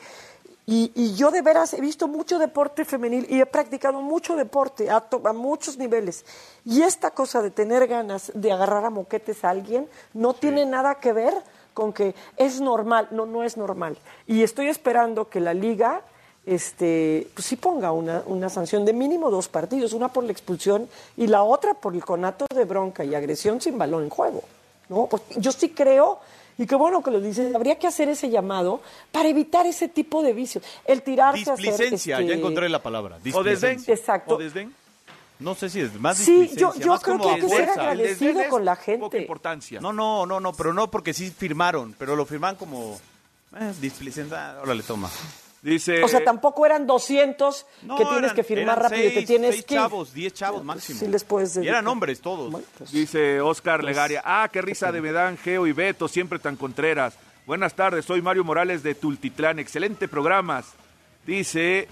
y, 0.66 0.92
y, 0.96 1.14
yo 1.14 1.30
de 1.30 1.44
veras 1.44 1.76
he 1.76 1.82
visto 1.82 2.08
mucho 2.08 2.40
deporte 2.40 2.86
femenil 2.86 3.28
y 3.30 3.40
he 3.40 3.46
practicado 3.46 4.02
mucho 4.02 4.36
deporte 4.36 4.90
a, 4.90 5.06
a, 5.24 5.34
muchos 5.34 5.78
niveles. 5.78 6.26
Y 6.66 6.82
esta 6.82 7.12
cosa 7.12 7.44
de 7.44 7.52
tener 7.52 7.86
ganas 7.86 8.32
de 8.34 8.52
agarrar 8.52 8.84
a 8.84 8.90
moquetes 8.90 9.44
a 9.46 9.52
alguien 9.52 9.88
no 10.16 10.34
tiene 10.34 10.66
nada 10.66 10.96
que 10.96 11.14
ver 11.14 11.36
con 11.76 11.94
que 11.94 12.16
es 12.38 12.62
normal. 12.62 13.10
No, 13.12 13.28
no 13.28 13.44
es 13.44 13.58
normal. 13.58 13.96
Y 14.26 14.42
estoy 14.42 14.70
esperando 14.70 15.30
que 15.30 15.40
la 15.40 15.54
liga 15.54 16.02
este, 16.46 17.28
pues 17.34 17.46
sí 17.46 17.56
ponga 17.56 17.92
una, 17.92 18.24
una 18.26 18.50
sanción 18.50 18.86
de 18.86 18.94
mínimo 18.94 19.32
dos 19.32 19.48
partidos, 19.48 19.94
una 19.94 20.10
por 20.10 20.24
la 20.24 20.32
expulsión 20.32 20.88
y 21.18 21.28
la 21.28 21.44
otra 21.44 21.74
por 21.74 21.94
el 21.96 22.04
conato 22.04 22.46
de 22.54 22.66
bronca 22.66 23.04
y 23.04 23.16
agresión 23.16 23.62
sin 23.62 23.78
balón 23.78 24.04
en 24.04 24.10
juego. 24.10 24.44
¿no? 24.90 25.08
Pues 25.08 25.24
yo 25.38 25.52
sí 25.52 25.70
creo, 25.70 26.20
y 26.58 26.68
qué 26.68 26.76
bueno 26.76 27.02
que 27.02 27.12
lo 27.12 27.20
dices, 27.20 27.54
habría 27.56 27.80
que 27.80 27.88
hacer 27.88 28.10
ese 28.10 28.30
llamado 28.30 28.82
para 29.12 29.28
evitar 29.30 29.66
ese 29.66 29.88
tipo 29.88 30.22
de 30.22 30.34
vicios. 30.34 30.64
El 30.86 31.02
tirarse 31.02 31.50
a 31.50 31.54
hacer... 31.54 31.66
Displicencia, 31.66 32.20
este, 32.20 32.30
ya 32.30 32.36
encontré 32.36 32.70
la 32.70 32.82
palabra. 32.82 33.18
O 33.34 33.44
desdén. 33.44 33.84
Exacto. 33.88 34.36
O 34.36 34.38
desdén. 34.38 34.74
No 35.38 35.54
sé 35.54 35.70
si 35.70 35.82
es 35.82 36.00
más 36.00 36.18
Sí, 36.18 36.50
yo, 36.56 36.74
yo 36.76 36.94
más 36.94 37.02
creo 37.02 37.20
que 37.20 37.28
hay 37.28 37.42
que 37.42 37.50
ser 37.50 37.70
agradecido 37.70 38.42
con 38.50 38.64
la 38.64 38.76
Poca 38.76 38.86
gente. 38.86 39.18
importancia. 39.20 39.82
No, 39.82 39.92
no, 39.92 40.26
no, 40.26 40.40
no, 40.40 40.54
pero 40.54 40.74
no 40.74 40.90
porque 40.90 41.14
sí 41.14 41.30
firmaron, 41.30 41.94
pero 41.98 42.16
lo 42.16 42.26
firman 42.26 42.56
como 42.56 42.98
eh, 43.60 43.74
displicencia. 43.82 44.58
Órale, 44.62 44.84
toma. 44.84 45.10
Dice. 45.66 46.04
O 46.04 46.08
sea, 46.08 46.24
tampoco 46.24 46.64
eran 46.64 46.86
200 46.86 47.66
No, 47.82 47.98
que 47.98 48.04
tienes 48.04 48.24
eran- 48.26 48.36
que 48.36 48.44
firmar 48.44 48.80
rápido 48.84 49.02
y 49.02 49.10
seis, 49.10 49.20
que 49.20 49.26
tienes 49.26 49.52
seis 49.56 49.66
que... 49.66 49.76
chavos, 49.76 50.14
10 50.14 50.34
chavos 50.34 50.64
máximo. 50.64 51.00
Sí 51.00 51.08
les 51.08 51.24
puedes 51.24 51.58
Y 51.58 51.68
eran 51.68 51.88
hombres 51.88 52.22
todos. 52.22 52.54
Dice 52.92 53.42
Oscar 53.42 53.84
Legaria. 53.84 54.22
Ah, 54.24 54.48
qué 54.54 54.62
risa 54.62 54.92
de 54.92 55.02
Medán, 55.02 55.38
Geo 55.40 55.66
y 55.66 55.72
Beto, 55.72 56.08
siempre 56.08 56.38
tan 56.38 56.56
contreras. 56.56 57.16
Buenas 57.48 57.74
tardes, 57.74 58.06
soy 58.06 58.22
Mario 58.22 58.44
Morales 58.44 58.84
de 58.84 58.94
Tultitlán. 58.94 59.58
Excelente 59.58 60.08
programas. 60.08 60.66
Dice 61.26 61.88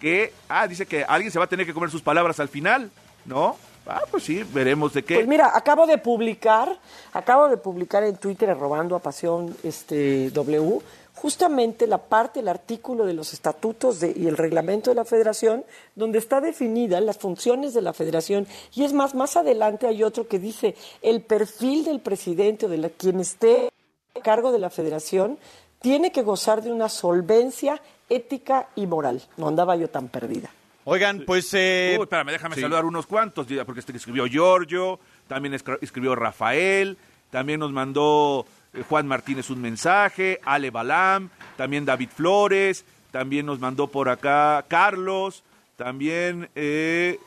que. 0.00 0.32
Ah, 0.48 0.66
dice 0.66 0.86
que 0.86 1.04
alguien 1.04 1.30
se 1.30 1.38
va 1.38 1.44
a 1.44 1.48
tener 1.48 1.66
que 1.66 1.74
comer 1.74 1.90
sus 1.90 2.00
palabras 2.02 2.40
al 2.40 2.48
final, 2.48 2.90
¿no? 3.26 3.56
Ah, 3.86 4.02
pues 4.10 4.24
sí, 4.24 4.44
veremos 4.54 4.94
de 4.94 5.02
qué. 5.02 5.16
Pues 5.16 5.26
mira, 5.26 5.52
acabo 5.54 5.86
de 5.86 5.98
publicar, 5.98 6.78
acabo 7.12 7.48
de 7.48 7.56
publicar 7.56 8.02
en 8.04 8.16
Twitter 8.16 8.56
robando 8.56 8.94
a 8.96 8.98
pasión 9.00 9.54
este 9.62 10.30
W, 10.30 10.78
justamente 11.20 11.86
la 11.86 11.98
parte, 11.98 12.40
el 12.40 12.48
artículo 12.48 13.04
de 13.04 13.12
los 13.12 13.32
estatutos 13.34 14.00
de- 14.00 14.14
y 14.16 14.26
el 14.26 14.36
reglamento 14.38 14.90
de 14.90 14.94
la 14.96 15.04
Federación, 15.04 15.64
donde 15.94 16.18
está 16.18 16.40
definida 16.40 16.98
las 17.02 17.18
funciones 17.18 17.74
de 17.74 17.82
la 17.82 17.92
Federación. 17.92 18.46
Y 18.74 18.84
es 18.84 18.92
más, 18.94 19.14
más 19.14 19.36
adelante 19.36 19.86
hay 19.86 20.02
otro 20.02 20.26
que 20.26 20.38
dice 20.38 20.74
el 21.02 21.20
perfil 21.20 21.84
del 21.84 22.00
presidente 22.00 22.66
o 22.66 22.68
de 22.70 22.78
la, 22.78 22.88
quien 22.88 23.20
esté 23.20 23.68
a 24.16 24.20
cargo 24.22 24.50
de 24.50 24.58
la 24.60 24.70
Federación 24.70 25.38
tiene 25.82 26.10
que 26.10 26.22
gozar 26.22 26.62
de 26.62 26.72
una 26.72 26.88
solvencia 26.88 27.80
ética 28.08 28.68
y 28.74 28.86
moral. 28.86 29.22
No 29.36 29.48
andaba 29.48 29.76
yo 29.76 29.88
tan 29.88 30.08
perdida. 30.08 30.48
Oigan, 30.84 31.24
pues. 31.26 31.52
Eh, 31.52 31.96
Uy, 31.98 32.04
espérame, 32.04 32.30
déjame 32.32 32.54
sí. 32.54 32.62
saludar 32.62 32.84
unos 32.86 33.06
cuantos, 33.06 33.46
porque 33.66 33.80
este 33.80 33.92
que 33.92 33.98
escribió 33.98 34.26
Giorgio, 34.26 34.98
también 35.28 35.54
escri- 35.54 35.78
escribió 35.82 36.14
Rafael, 36.16 36.96
también 37.30 37.60
nos 37.60 37.70
mandó 37.72 38.46
Juan 38.88 39.06
Martínez 39.06 39.50
un 39.50 39.60
mensaje, 39.60 40.40
Ale 40.44 40.70
Balam, 40.70 41.30
también 41.56 41.84
David 41.84 42.10
Flores, 42.14 42.84
también 43.10 43.46
nos 43.46 43.58
mandó 43.58 43.88
por 43.88 44.08
acá 44.08 44.64
Carlos, 44.68 45.42
también 45.76 46.48
eh, 46.54 47.18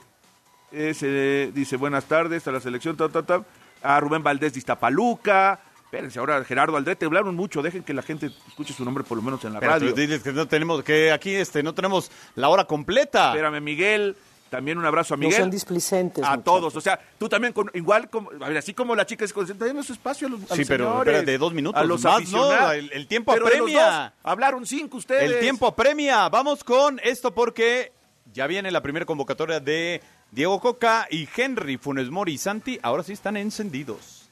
ese, 0.71 1.51
dice 1.53 1.75
buenas 1.77 2.05
tardes 2.05 2.47
a 2.47 2.51
la 2.51 2.59
selección, 2.59 2.95
ta, 2.95 3.09
ta, 3.09 3.23
ta, 3.23 3.43
a 3.81 3.99
Rubén 3.99 4.23
Valdés 4.23 4.53
de 4.53 4.59
Iztapaluca. 4.59 5.59
Espérense, 5.83 6.17
ahora 6.17 6.43
Gerardo 6.43 6.75
Aldrete, 6.75 7.05
hablaron 7.05 7.35
mucho, 7.35 7.61
dejen 7.61 7.83
que 7.83 7.93
la 7.93 8.01
gente 8.01 8.31
escuche 8.47 8.73
su 8.73 8.83
nombre 8.83 9.03
por 9.03 9.15
lo 9.15 9.21
menos 9.21 9.45
en 9.45 9.53
la 9.53 9.59
Pero 9.59 9.73
radio. 9.73 9.93
diles 9.93 10.23
que 10.23 10.31
no 10.33 10.47
tenemos, 10.47 10.83
que 10.83 11.11
aquí 11.11 11.35
este, 11.35 11.61
no 11.61 11.75
tenemos 11.75 12.09
la 12.35 12.49
hora 12.49 12.65
completa. 12.65 13.29
Espérame, 13.29 13.61
Miguel. 13.61 14.15
También 14.53 14.77
un 14.77 14.85
abrazo 14.85 15.15
a 15.15 15.17
No 15.17 15.21
Miguel. 15.21 15.41
son 15.41 15.49
displicentes. 15.49 16.23
a 16.23 16.27
muchachos. 16.29 16.43
todos. 16.43 16.75
O 16.75 16.81
sea, 16.81 16.99
tú 17.17 17.27
también, 17.27 17.53
con, 17.53 17.71
igual, 17.73 18.07
como, 18.07 18.29
a 18.39 18.47
ver, 18.49 18.57
así 18.57 18.73
como 18.75 18.95
la 18.95 19.03
chica 19.05 19.25
es 19.25 19.33
consciente, 19.33 19.65
denos 19.65 19.89
espacio 19.89 20.27
a 20.27 20.29
los, 20.29 20.41
a 20.43 20.53
Sí, 20.53 20.59
los 20.59 20.67
pero 20.67 20.85
señores, 20.91 21.13
espérate, 21.15 21.37
dos 21.39 21.53
minutos 21.53 21.81
A 21.81 21.83
los 21.85 22.03
más. 22.03 22.29
¿no? 22.31 22.71
El- 22.71 22.91
el 22.93 23.07
tiempo 23.07 23.33
Pero 23.33 23.47
apremia. 23.47 24.13
dos, 24.15 24.31
hablaron 24.31 24.65
cinco 24.67 24.97
ustedes. 24.97 25.23
El 25.31 25.39
tiempo 25.39 25.65
apremia. 25.65 26.29
Vamos 26.29 26.63
con 26.63 26.99
esto 27.03 27.33
porque 27.33 27.91
ya 28.31 28.45
viene 28.45 28.69
la 28.69 28.81
primera 28.83 29.05
convocatoria 29.07 29.59
de 29.59 30.01
Diego 30.29 30.59
Coca 30.59 31.07
y 31.09 31.27
Henry 31.35 31.77
Funes 31.77 32.11
Mori 32.11 32.33
y 32.33 32.37
Santi. 32.37 32.79
Ahora 32.83 33.01
sí 33.01 33.13
están 33.13 33.37
encendidos. 33.37 34.22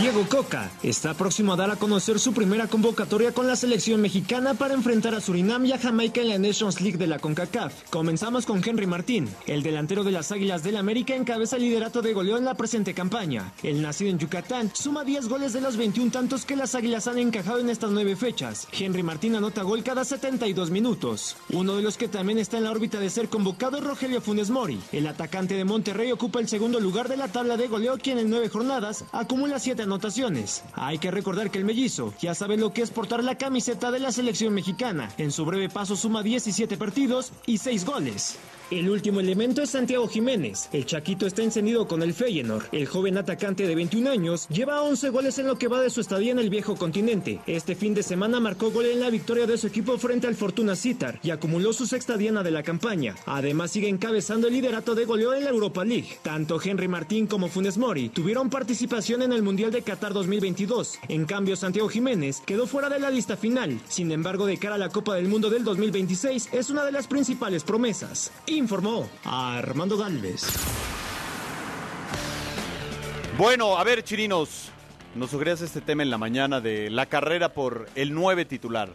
Diego 0.00 0.26
Coca 0.28 0.70
está 0.82 1.14
próximo 1.14 1.52
a 1.52 1.56
dar 1.56 1.70
a 1.70 1.76
conocer 1.76 2.18
su 2.18 2.32
primera 2.32 2.66
convocatoria 2.66 3.32
con 3.32 3.46
la 3.46 3.54
selección 3.54 4.00
mexicana 4.00 4.54
para 4.54 4.74
enfrentar 4.74 5.14
a 5.14 5.20
Surinam 5.20 5.66
y 5.66 5.72
a 5.72 5.78
Jamaica 5.78 6.20
en 6.20 6.30
la 6.30 6.38
Nations 6.38 6.80
League 6.80 6.98
de 6.98 7.06
la 7.06 7.18
CONCACAF. 7.18 7.90
Comenzamos 7.90 8.46
con 8.46 8.66
Henry 8.66 8.86
Martín. 8.86 9.28
El 9.46 9.62
delantero 9.62 10.02
de 10.02 10.12
las 10.12 10.32
Águilas 10.32 10.62
del 10.62 10.76
América 10.76 11.14
encabeza 11.14 11.56
el 11.56 11.62
liderato 11.62 12.02
de 12.02 12.12
goleo 12.12 12.38
en 12.38 12.44
la 12.44 12.54
presente 12.54 12.94
campaña. 12.94 13.52
El 13.62 13.82
nacido 13.82 14.10
en 14.10 14.18
Yucatán 14.18 14.70
suma 14.74 15.04
10 15.04 15.28
goles 15.28 15.52
de 15.52 15.60
los 15.60 15.76
21 15.76 16.10
tantos 16.10 16.44
que 16.44 16.56
las 16.56 16.74
Águilas 16.74 17.06
han 17.06 17.18
encajado 17.18 17.58
en 17.58 17.70
estas 17.70 17.90
nueve 17.90 18.16
fechas. 18.16 18.68
Henry 18.72 19.02
Martín 19.02 19.36
anota 19.36 19.62
gol 19.62 19.82
cada 19.82 20.04
72 20.04 20.70
minutos. 20.70 21.36
Uno 21.50 21.76
de 21.76 21.82
los 21.82 21.96
que 21.96 22.08
también 22.08 22.38
está 22.38 22.58
en 22.58 22.64
la 22.64 22.72
órbita 22.72 22.98
de 23.00 23.10
ser 23.10 23.28
convocado 23.28 23.78
es 23.78 23.84
Rogelio 23.84 24.20
Funes 24.20 24.50
Mori. 24.50 24.80
El 24.92 25.06
atacante 25.06 25.54
de 25.54 25.64
Monterrey 25.64 26.10
ocupa 26.10 26.40
el 26.40 26.48
segundo 26.48 26.80
lugar 26.80 27.08
de 27.08 27.16
la 27.16 27.28
tabla 27.28 27.56
de 27.56 27.68
goleo, 27.68 27.98
quien 27.98 28.18
en 28.18 28.28
nueve 28.28 28.49
jornadas 28.50 29.04
acumula 29.12 29.58
siete 29.58 29.82
anotaciones. 29.82 30.62
Hay 30.74 30.98
que 30.98 31.10
recordar 31.10 31.50
que 31.50 31.58
el 31.58 31.64
mellizo 31.64 32.12
ya 32.20 32.34
sabe 32.34 32.56
lo 32.56 32.72
que 32.72 32.82
es 32.82 32.90
portar 32.90 33.24
la 33.24 33.38
camiseta 33.38 33.90
de 33.90 34.00
la 34.00 34.12
selección 34.12 34.52
mexicana. 34.52 35.10
En 35.18 35.32
su 35.32 35.44
breve 35.44 35.68
paso 35.68 35.96
suma 35.96 36.22
17 36.22 36.76
partidos 36.76 37.32
y 37.46 37.58
6 37.58 37.84
goles. 37.84 38.38
El 38.70 38.88
último 38.88 39.18
elemento 39.18 39.62
es 39.62 39.70
Santiago 39.70 40.06
Jiménez. 40.06 40.68
El 40.72 40.86
Chaquito 40.86 41.26
está 41.26 41.42
encendido 41.42 41.88
con 41.88 42.04
el 42.04 42.14
Feyenoord. 42.14 42.66
El 42.70 42.86
joven 42.86 43.18
atacante 43.18 43.66
de 43.66 43.74
21 43.74 44.08
años 44.08 44.46
lleva 44.48 44.82
11 44.82 45.08
goles 45.08 45.40
en 45.40 45.48
lo 45.48 45.58
que 45.58 45.66
va 45.66 45.80
de 45.80 45.90
su 45.90 46.00
estadía 46.00 46.30
en 46.30 46.38
el 46.38 46.50
viejo 46.50 46.76
continente. 46.76 47.40
Este 47.48 47.74
fin 47.74 47.94
de 47.94 48.04
semana 48.04 48.38
marcó 48.38 48.70
gol 48.70 48.86
en 48.86 49.00
la 49.00 49.10
victoria 49.10 49.48
de 49.48 49.58
su 49.58 49.66
equipo 49.66 49.98
frente 49.98 50.28
al 50.28 50.36
Fortuna 50.36 50.76
Citar 50.76 51.18
y 51.24 51.30
acumuló 51.30 51.72
su 51.72 51.84
sexta 51.84 52.16
diana 52.16 52.44
de 52.44 52.52
la 52.52 52.62
campaña. 52.62 53.16
Además 53.26 53.72
sigue 53.72 53.88
encabezando 53.88 54.46
el 54.46 54.52
liderato 54.52 54.94
de 54.94 55.04
goleo 55.04 55.34
en 55.34 55.42
la 55.42 55.50
Europa 55.50 55.84
League. 55.84 56.18
Tanto 56.22 56.60
Henry 56.62 56.86
Martín 56.86 57.26
como 57.26 57.48
Funes 57.48 57.76
Mori 57.76 58.08
tuvieron 58.08 58.50
participación 58.50 59.22
en 59.22 59.32
el 59.32 59.42
Mundial 59.42 59.72
de 59.72 59.82
Qatar 59.82 60.12
2022. 60.12 61.00
En 61.08 61.24
cambio, 61.24 61.56
Santiago 61.56 61.88
Jiménez 61.88 62.40
quedó 62.46 62.68
fuera 62.68 62.88
de 62.88 63.00
la 63.00 63.10
lista 63.10 63.36
final. 63.36 63.80
Sin 63.88 64.12
embargo, 64.12 64.46
de 64.46 64.58
cara 64.58 64.76
a 64.76 64.78
la 64.78 64.90
Copa 64.90 65.16
del 65.16 65.26
Mundo 65.26 65.50
del 65.50 65.64
2026 65.64 66.50
es 66.52 66.70
una 66.70 66.84
de 66.84 66.92
las 66.92 67.08
principales 67.08 67.64
promesas. 67.64 68.30
Informó 68.60 69.08
Armando 69.24 69.96
Galvez. 69.96 70.42
Bueno, 73.38 73.78
a 73.78 73.84
ver, 73.84 74.04
chirinos. 74.04 74.70
Nos 75.14 75.30
sugerías 75.30 75.62
este 75.62 75.80
tema 75.80 76.02
en 76.02 76.10
la 76.10 76.18
mañana 76.18 76.60
de 76.60 76.90
la 76.90 77.06
carrera 77.06 77.54
por 77.54 77.88
el 77.94 78.12
9 78.12 78.44
titular. 78.44 78.90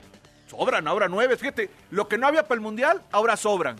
Sobran 0.47 0.88
ahora 0.88 1.09
nueve. 1.09 1.36
Fíjate, 1.36 1.72
lo 1.89 2.07
que 2.07 2.20
no 2.20 2.28
había 2.28 2.43
para 2.43 2.55
el 2.55 2.61
Mundial, 2.61 3.01
ahora 3.11 3.36
sobran. 3.36 3.78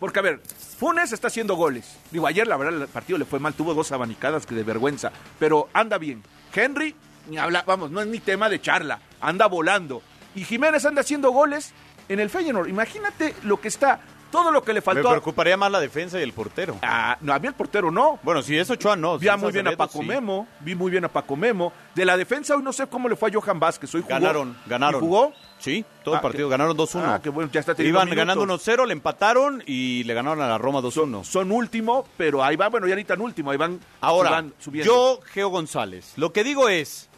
Porque, 0.00 0.18
a 0.18 0.22
ver, 0.22 0.40
Funes 0.78 1.12
está 1.12 1.28
haciendo 1.28 1.54
goles. 1.54 1.96
Digo, 2.10 2.26
ayer 2.26 2.46
la 2.48 2.56
verdad 2.56 2.82
el 2.82 2.88
partido 2.88 3.16
le 3.16 3.24
fue 3.24 3.38
mal, 3.38 3.54
tuvo 3.54 3.74
dos 3.74 3.92
abanicadas 3.92 4.44
que 4.44 4.56
de 4.56 4.64
vergüenza. 4.64 5.12
Pero 5.38 5.68
anda 5.72 5.98
bien. 5.98 6.24
Henry, 6.52 6.96
ni 7.28 7.38
habla, 7.38 7.62
vamos, 7.64 7.92
no 7.92 8.00
es 8.00 8.08
ni 8.08 8.18
tema 8.18 8.48
de 8.48 8.60
charla. 8.60 8.98
Anda 9.20 9.46
volando. 9.46 10.02
Y 10.34 10.42
Jiménez 10.42 10.84
anda 10.84 11.02
haciendo 11.02 11.30
goles 11.30 11.72
en 12.08 12.18
el 12.18 12.28
Feyenoord. 12.28 12.68
Imagínate 12.68 13.34
lo 13.44 13.60
que 13.60 13.68
está, 13.68 14.00
todo 14.30 14.50
lo 14.50 14.62
que 14.62 14.72
le 14.72 14.80
Me 14.80 14.82
faltó. 14.82 15.08
a- 15.08 15.12
preocuparía 15.12 15.56
más 15.56 15.70
la 15.70 15.80
defensa 15.80 16.18
y 16.18 16.22
el 16.22 16.32
portero. 16.32 16.78
Ah, 16.82 17.16
no, 17.20 17.32
a 17.32 17.38
mí 17.38 17.46
el 17.48 17.54
portero 17.54 17.90
no. 17.90 18.18
Bueno, 18.22 18.42
si 18.42 18.56
es 18.56 18.68
Ochoa, 18.70 18.96
no. 18.96 19.18
Vi 19.18 19.28
si 19.28 19.36
muy 19.36 19.52
bien 19.52 19.68
a 19.68 19.76
Paco 19.76 20.00
sí. 20.00 20.04
Memo, 20.06 20.46
vi 20.60 20.74
muy 20.74 20.90
bien 20.90 21.04
a 21.04 21.08
Paco 21.08 21.36
Memo. 21.36 21.72
De 21.94 22.04
la 22.04 22.16
defensa 22.16 22.54
hoy 22.56 22.62
no 22.62 22.72
sé 22.72 22.86
cómo 22.86 23.08
le 23.08 23.16
fue 23.16 23.30
a 23.30 23.32
Johan 23.32 23.58
Vázquez. 23.60 23.94
Hoy 23.94 24.02
jugó. 24.02 24.14
Ganaron, 24.14 24.56
ganaron. 24.66 25.00
¿Y 25.02 25.06
jugó? 25.06 25.32
Sí, 25.58 25.84
todo 26.04 26.14
el 26.14 26.18
Ah, 26.18 26.22
partido. 26.22 26.48
que- 26.48 26.50
Ganaron 26.52 26.76
2-1. 26.76 27.04
Ah, 27.14 27.20
qué 27.22 27.30
bueno, 27.30 27.50
ya 27.50 27.60
está 27.60 27.74
teniendo 27.74 27.98
Iban 27.98 28.06
minutos. 28.10 28.18
ganando 28.26 28.42
1-0, 28.42 28.84
le 28.84 28.92
empataron 28.92 29.62
y 29.66 30.04
le 30.04 30.12
ganaron 30.14 30.42
a 30.42 30.48
la 30.48 30.58
Roma 30.58 30.80
2-1. 30.82 31.24
Son 31.24 31.50
último, 31.50 32.06
pero 32.18 32.44
ahí 32.44 32.56
va, 32.56 32.68
bueno, 32.68 32.86
ya 32.86 32.94
necesitan 32.94 33.20
último, 33.22 33.50
ahí 33.50 33.56
van, 33.56 33.80
Ahora, 34.02 34.30
van 34.30 34.52
subiendo. 34.58 34.92
yo, 34.92 35.20
Geo 35.32 35.48
González, 35.48 36.12
lo 36.16 36.32
que 36.32 36.44
digo 36.44 36.68
es, 36.68 37.08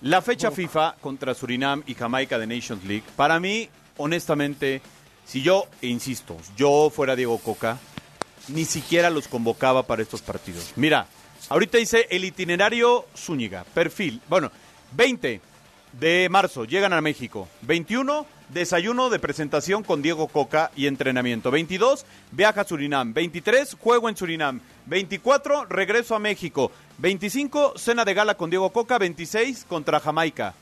la 0.00 0.20
fecha 0.20 0.50
FIFA 0.50 0.96
contra 1.00 1.32
Surinam 1.32 1.82
y 1.86 1.94
Jamaica 1.94 2.38
de 2.38 2.46
Nations 2.48 2.84
League, 2.84 3.04
para 3.16 3.38
mí, 3.40 3.68
honestamente, 3.96 4.82
si 5.24 5.42
yo, 5.42 5.66
insisto, 5.82 6.36
yo 6.56 6.90
fuera 6.94 7.16
Diego 7.16 7.38
Coca, 7.38 7.78
ni 8.48 8.64
siquiera 8.64 9.10
los 9.10 9.28
convocaba 9.28 9.86
para 9.86 10.02
estos 10.02 10.22
partidos. 10.22 10.72
Mira, 10.76 11.06
Ahorita 11.50 11.76
dice 11.76 12.06
el 12.10 12.24
itinerario 12.24 13.04
Zúñiga, 13.16 13.64
perfil. 13.74 14.20
Bueno, 14.28 14.50
20 14.92 15.40
de 15.92 16.28
marzo 16.30 16.64
llegan 16.64 16.94
a 16.94 17.02
México. 17.02 17.48
21, 17.62 18.26
desayuno 18.48 19.10
de 19.10 19.18
presentación 19.18 19.82
con 19.82 20.00
Diego 20.00 20.28
Coca 20.28 20.70
y 20.74 20.86
entrenamiento. 20.86 21.50
22, 21.50 22.06
viaja 22.32 22.62
a 22.62 22.64
Surinam. 22.64 23.12
23, 23.12 23.76
juego 23.78 24.08
en 24.08 24.16
Surinam. 24.16 24.60
24, 24.86 25.66
regreso 25.66 26.14
a 26.14 26.18
México. 26.18 26.72
25, 26.98 27.74
cena 27.76 28.06
de 28.06 28.14
gala 28.14 28.36
con 28.36 28.48
Diego 28.48 28.70
Coca. 28.70 28.98
26, 28.98 29.66
contra 29.68 30.00
Jamaica. 30.00 30.54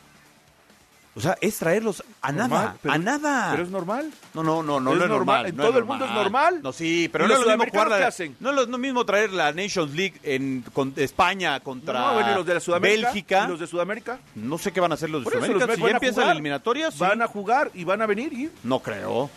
O 1.14 1.20
sea, 1.20 1.36
es 1.42 1.58
traerlos 1.58 2.02
a 2.22 2.32
Normal, 2.32 2.48
nada, 2.50 2.76
pero- 2.80 2.94
a 2.94 2.98
nada. 2.98 3.50
pero 3.50 3.62
es 3.64 3.68
normal. 3.68 4.10
No, 4.32 4.42
no, 4.42 4.62
no, 4.62 4.80
no, 4.80 4.92
Es 4.92 4.98
no 4.98 5.04
es 5.04 5.10
normal. 5.10 5.18
normal. 5.42 5.46
En 5.46 5.56
no 5.56 5.62
todo 5.64 5.78
el 5.78 5.84
mundo 5.84 6.04
es 6.06 6.10
normal. 6.12 6.60
No, 6.62 6.72
sí, 6.72 7.08
pero 7.12 7.26
¿Y 7.26 7.28
no 7.28 7.34
es 7.34 7.40
lo 7.46 7.58
mismo 7.58 7.84
la- 7.84 8.06
hacen? 8.06 8.36
No 8.40 8.50
es 8.62 8.68
lo 8.68 8.78
mismo 8.78 9.04
traer 9.04 9.30
la 9.32 9.52
Nations 9.52 9.92
League 9.94 10.14
en 10.22 10.64
con 10.72 10.94
España 10.96 11.60
contra 11.60 12.00
No, 12.00 12.14
bueno, 12.14 12.32
¿y 12.32 12.34
los 12.36 12.46
de 12.46 12.54
la 12.54 12.60
Sudamérica? 12.60 13.08
Bélgica. 13.08 13.44
¿Y 13.44 13.48
los 13.50 13.60
de 13.60 13.66
Sudamérica? 13.66 14.18
No 14.36 14.56
sé 14.56 14.72
qué 14.72 14.80
van 14.80 14.92
a 14.92 14.94
hacer 14.94 15.10
los 15.10 15.22
de 15.22 15.30
Sudamérica. 15.30 15.66
los 15.66 15.74
Si 15.76 15.80
ya 15.82 15.86
a 15.86 15.90
empieza 15.90 16.16
la 16.20 16.22
jugar. 16.24 16.36
eliminatoria, 16.36 16.90
sí. 16.90 16.98
Van 16.98 17.20
a 17.20 17.26
jugar 17.26 17.70
y 17.74 17.84
van 17.84 18.00
a 18.00 18.06
venir 18.06 18.32
y... 18.32 18.50
No 18.62 18.78
creo. 18.80 19.28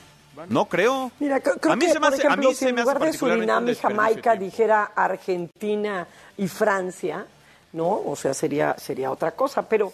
No 0.48 0.66
creo. 0.66 1.12
Mira, 1.20 1.40
creo, 1.42 1.56
a 1.72 1.76
mí 1.76 1.86
que, 1.86 1.92
se 1.92 2.00
me 2.00 2.06
por 2.08 2.14
hace, 2.14 2.24
a 2.24 2.28
ejemplo, 2.30 2.50
mí 2.50 2.56
si 2.56 2.60
se 2.66 2.70
en 2.70 2.76
lugar 2.78 3.00
de 3.00 3.14
Surinam 3.14 3.68
y 3.70 3.76
Jamaica 3.76 4.36
dijera 4.36 4.92
Argentina 4.96 6.08
y 6.38 6.48
Francia, 6.48 7.26
¿no? 7.74 8.02
O 8.06 8.16
sea, 8.16 8.34
sería, 8.34 8.76
sería 8.78 9.12
otra 9.12 9.32
cosa. 9.32 9.68
Pero 9.68 9.94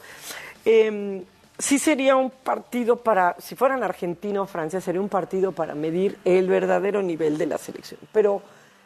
eh, 0.65 1.23
sí 1.61 1.77
sería 1.77 2.15
un 2.15 2.31
partido 2.31 2.97
para, 2.97 3.35
si 3.39 3.55
fueran 3.55 3.83
Argentina 3.83 4.41
o 4.41 4.47
Francia, 4.47 4.81
sería 4.81 4.99
un 4.99 5.09
partido 5.09 5.51
para 5.51 5.75
medir 5.75 6.17
el 6.25 6.47
verdadero 6.47 7.01
nivel 7.01 7.37
de 7.37 7.45
la 7.45 7.57
selección. 7.57 7.99
Pero 8.11 8.41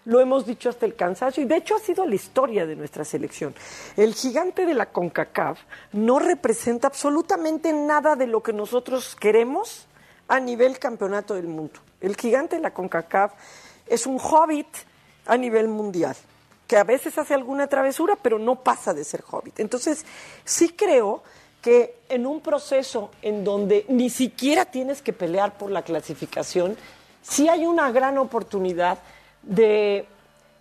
lo 0.05 0.19
hemos 0.19 0.45
dicho 0.45 0.69
hasta 0.69 0.85
el 0.85 0.95
cansancio 0.95 1.41
y 1.41 1.47
de 1.47 1.55
hecho 1.55 1.75
ha 1.75 1.79
sido 1.79 2.05
la 2.05 2.15
historia 2.15 2.65
de 2.65 2.75
nuestra 2.75 3.05
selección. 3.05 3.55
El 3.95 4.13
gigante 4.13 4.65
de 4.65 4.73
la 4.73 4.87
CONCACAF 4.87 5.59
no 5.93 6.19
representa 6.19 6.87
absolutamente 6.87 7.71
nada 7.73 8.15
de 8.15 8.27
lo 8.27 8.43
que 8.43 8.53
nosotros 8.53 9.15
queremos 9.15 9.87
a 10.27 10.39
nivel 10.39 10.77
campeonato 10.77 11.33
del 11.33 11.47
mundo. 11.47 11.79
El 12.01 12.15
gigante 12.17 12.57
de 12.57 12.61
la 12.61 12.73
CONCACAF 12.73 13.31
es 13.87 14.05
un 14.05 14.19
hobbit 14.19 14.67
a 15.25 15.37
nivel 15.37 15.69
mundial, 15.69 16.15
que 16.67 16.77
a 16.77 16.83
veces 16.83 17.17
hace 17.17 17.33
alguna 17.33 17.67
travesura, 17.67 18.15
pero 18.21 18.37
no 18.37 18.63
pasa 18.63 18.93
de 18.93 19.03
ser 19.03 19.23
hobbit. 19.29 19.59
Entonces, 19.59 20.05
sí 20.43 20.69
creo 20.69 21.23
que 21.65 21.95
en 22.09 22.27
un 22.27 22.41
proceso 22.41 23.09
en 23.23 23.43
donde 23.43 23.85
ni 23.89 24.11
siquiera 24.11 24.65
tienes 24.65 25.01
que 25.01 25.13
pelear 25.13 25.57
por 25.57 25.71
la 25.71 25.81
clasificación, 25.81 26.77
sí 27.23 27.49
hay 27.49 27.65
una 27.65 27.91
gran 27.91 28.19
oportunidad 28.19 28.99
de, 29.41 30.05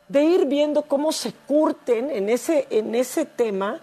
de 0.08 0.24
ir 0.24 0.46
viendo 0.46 0.80
cómo 0.82 1.12
se 1.12 1.32
curten 1.46 2.10
en 2.10 2.30
ese, 2.30 2.66
en 2.70 2.94
ese 2.94 3.26
tema 3.26 3.80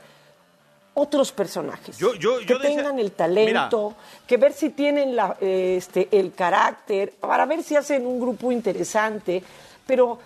otros 0.95 1.31
personajes 1.31 1.95
Yo- 1.97 2.15
yo- 2.15 2.39
que 2.39 2.55
decía- 2.55 2.59
tengan 2.77 2.97
el 2.99 3.11
talento, 3.11 3.93
que 4.27 4.37
ver 4.37 4.53
si 4.53 4.71
tienen 4.71 5.15
la, 5.15 5.37
eh, 5.39 5.75
este, 5.77 6.07
el 6.11 6.33
carácter, 6.33 7.11
para 7.19 7.45
ver 7.45 7.61
si 7.61 7.75
hacen 7.75 8.05
un 8.05 8.19
grupo 8.19 8.51
interesante, 8.51 9.43
pero 9.85 10.17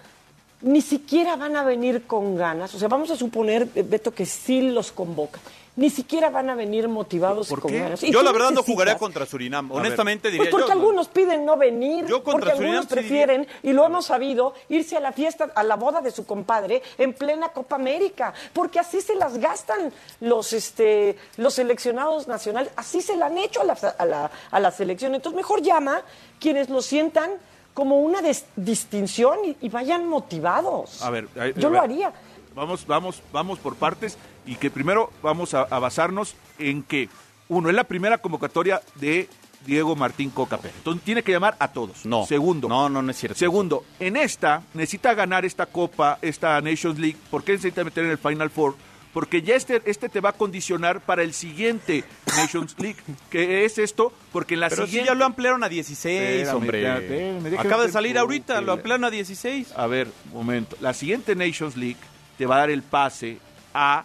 ni 0.62 0.82
siquiera 0.82 1.36
van 1.36 1.58
a 1.58 1.64
venir 1.66 2.08
con 2.08 2.36
ganas. 2.38 2.74
O 2.74 2.80
sea, 2.80 2.88
vamos 2.88 3.12
a 3.12 3.16
suponer, 3.18 3.68
eh, 3.76 3.84
Beto, 3.84 4.12
que 4.14 4.26
sí 4.26 4.62
los 4.62 4.91
convoca. 4.93 5.39
Ni 5.78 5.89
siquiera 5.89 6.30
van 6.30 6.49
a 6.49 6.55
venir 6.55 6.88
motivados 6.88 7.51
y 7.51 7.55
con 7.55 7.71
ganas. 7.73 8.01
Y 8.01 8.09
Yo 8.09 8.23
la 8.23 8.32
verdad 8.32 8.51
no 8.51 8.63
jugaría 8.63 8.97
contra 8.97 9.26
Surinam. 9.26 9.69
Honestamente 9.73 10.30
Pues 10.30 10.34
diría 10.34 10.49
porque 10.49 10.67
yo. 10.67 10.71
algunos 10.73 11.09
piden 11.09 11.43
no 11.45 11.57
venir, 11.57 12.05
Yo 12.05 12.23
contra 12.23 12.51
porque 12.51 12.63
algunos 12.63 12.86
sí 12.86 12.93
prefieren, 12.93 13.45
y 13.61 13.73
lo 13.73 13.86
hemos 13.86 14.05
sabido, 14.05 14.53
irse 14.69 14.95
a 14.95 15.01
la 15.01 15.11
fiesta, 15.11 15.51
a 15.53 15.63
la 15.63 15.76
boda 15.76 15.99
de 15.99 16.11
su 16.11 16.26
compadre 16.26 16.82
en 16.97 17.13
plena 17.13 17.49
Copa 17.49 17.76
América, 17.76 18.34
porque 18.53 18.80
así 18.80 19.01
se 19.01 19.15
las 19.15 19.38
gastan 19.38 19.91
los, 20.21 20.53
este, 20.53 21.17
los 21.36 21.55
seleccionados 21.55 22.28
nacionales, 22.30 22.71
así 22.78 23.01
se 23.01 23.17
la 23.17 23.26
han 23.26 23.38
hecho 23.38 23.59
a 23.61 23.65
la, 23.65 23.73
a 23.73 24.05
la, 24.05 24.32
a 24.51 24.59
la 24.61 24.71
selección. 24.71 25.13
Entonces 25.13 25.36
mejor 25.36 25.61
llama 25.61 26.01
quienes 26.39 26.69
lo 26.69 26.82
sientan 26.82 27.32
como 27.73 27.99
una 27.99 28.19
distinción 28.55 29.39
y, 29.43 29.57
y 29.61 29.67
vayan 29.69 30.07
motivados. 30.07 31.01
A 31.01 31.09
ver, 31.09 31.28
Yo 31.57 31.67
a 31.67 31.71
lo 31.71 31.82
haría. 31.82 32.13
Vamos, 32.55 32.88
vamos, 32.88 33.21
vamos 33.34 33.59
por 33.59 33.76
partes 33.76 34.17
y 34.46 34.56
que 34.56 34.70
primero 34.70 35.12
vamos 35.22 35.54
a, 35.54 35.62
a 35.64 35.80
basarnos 35.80 36.36
en 36.60 36.84
que, 36.84 37.10
uno, 37.48 37.70
es 37.70 37.76
la 37.76 37.84
primera 37.84 38.18
convocatoria 38.20 38.82
de 38.96 39.28
Diego 39.66 39.96
Martín 39.96 40.30
Coca 40.30 40.58
Pérez. 40.58 40.76
Entonces 40.78 41.04
tiene 41.04 41.24
que 41.24 41.32
llamar 41.32 41.56
a 41.60 41.68
todos. 41.70 42.06
No. 42.06 42.26
Segundo. 42.26 42.68
No, 42.70 42.88
no, 42.89 43.02
no 43.02 43.12
es 43.12 43.18
cierto. 43.18 43.38
Segundo, 43.38 43.84
en 44.00 44.16
esta 44.16 44.62
necesita 44.74 45.14
ganar 45.16 45.43
esta 45.46 45.66
Copa, 45.66 46.20
esta 46.22 46.62
Nations 46.62 47.00
League. 47.00 47.18
¿Por 47.32 47.43
qué 47.43 47.54
necesita 47.54 47.84
meter 47.84 48.06
en 48.06 48.12
el 48.12 48.18
Final 48.18 48.50
Four? 48.52 48.76
Porque 49.12 49.41
ya 49.41 49.56
este, 49.56 49.82
este 49.86 50.10
te 50.10 50.20
va 50.20 50.30
a 50.30 50.34
condicionar 50.34 51.00
para 51.02 51.24
el 51.24 51.34
siguiente 51.34 52.04
Nations 52.38 52.76
League. 52.80 52.98
que 53.30 53.64
es 53.66 53.78
esto? 53.78 54.12
Porque 54.34 54.56
en 54.56 54.60
la 54.60 54.70
Pero 54.70 54.84
si 54.84 54.88
siguiente... 54.91 55.10
ya 55.10 55.16
lo 55.16 55.26
ampliaron 55.26 55.64
a 55.64 55.70
16, 55.70 56.22
Espérame, 56.22 56.56
hombre. 56.56 56.80
espérate, 56.80 57.58
Acaba 57.58 57.84
de 57.86 57.91
salir 57.91 58.18
ahorita, 58.18 58.60
que 58.60 58.66
lo 58.66 58.74
ampliaron 58.74 59.06
a 59.06 59.10
16. 59.10 59.72
A 59.76 59.88
ver, 59.88 60.10
momento. 60.34 60.76
La 60.82 60.93
siguiente 60.93 61.34
Nations 61.36 61.78
League 61.78 61.98
te 62.38 62.46
va 62.46 62.58
a 62.58 62.60
dar 62.60 62.70
el 62.70 62.84
pase 62.84 63.38
a 63.74 64.04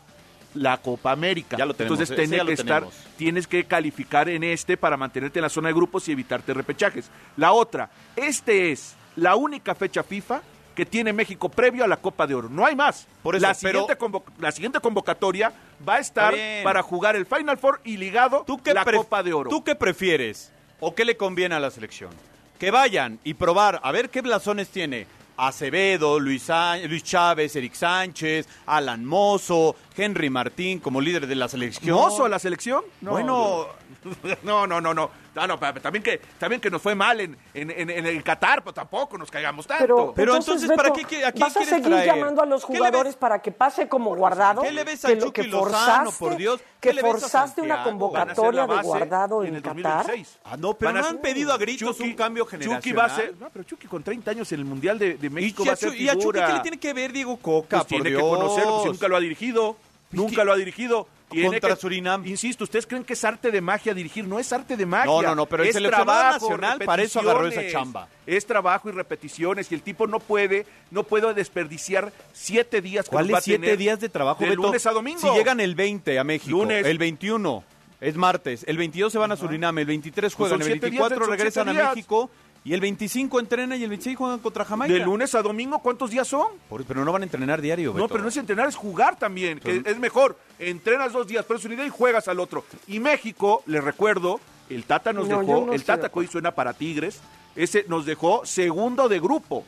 la 0.55 0.79
Copa 0.79 1.13
América. 1.13 1.57
Ya 1.57 1.65
lo 1.67 1.75
tenemos, 1.75 1.99
Entonces 2.01 2.19
ese 2.19 2.29
tiene 2.29 2.45
que 2.47 2.53
estar, 2.55 2.83
tenemos. 2.85 2.95
tienes 3.17 3.47
que 3.47 3.65
calificar 3.65 4.29
en 4.29 4.43
este 4.45 4.77
para 4.77 4.97
mantenerte 4.97 5.39
en 5.39 5.45
la 5.45 5.49
zona 5.49 5.69
de 5.69 5.75
grupos 5.75 6.09
y 6.09 6.13
evitarte 6.13 6.53
repechajes. 6.55 7.11
La 7.37 7.53
otra, 7.53 7.91
este 8.17 8.73
es 8.73 8.95
la 9.17 9.37
única 9.37 9.75
fecha 9.75 10.03
FIFA 10.03 10.43
que 10.75 10.87
tiene 10.87 11.13
México 11.13 11.49
previo 11.49 11.85
a 11.85 11.89
la 11.89 11.97
Copa 11.99 12.27
de 12.27 12.35
Oro. 12.35 12.49
No 12.49 12.65
hay 12.65 12.75
más. 12.75 13.07
Por 13.23 13.37
eso, 13.37 13.47
la, 13.47 13.55
pero- 13.61 13.81
siguiente 13.87 13.99
convo- 13.99 14.23
la 14.39 14.51
siguiente 14.53 14.81
convocatoria 14.81 15.53
va 15.87 15.97
a 15.97 15.99
estar 15.99 16.33
bien. 16.35 16.65
para 16.65 16.83
jugar 16.83 17.17
el 17.17 17.27
Final 17.27 17.59
Four 17.59 17.81
y 17.85 17.97
ligado 17.97 18.45
qué 18.65 18.73
la 18.73 18.85
Copa 18.85 19.23
de 19.23 19.33
Oro. 19.33 19.51
¿Tú 19.51 19.63
qué 19.65 19.75
prefieres? 19.75 20.53
¿O 20.79 20.95
qué 20.95 21.05
le 21.05 21.17
conviene 21.17 21.55
a 21.55 21.61
la 21.61 21.71
selección? 21.71 22.11
Que 22.59 22.71
vayan 22.71 23.19
y 23.25 23.35
probar, 23.35 23.81
a 23.83 23.93
ver 23.93 24.11
qué 24.11 24.21
blasones 24.23 24.69
tiene. 24.69 25.07
Acevedo, 25.37 26.21
Luis, 26.21 26.49
Luis 26.87 27.03
Chávez, 27.03 27.57
Eric 27.57 27.73
Sánchez, 27.75 28.47
Alan 28.67 29.05
Mozo, 29.05 29.75
Henry 29.97 30.31
Martín 30.31 30.79
como 30.81 31.01
líder 31.01 31.27
de 31.27 31.35
la 31.35 31.49
selección. 31.49 31.97
¿Mozo 31.97 32.25
a 32.25 32.29
la 32.29 32.39
selección? 32.39 32.83
No, 33.01 33.13
bueno, 33.13 33.67
No, 34.43 34.67
no, 34.67 34.81
no, 34.81 34.95
no. 34.95 35.11
Ah, 35.37 35.47
no, 35.47 35.59
también 35.59 36.03
que, 36.03 36.19
también 36.39 36.61
que 36.61 36.71
nos 36.71 36.83
fue 36.83 36.95
mal 36.97 37.21
en, 37.21 37.37
en, 37.55 37.71
en- 37.71 38.05
el 38.07 38.23
Qatar, 38.25 38.65
pues 38.65 38.75
tampoco 38.75 39.17
nos 39.17 39.31
caigamos 39.31 39.65
tanto. 39.65 40.13
Pero, 40.15 40.35
entonces, 40.37 40.69
¿para 40.75 40.91
Beto, 40.91 41.07
qué- 41.09 41.25
a 41.25 41.31
quién 41.31 41.41
¿Vas 41.43 41.53
a 41.57 41.61
quieres 41.61 41.69
seguir 41.69 41.89
traer? 41.89 42.07
llamando 42.17 42.43
a 42.43 42.47
los 42.47 42.67
¿Qué 42.67 42.77
jugadores 42.77 43.15
para 43.15 43.39
que 43.41 43.53
pase 43.53 43.89
como 43.89 44.15
guardado? 44.17 44.63
¿Qué 44.63 44.73
le 44.73 44.83
ves 44.83 45.05
a 45.05 45.09
que 45.09 45.15
lo 45.17 45.27
Chucky 45.27 45.43
que 45.43 45.47
Lozano, 45.47 46.11
forzaste- 46.11 46.19
por 46.19 46.37
Dios? 46.37 46.61
Que 46.81 46.89
¿Qué 46.89 46.95
le 46.95 47.03
ves 47.03 47.11
a 47.15 47.19
forzaste 47.21 47.63
una 47.63 47.85
convocatoria 47.85 48.67
de 48.67 48.83
guardado 48.83 49.43
en 49.45 49.51
en, 49.51 49.55
el 49.57 49.63
Qatar. 49.63 49.83
2026. 50.07 50.39
Ah, 50.45 50.57
no, 50.57 50.75
pero 50.75 50.93
no 50.93 51.07
han 51.07 51.19
pedido 51.19 51.53
a 51.53 51.59
gritos 51.59 51.97
Chucky- 51.97 52.05
un 52.11 52.15
cambio 52.15 52.45
generacional. 52.47 52.83
Chucky 52.83 52.93
va 52.93 53.05
a 53.05 53.11
ser, 53.17 53.35
no, 53.39 53.51
pero 53.51 53.65
Chucky 53.65 53.87
con 53.87 54.03
30 54.03 54.33
años 54.33 54.51
en 54.51 54.59
el 54.59 54.65
Mundial 54.65 54.99
de, 54.99 55.15
de 55.17 55.27
¿Y, 55.29 55.31
México 55.31 55.63
a 55.63 55.67
va 55.67 55.73
a 55.75 55.77
ser 55.77 55.91
Chu- 55.91 55.95
y 55.97 56.09
a 56.09 56.13
Chucky 56.15 56.21
figura. 56.23 56.47
qué 56.49 56.53
le 56.55 56.61
tiene 56.61 56.79
que 56.81 56.93
ver 56.93 57.13
Diego 57.13 57.37
Coca? 57.37 57.69
Pues 57.69 57.81
por 57.83 57.87
tiene 57.89 58.05
que 58.11 58.17
Dios? 58.17 58.37
conocerlo, 58.37 58.71
pues, 58.73 58.83
si 58.83 58.89
nunca 58.89 59.09
lo 59.09 59.17
ha 59.17 59.21
dirigido. 59.21 59.77
Nunca 60.13 60.45
lo 60.45 60.53
ha 60.53 60.57
dirigido. 60.57 61.07
Tiene 61.31 61.47
Contra 61.61 61.77
que- 61.77 61.81
Surinam. 61.81 62.27
Insisto, 62.27 62.65
¿ustedes 62.65 62.87
creen 62.89 63.05
que 63.05 63.13
es 63.13 63.25
arte 63.25 63.53
de 63.53 63.61
magia 63.61 63.95
dirigir? 63.95 64.27
No 64.27 64.41
es 64.41 64.53
arte 64.53 64.77
de 64.77 64.85
magia. 64.85 65.07
No, 65.07 65.23
no, 65.23 65.35
no, 65.37 65.47
pero 65.47 65.63
el 65.63 65.69
es 65.69 65.75
seleccionado 65.77 66.05
trabajo, 66.19 66.49
nacional 66.51 66.79
para 66.81 67.03
eso 67.05 67.21
agarró 67.21 67.47
esa 67.47 67.69
chamba. 67.71 68.09
Es 68.27 68.45
trabajo 68.45 68.89
y 68.89 68.93
repeticiones 68.93 69.71
y 69.71 69.77
el 69.77 69.83
tipo 69.83 70.09
no 70.09 70.19
puede, 70.19 70.67
no 70.91 71.05
puede 71.05 71.33
desperdiciar 71.33 72.13
siete 72.33 72.81
días 72.81 73.09
¿Cuáles 73.09 73.45
siete 73.45 73.61
tener 73.61 73.79
días 73.79 74.01
de 74.01 74.09
trabajo, 74.09 74.43
de 74.43 74.51
Beto? 74.51 74.63
lunes 74.63 74.85
a 74.87 74.91
domingo. 74.91 75.21
Si 75.21 75.29
llegan 75.31 75.61
el 75.61 75.77
20 75.77 76.19
a 76.19 76.25
México, 76.25 76.51
Lunes. 76.51 76.85
el 76.85 76.99
21 76.99 77.63
es 78.01 78.17
martes, 78.17 78.65
el 78.67 78.77
22 78.77 79.13
se 79.13 79.19
van 79.19 79.31
a 79.31 79.37
Surinam, 79.37 79.79
el 79.79 79.87
23 79.87 80.35
Pues 80.35 80.51
juegan, 80.51 80.61
el 80.63 80.67
siete 80.73 80.91
días 80.91 81.09
24 81.11 81.19
de- 81.19 81.25
son 81.27 81.31
regresan 81.39 81.69
a. 81.69 81.91
México 81.91 82.29
y 82.65 82.75
el 82.75 82.81
25 82.81 83.41
entrenan 83.41 83.79
y 83.79 83.83
el 83.85 83.89
26 83.89 84.17
juegan 84.17 84.39
contra 84.41 84.65
Jamaica. 84.65 84.93
De 84.93 85.01
lunes 85.01 85.35
a 85.35 85.43
domingo, 85.43 85.79
¿cuántos 85.79 86.11
días 86.11 86.29
son? 86.29 86.49
Por- 86.69 86.85
pero 86.85 87.05
no 87.05 87.13
van 87.13 87.23
a 87.23 87.25
entrenar 87.25 87.61
diario, 87.63 87.91
No, 87.91 87.95
Beto. 87.95 88.09
pero 88.09 88.23
no 88.23 88.29
es 88.29 88.37
entrenar, 88.37 88.69
es 88.69 88.77
jugar 88.77 89.19
también, 89.19 89.59
que 89.61 89.83
es 89.85 89.99
mejor. 89.99 90.37
Entrenas 90.59 91.13
dos 91.13 91.27
días, 91.27 91.45
pero 91.47 91.59
es 91.59 91.65
una 91.65 91.75
idea 91.75 91.87
y 91.87 91.91
juegas 91.91 92.29
al 92.29 92.39
otro. 92.41 92.65
Y 92.87 93.01
México, 93.01 93.63
les 93.67 93.83
recuerdo, 93.83 94.41
el 94.69 94.85
Tata 94.85 95.13
nos 95.13 95.27
No, 95.29 95.43
yo 95.43 95.47
dejó, 95.49 95.67
no 95.67 95.73
el 95.73 95.85
Tata 95.85 96.09
que 96.11 96.19
hoy 96.19 96.27
suena 96.27 96.51
para 96.51 96.75
Tigres, 96.75 97.21
ese 97.57 97.85
nos 97.89 98.05
dejó 98.07 98.45
segundo 98.45 99.09
de 99.09 99.19
grupo. 99.21 99.65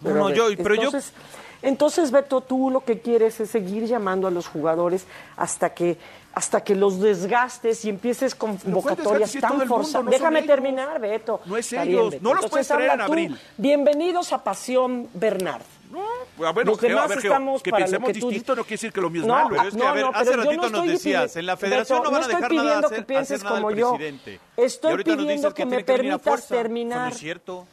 No, 0.00 0.14
no, 0.14 0.30
yo, 0.30 0.46
pero 0.56 0.74
yo 0.74 0.84
entonces, 0.84 1.12
entonces, 1.62 2.10
Beto, 2.10 2.40
tú 2.40 2.70
lo 2.70 2.82
que 2.84 3.00
quieres 3.00 3.38
es 3.40 3.50
seguir 3.50 3.84
llamando 3.84 4.26
a 4.26 4.30
los 4.30 4.46
jugadores 4.48 5.04
hasta 5.36 5.74
que 5.74 5.98
hasta 6.32 6.62
que 6.62 6.74
los 6.74 7.00
desgastes 7.00 7.84
y 7.84 7.88
empieces 7.90 8.34
con 8.34 8.56
convocatorias 8.56 9.32
tan 9.40 9.66
forzadas. 9.66 10.04
no 10.04 10.10
Déjame 10.10 10.42
terminar, 10.42 11.00
Beto. 11.00 11.40
No 11.44 11.56
es 11.56 11.72
ellos, 11.72 12.10
Beto. 12.12 12.22
no 12.22 12.34
los 12.34 12.44
Entonces, 12.44 12.50
puedes 12.50 12.68
traer 12.68 13.00
en 13.28 13.28
tú. 13.32 13.36
Bienvenidos 13.56 14.32
a 14.32 14.42
Pasión 14.42 15.08
Bernard. 15.14 15.62
Bueno, 16.36 16.62
Los 16.70 16.78
Geo, 16.80 16.88
demás 16.90 17.04
a 17.04 17.08
ver, 17.08 17.20
Geo, 17.20 17.32
estamos 17.32 17.62
que 17.62 17.70
para 17.72 17.86
lo 17.88 17.98
que 18.00 18.12
tú 18.14 18.28
distinto 18.28 18.54
no 18.54 18.62
quiere 18.62 18.74
decir 18.74 18.92
que 18.92 19.00
lo 19.00 19.10
mío 19.10 19.22
es 19.22 19.26
No, 19.26 19.34
malo. 19.34 19.48
Pero 19.50 19.62
es 19.62 19.70
que, 19.74 19.76
no, 19.80 19.88
a 19.88 19.92
ver, 19.92 20.04
no, 20.04 20.10
hace 20.14 20.36
ratito 20.36 20.62
no 20.62 20.68
nos 20.70 20.86
decías, 20.86 21.34
en 21.36 21.46
la 21.46 21.56
federación 21.56 21.98
Beto, 21.98 22.10
no 22.10 22.12
van 22.12 22.22
a 22.22 22.26
estoy 22.32 22.36
dejar 22.36 22.52
nada 22.64 22.78
hacer- 22.86 22.98
que 22.98 23.02
pienses 23.04 23.30
hacer 23.32 23.44
nada 23.44 23.56
al 23.56 23.62
como 23.64 23.76
yo. 23.76 23.94
presidente. 23.96 24.40
Estoy 24.56 25.02
pidiendo 25.04 25.48
que, 25.52 25.62
que 25.62 25.66
me 25.66 25.84
permitas. 25.84 26.26
Eso 26.44 26.54
no 26.54 26.56
terminar. 26.62 27.12
es 27.12 27.18
cierto. 27.18 27.66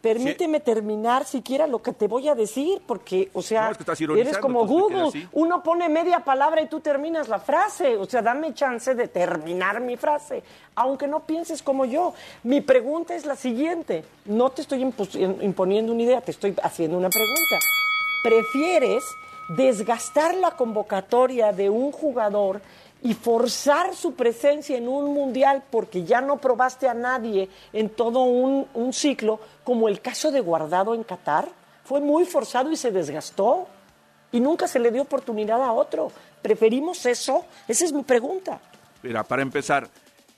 Permíteme 0.00 0.60
terminar 0.60 1.24
siquiera 1.24 1.66
lo 1.66 1.82
que 1.82 1.92
te 1.92 2.06
voy 2.06 2.28
a 2.28 2.36
decir, 2.36 2.80
porque, 2.86 3.30
o 3.32 3.42
sea, 3.42 3.64
No, 3.64 3.70
es 3.72 3.76
que 3.78 3.82
estás 3.82 4.00
ironizando, 4.00 4.30
eres 4.30 4.40
como 4.40 4.64
Google. 4.64 5.28
Uno 5.32 5.60
pone 5.62 5.88
media 5.88 6.20
palabra 6.20 6.62
y 6.62 6.68
tú 6.68 6.78
terminas 6.78 7.28
la 7.28 7.40
frase. 7.40 7.96
O 7.96 8.04
sea, 8.04 8.22
dame 8.22 8.54
chance 8.54 8.94
de 8.94 9.08
terminar 9.08 9.80
mi 9.80 9.96
frase, 9.96 10.44
aunque 10.76 11.08
no 11.08 11.20
pienses 11.26 11.64
como 11.64 11.84
yo. 11.84 12.14
Mi 12.44 12.60
pregunta 12.60 13.16
es 13.16 13.26
la 13.26 13.34
siguiente. 13.34 14.04
No 14.26 14.50
te 14.50 14.62
estoy 14.62 14.82
imponiendo 14.82 15.92
una 15.92 16.02
idea, 16.02 16.20
te 16.20 16.30
estoy 16.30 16.54
haciendo 16.62 16.96
una 16.96 17.10
pregunta. 17.10 17.58
¿Prefieres 18.22 19.02
desgastar 19.48 20.36
la 20.36 20.52
convocatoria 20.52 21.52
de 21.52 21.70
un 21.70 21.90
jugador 21.90 22.60
y 23.02 23.14
forzar 23.14 23.94
su 23.94 24.14
presencia 24.14 24.76
en 24.76 24.88
un 24.88 25.12
mundial 25.14 25.62
porque 25.70 26.04
ya 26.04 26.20
no 26.20 26.38
probaste 26.38 26.88
a 26.88 26.94
nadie 26.94 27.48
en 27.72 27.90
todo 27.90 28.22
un, 28.22 28.66
un 28.74 28.92
ciclo, 28.92 29.40
como 29.64 29.88
el 29.88 30.00
caso 30.00 30.30
de 30.30 30.40
Guardado 30.40 30.94
en 30.94 31.04
Qatar? 31.04 31.48
Fue 31.84 32.00
muy 32.00 32.24
forzado 32.24 32.70
y 32.70 32.76
se 32.76 32.90
desgastó 32.90 33.66
y 34.32 34.40
nunca 34.40 34.68
se 34.68 34.78
le 34.78 34.90
dio 34.90 35.02
oportunidad 35.02 35.62
a 35.62 35.72
otro. 35.72 36.12
¿Preferimos 36.42 37.04
eso? 37.06 37.44
Esa 37.66 37.84
es 37.84 37.92
mi 37.92 38.02
pregunta. 38.02 38.60
Mira, 39.02 39.22
para 39.24 39.42
empezar, 39.42 39.88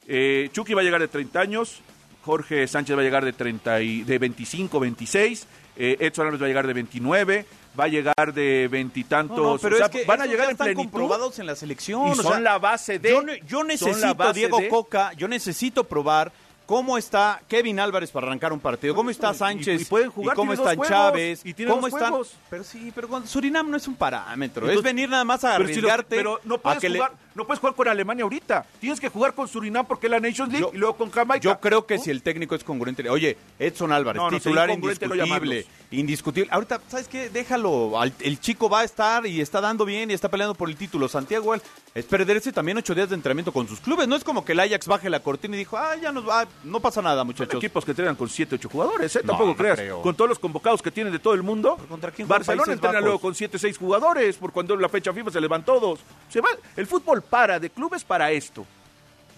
eh, 0.07 0.49
Chucky 0.53 0.75
va 0.75 0.83
a 0.83 0.85
llegar 0.85 1.01
de 1.01 1.09
30 1.09 1.41
años, 1.41 1.81
Jorge 2.25 2.67
Sánchez 2.69 2.97
va 2.97 3.01
a 3.01 3.05
llegar 3.05 3.25
de, 3.25 3.33
30 3.33 3.81
y, 3.81 4.03
de 4.03 4.19
25, 4.19 4.81
26, 4.81 5.47
eh, 5.77 5.97
Edson 6.01 6.27
va 6.27 6.45
a 6.45 6.49
llegar 6.49 6.67
de 6.67 6.75
29, 6.75 7.47
va 7.79 7.85
a 7.85 7.89
llegar 7.89 8.33
de 8.35 8.69
veintitantos. 8.71 9.37
No, 9.37 9.53
no, 9.55 9.59
pero 9.59 9.77
o 9.77 9.79
sea, 9.79 9.87
es 9.87 9.93
que 9.93 10.05
van 10.05 10.21
a 10.21 10.27
llegar 10.27 10.41
ya 10.41 10.45
en 10.47 10.51
están 10.53 10.65
plenitud. 10.67 10.83
comprobados 10.91 11.39
en 11.39 11.47
la 11.47 11.55
selección. 11.57 12.09
Y 12.09 12.11
o 12.13 12.15
son 12.17 12.25
sea, 12.33 12.41
la 12.41 12.59
base 12.59 12.99
de. 12.99 13.11
Yo, 13.11 13.23
yo 13.47 13.65
necesito, 13.65 14.33
Diego 14.33 14.59
de- 14.59 14.69
Coca, 14.69 15.13
yo 15.15 15.29
necesito 15.29 15.85
probar 15.85 16.33
cómo 16.67 16.97
está 16.97 17.41
Kevin 17.49 17.81
Álvarez 17.81 18.13
para 18.13 18.29
arrancar 18.29 18.53
un 18.53 18.61
partido, 18.61 18.95
cómo 18.95 19.11
está 19.11 19.33
Y- 19.33 19.35
Sánchez, 19.35 19.83
y 19.83 19.85
pueden 19.87 20.09
jugar, 20.11 20.37
cómo 20.37 20.53
tiene 20.53 20.63
dos 20.63 20.73
están 20.73 20.77
juegos, 20.77 20.97
Chávez, 21.11 21.41
y 21.45 21.65
cómo 21.67 21.87
están. 21.89 22.09
juegos. 22.11 22.35
Pero 22.49 22.63
sí, 22.65 22.93
pero 22.95 23.27
Surinam 23.27 23.69
no 23.69 23.77
es 23.77 23.89
un 23.89 23.97
parámetro, 23.97 24.67
es 24.67 24.71
Entonces, 24.71 24.85
venir 24.95 25.09
nada 25.09 25.25
más 25.25 25.43
a 25.43 25.57
pero 25.57 25.69
si 25.69 25.75
lo- 25.81 25.89
arriesgarte. 25.89 26.17
pero 26.17 26.41
no 26.45 26.55
a 26.55 26.59
puedes, 26.59 26.79
que 26.79 26.89
le- 26.89 26.99
jugar, 26.99 27.13
no 27.35 27.47
puedes 27.47 27.61
jugar 27.61 27.75
con 27.75 27.89
Alemania 27.89 28.25
ahorita. 28.25 28.67
Tienes 28.81 28.99
que 29.01 29.09
jugar 29.09 29.35
con 29.35 29.47
Surinam 29.49 29.87
porque 29.87 30.07
es 30.07 30.11
la 30.11 30.21
Nations 30.21 30.53
League 30.53 30.69
y 30.73 30.77
luego 30.79 30.97
con 30.97 31.11
Jamaica. 31.11 31.43
Yo 31.43 31.61
creo 31.61 31.87
que 31.87 31.99
si 31.99 32.11
el 32.11 32.23
técnico 32.23 32.55
es 32.55 32.65
congruente, 32.65 33.09
oye, 33.09 33.37
Edson 33.59 33.93
Álvarez, 33.93 34.21
No, 34.21 34.31
no, 34.31 34.37
titular 34.39 34.69
no 34.69 34.75
indiscutible, 34.75 35.67
indiscutible. 35.91 36.49
Ahorita, 36.53 36.81
¿sabes 36.89 37.09
qué? 37.09 37.31
Déjalo, 37.31 37.99
al- 38.01 38.13
el 38.21 38.41
chico 38.41 38.69
va 38.69 38.81
a 38.81 38.85
estar 38.85 39.27
y 39.27 39.41
está 39.41 39.61
dando 39.61 39.85
bien 39.85 40.11
y 40.11 40.15
está 40.15 40.29
peleando 40.29 40.55
por 40.55 40.69
el 40.69 40.77
título. 40.77 41.09
Santiago 41.09 41.55
es 41.55 42.05
perderse 42.05 42.53
también 42.53 42.79
ocho 42.79 42.95
días 42.95 43.09
de 43.09 43.15
entrenamiento 43.17 43.53
con 43.53 43.67
sus 43.69 43.81
clubes. 43.81 44.07
No 44.09 44.17
es 44.17 44.25
como 44.25 44.45
que 44.45 44.53
el 44.53 44.61
Ajax 44.61 44.87
baje 44.87 45.11
la 45.11 45.21
cortina 45.21 45.57
y 45.57 45.59
dijo, 45.61 45.77
ah, 45.77 45.97
ya 46.01 46.13
nos 46.13 46.29
va, 46.29 46.47
no 46.65 46.81
pasa 46.81 47.03
nada, 47.03 47.19
Son 47.19 47.27
muchachos. 47.29 47.55
equipos 47.55 47.85
que 47.85 47.93
entrenan 47.93 48.17
con 48.17 48.29
7, 48.29 48.55
8 48.57 48.69
jugadores, 48.69 49.15
¿eh? 49.17 49.21
No, 49.23 49.29
Tampoco 49.33 49.51
no 49.51 49.57
creas. 49.57 49.79
creo. 49.79 50.03
Con 50.03 50.15
todos 50.15 50.29
los 50.29 50.39
convocados 50.39 50.83
que 50.83 50.91
tienen 50.91 51.13
de 51.13 51.19
todo 51.19 51.35
el 51.35 51.43
mundo. 51.43 51.77
¿Contra 51.89 52.11
quién 52.11 52.29
Barcelona 52.29 52.73
entrena 52.73 52.93
Bajos? 52.95 53.05
luego 53.05 53.19
con 53.21 53.35
7, 53.35 53.59
6 53.59 53.77
jugadores. 53.79 54.37
Por 54.37 54.53
cuando 54.53 54.77
la 54.77 54.89
fecha 54.89 55.13
FIFA 55.13 55.31
se 55.31 55.41
les 55.41 55.51
van 55.51 55.65
todos. 55.65 56.01
Se 56.29 56.41
va, 56.41 56.49
el 56.77 56.87
fútbol 56.87 57.20
para 57.21 57.59
de 57.61 57.71
clubes 57.71 58.05
para 58.05 58.31
esto. 58.33 58.65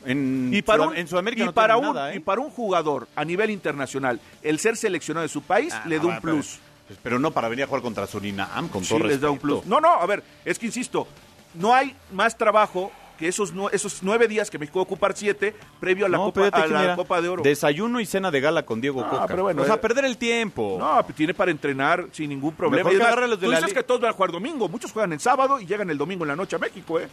En, 0.04 0.50
Y 0.52 0.62
para 0.62 0.82
un, 0.88 0.96
en 0.96 1.06
Sudamérica 1.06 1.42
y 1.42 1.46
no 1.46 1.52
para 1.52 1.76
un, 1.76 1.94
nada, 1.94 2.12
¿eh? 2.12 2.16
y 2.16 2.20
para 2.20 2.40
un 2.40 2.50
jugador 2.50 3.06
a 3.14 3.24
nivel 3.24 3.50
internacional, 3.50 4.20
el 4.42 4.58
ser 4.58 4.76
seleccionado 4.76 5.22
de 5.22 5.28
su 5.28 5.42
país 5.42 5.72
Ah, 5.72 5.84
le 5.86 5.98
da 5.98 6.06
un 6.06 6.20
plus. 6.20 6.58
pues, 6.88 6.98
Pero 7.02 7.18
no 7.20 7.30
para 7.30 7.48
venir 7.48 7.64
a 7.64 7.66
jugar 7.68 7.82
contra 7.82 8.06
Surinam, 8.08 8.68
con 8.68 8.82
Sí, 8.82 8.94
todo 8.94 9.06
les 9.06 9.20
da 9.20 9.30
un 9.30 9.38
plus. 9.38 9.64
No, 9.64 9.80
no, 9.80 9.88
a 9.92 10.06
ver, 10.06 10.24
es 10.44 10.58
que 10.58 10.66
insisto, 10.66 11.06
no 11.54 11.72
hay 11.72 11.94
más 12.10 12.36
trabajo 12.36 12.90
que 13.16 13.28
esos, 13.28 13.52
esos 13.70 14.02
nueve 14.02 14.26
días 14.26 14.50
que 14.50 14.58
México 14.58 14.80
va 14.80 14.82
a 14.82 14.84
ocupar 14.84 15.16
siete 15.16 15.54
previo 15.78 16.06
a 16.06 16.08
la, 16.08 16.18
No, 16.18 16.32
Copa, 16.32 16.48
a 16.48 16.66
la 16.66 16.96
Copa 16.96 17.20
de 17.20 17.28
Oro. 17.28 17.42
Desayuno 17.44 18.00
y 18.00 18.06
cena 18.06 18.32
de 18.32 18.40
gala 18.40 18.64
con 18.64 18.80
Diego 18.80 19.04
Ah, 19.04 19.08
Coca. 19.10 19.26
pero 19.28 19.44
bueno, 19.44 19.62
o 19.62 19.64
sea, 19.64 19.74
eh, 19.74 19.78
perder 19.78 20.04
el 20.06 20.16
tiempo. 20.16 20.78
No, 20.80 21.00
pues 21.04 21.14
tiene 21.14 21.32
para 21.32 21.52
entrenar 21.52 22.06
sin 22.10 22.30
ningún 22.30 22.54
problema. 22.56 22.78
Mejor 22.90 22.98
que 22.98 23.06
además, 23.06 23.30
los 23.30 23.38
de 23.40 23.46
tú 23.46 23.52
la 23.52 23.58
dices 23.60 23.74
que 23.74 23.84
todos 23.84 24.00
van 24.00 24.10
a 24.10 24.14
jugar 24.14 24.32
domingo. 24.32 24.68
Muchos 24.68 24.90
juegan 24.90 25.12
el 25.12 25.20
sábado 25.20 25.60
y 25.60 25.66
llegan 25.66 25.88
el 25.90 25.98
domingo 25.98 26.24
en 26.24 26.28
la 26.30 26.36
noche 26.36 26.56
a 26.56 26.58
México, 26.58 26.98
¿eh? 26.98 27.06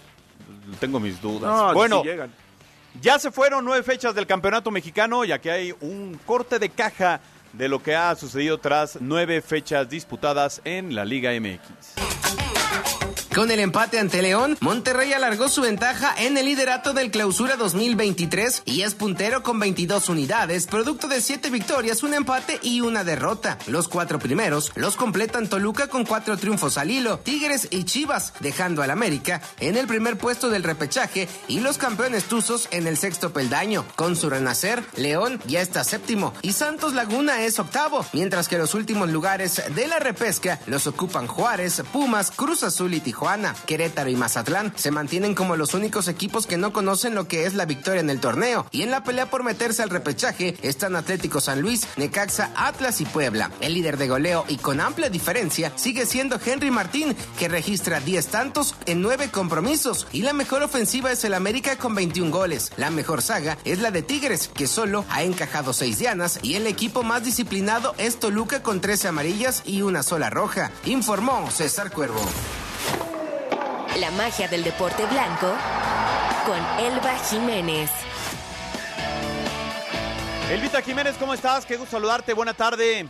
Tengo 0.79 0.99
mis 0.99 1.21
dudas. 1.21 1.49
No, 1.49 1.73
bueno, 1.73 2.01
sí 2.01 2.09
llegan. 2.09 2.33
ya 3.01 3.19
se 3.19 3.31
fueron 3.31 3.65
nueve 3.65 3.83
fechas 3.83 4.15
del 4.15 4.27
campeonato 4.27 4.71
mexicano 4.71 5.25
y 5.25 5.31
aquí 5.31 5.49
hay 5.49 5.73
un 5.81 6.19
corte 6.25 6.59
de 6.59 6.69
caja 6.69 7.21
de 7.53 7.67
lo 7.67 7.81
que 7.81 7.95
ha 7.95 8.15
sucedido 8.15 8.57
tras 8.57 8.97
nueve 9.01 9.41
fechas 9.41 9.89
disputadas 9.89 10.61
en 10.65 10.93
la 10.95 11.05
Liga 11.05 11.31
MX. 11.39 12.08
Con 13.39 13.51
el 13.51 13.61
empate 13.61 13.99
ante 13.99 14.21
León, 14.21 14.57
Monterrey 14.59 15.13
alargó 15.13 15.47
su 15.47 15.61
ventaja 15.61 16.13
en 16.17 16.37
el 16.37 16.47
liderato 16.47 16.91
del 16.91 17.09
Clausura 17.09 17.55
2023 17.55 18.63
y 18.65 18.81
es 18.81 18.95
puntero 18.95 19.43
con 19.43 19.57
22 19.59 20.09
unidades, 20.09 20.67
producto 20.67 21.07
de 21.07 21.21
7 21.21 21.49
victorias, 21.49 22.03
un 22.03 22.13
empate 22.13 22.59
y 22.61 22.81
una 22.81 23.05
derrota. 23.05 23.57
Los 23.67 23.87
cuatro 23.87 24.19
primeros 24.19 24.73
los 24.75 24.97
completan 24.97 25.47
Toluca 25.47 25.87
con 25.87 26.03
cuatro 26.03 26.35
triunfos 26.35 26.77
al 26.77 26.91
hilo, 26.91 27.19
Tigres 27.19 27.69
y 27.71 27.85
Chivas, 27.85 28.33
dejando 28.41 28.83
al 28.83 28.91
América 28.91 29.41
en 29.61 29.77
el 29.77 29.87
primer 29.87 30.17
puesto 30.17 30.49
del 30.49 30.63
repechaje 30.63 31.29
y 31.47 31.61
los 31.61 31.77
campeones 31.77 32.25
Tuzos 32.25 32.67
en 32.71 32.87
el 32.87 32.97
sexto 32.97 33.31
peldaño. 33.31 33.85
Con 33.95 34.17
su 34.17 34.29
renacer, 34.29 34.83
León 34.97 35.39
ya 35.45 35.61
está 35.61 35.85
séptimo 35.85 36.33
y 36.41 36.51
Santos 36.51 36.93
Laguna 36.93 37.41
es 37.43 37.57
octavo, 37.57 38.05
mientras 38.11 38.49
que 38.49 38.57
los 38.57 38.73
últimos 38.73 39.09
lugares 39.09 39.61
de 39.73 39.87
la 39.87 39.99
repesca 39.99 40.59
los 40.65 40.87
ocupan 40.87 41.25
Juárez, 41.25 41.83
Pumas, 41.93 42.18
Cruz 42.27 42.63
Azul 42.63 42.93
y 42.93 42.99
Tijuana. 42.99 43.55
Querétaro 43.65 44.09
y 44.09 44.15
Mazatlán 44.15 44.73
se 44.75 44.91
mantienen 44.91 45.35
como 45.35 45.55
los 45.55 45.73
únicos 45.73 46.07
equipos 46.07 46.45
que 46.45 46.57
no 46.57 46.73
conocen 46.73 47.15
lo 47.15 47.27
que 47.27 47.45
es 47.45 47.53
la 47.53 47.65
victoria 47.65 48.01
en 48.01 48.09
el 48.09 48.19
torneo. 48.19 48.65
Y 48.71 48.81
en 48.81 48.91
la 48.91 49.03
pelea 49.03 49.29
por 49.29 49.43
meterse 49.43 49.81
al 49.81 49.89
repechaje 49.89 50.57
están 50.61 50.95
Atlético 50.95 51.39
San 51.41 51.61
Luis, 51.61 51.87
Necaxa, 51.97 52.51
Atlas 52.55 53.01
y 53.01 53.05
Puebla. 53.05 53.51
El 53.61 53.73
líder 53.73 53.97
de 53.97 54.07
goleo 54.07 54.45
y 54.47 54.57
con 54.57 54.81
amplia 54.81 55.09
diferencia 55.09 55.71
sigue 55.75 56.05
siendo 56.05 56.39
Henry 56.43 56.71
Martín, 56.71 57.15
que 57.37 57.47
registra 57.47 57.99
10 57.99 58.27
tantos 58.27 58.75
en 58.85 59.01
9 59.01 59.29
compromisos. 59.31 60.07
Y 60.11 60.23
la 60.23 60.33
mejor 60.33 60.63
ofensiva 60.63 61.11
es 61.11 61.23
el 61.23 61.33
América 61.33 61.77
con 61.77 61.95
21 61.95 62.31
goles. 62.31 62.71
La 62.77 62.91
mejor 62.91 63.21
saga 63.21 63.57
es 63.63 63.79
la 63.79 63.91
de 63.91 64.01
Tigres, 64.01 64.49
que 64.53 64.67
solo 64.67 65.05
ha 65.09 65.23
encajado 65.23 65.73
6 65.73 65.99
dianas. 65.99 66.39
Y 66.41 66.55
el 66.55 66.67
equipo 66.67 67.03
más 67.03 67.23
disciplinado 67.23 67.95
es 67.97 68.19
Toluca 68.19 68.61
con 68.61 68.81
13 68.81 69.07
amarillas 69.07 69.63
y 69.65 69.81
una 69.81 70.03
sola 70.03 70.29
roja. 70.29 70.71
Informó 70.85 71.49
César 71.51 71.91
Cuervo. 72.09 72.27
La 73.99 74.11
magia 74.11 74.47
del 74.47 74.63
deporte 74.63 75.05
blanco 75.05 75.53
con 76.45 76.57
Elba 76.83 77.15
Jiménez. 77.29 77.91
Elvita 80.51 80.81
Jiménez, 80.81 81.15
¿cómo 81.19 81.33
estás? 81.33 81.65
Qué 81.65 81.77
gusto 81.77 81.91
saludarte. 81.97 82.33
Buena 82.33 82.53
tarde. 82.53 83.05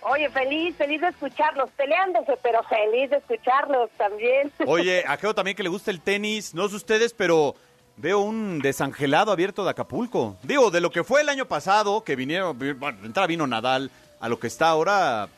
Oye, 0.00 0.28
feliz, 0.30 0.74
feliz 0.76 1.00
de 1.00 1.08
escucharlos, 1.08 1.70
peleándose, 1.76 2.36
pero 2.42 2.60
feliz 2.64 3.10
de 3.10 3.18
escucharlos 3.18 3.88
también. 3.96 4.50
Oye, 4.66 5.04
a 5.06 5.16
Geo 5.16 5.34
también 5.34 5.56
que 5.56 5.62
le 5.62 5.68
gusta 5.68 5.92
el 5.92 6.00
tenis. 6.00 6.54
No 6.54 6.68
sé 6.68 6.76
ustedes, 6.76 7.14
pero 7.14 7.54
veo 7.96 8.18
un 8.18 8.58
desangelado 8.60 9.30
abierto 9.30 9.62
de 9.62 9.70
Acapulco. 9.70 10.36
Digo, 10.42 10.72
de 10.72 10.80
lo 10.80 10.90
que 10.90 11.04
fue 11.04 11.20
el 11.20 11.28
año 11.28 11.46
pasado, 11.46 12.02
que 12.02 12.16
vinieron, 12.16 12.58
bueno, 12.58 12.98
de 13.00 13.06
entrada 13.06 13.28
vino 13.28 13.46
Nadal, 13.46 13.92
a 14.18 14.28
lo 14.28 14.40
que 14.40 14.48
está 14.48 14.70
ahora. 14.70 15.28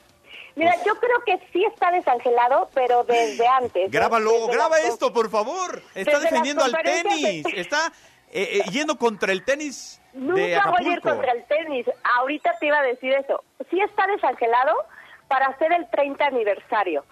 Mira, 0.57 0.75
yo 0.85 0.95
creo 1.01 1.21
que 1.27 1.39
sí 1.53 1.65
está 1.65 1.91
desangelado, 1.91 2.69
pero 2.75 3.03
desde 3.05 3.47
antes. 3.47 3.91
Grábalo, 3.91 4.31
Desde 4.33 4.53
graba 4.53 4.77
las- 4.79 4.89
esto, 4.91 5.13
por 5.13 5.29
favor. 5.31 5.83
Está 5.95 6.13
Desde 6.19 6.25
defendiendo 6.25 6.65
al 6.65 6.73
de- 6.73 6.83
tenis. 6.83 7.47
Está 7.55 7.93
eh, 8.31 8.61
eh, 8.65 8.71
yendo 8.71 8.97
contra 8.97 9.33
el 9.33 9.45
tenis 9.45 10.01
de 10.13 10.21
Nunca 10.21 10.71
voy 10.71 10.89
a 10.89 10.93
ir 10.93 11.01
contra 11.01 11.33
el 11.33 11.45
tenis. 11.45 11.87
Ahorita 12.19 12.57
te 12.61 12.67
iba 12.67 12.79
a 12.79 12.83
decir 12.83 13.13
eso. 13.13 13.43
Sí 13.71 13.81
está 13.81 14.07
desangelado 14.07 14.73
para 15.29 15.47
hacer 15.47 15.73
el 15.73 15.89
30 15.91 16.27
aniversario. 16.27 17.05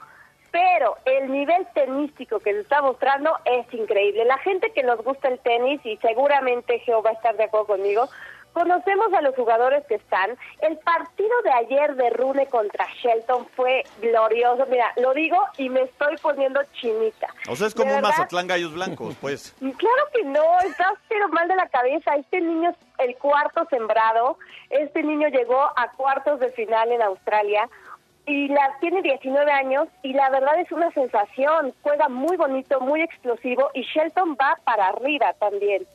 Pero 0.50 0.96
el 1.06 1.32
nivel 1.32 1.66
tenístico 1.74 2.38
que 2.40 2.52
se 2.52 2.60
está 2.60 2.82
mostrando 2.82 3.36
es 3.46 3.66
increíble. 3.72 4.24
La 4.26 4.36
gente 4.38 4.70
que 4.72 4.82
nos 4.82 5.02
gusta 5.02 5.28
el 5.28 5.38
tenis, 5.40 5.80
y 5.84 5.96
seguramente 5.96 6.78
Geo 6.80 7.02
va 7.02 7.10
a 7.10 7.14
estar 7.14 7.36
de 7.36 7.44
acuerdo 7.44 7.68
conmigo, 7.68 8.08
conocemos 8.52 9.12
a 9.12 9.20
los 9.20 9.34
jugadores 9.34 9.84
que 9.86 9.96
están. 9.96 10.36
El 10.60 10.78
partido 10.78 11.42
de 11.42 11.52
ayer 11.52 11.94
de 11.96 12.10
Rune 12.10 12.46
contra 12.46 12.86
Shelton 13.02 13.46
fue 13.56 13.84
glorioso. 14.00 14.66
Mira, 14.70 14.92
lo 14.96 15.12
digo 15.14 15.36
y 15.58 15.68
me 15.68 15.82
estoy 15.82 16.16
poniendo 16.18 16.60
chinita. 16.74 17.28
O 17.48 17.56
sea, 17.56 17.66
es 17.66 17.74
como 17.74 17.94
un 17.94 18.02
Mazatlán 18.02 18.46
Gallos 18.46 18.74
Blancos, 18.74 19.16
pues. 19.20 19.54
Claro 19.82 20.04
que 20.12 20.22
no, 20.24 20.60
estás 20.60 20.94
pero 21.08 21.28
mal 21.28 21.48
de 21.48 21.56
la 21.56 21.68
cabeza. 21.68 22.14
Este 22.14 22.40
niño 22.40 22.70
es 22.70 22.76
el 22.98 23.16
cuarto 23.16 23.66
sembrado. 23.68 24.38
Este 24.70 25.02
niño 25.02 25.28
llegó 25.28 25.60
a 25.60 25.90
cuartos 25.96 26.40
de 26.40 26.50
final 26.50 26.92
en 26.92 27.02
Australia 27.02 27.68
y 28.26 28.48
la 28.48 28.76
tiene 28.80 29.02
19 29.02 29.50
años 29.50 29.88
y 30.02 30.12
la 30.12 30.30
verdad 30.30 30.58
es 30.60 30.70
una 30.70 30.90
sensación. 30.92 31.74
Juega 31.82 32.08
muy 32.08 32.36
bonito, 32.36 32.80
muy 32.80 33.02
explosivo 33.02 33.70
y 33.74 33.82
Shelton 33.82 34.36
va 34.40 34.58
para 34.64 34.88
arriba 34.88 35.32
también. 35.40 35.86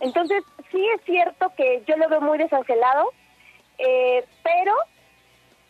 Entonces, 0.00 0.42
sí 0.72 0.88
es 0.96 1.00
cierto 1.04 1.52
que 1.56 1.84
yo 1.86 1.96
lo 1.96 2.08
veo 2.08 2.20
muy 2.20 2.38
desangelado, 2.38 3.12
eh, 3.78 4.24
pero 4.42 4.74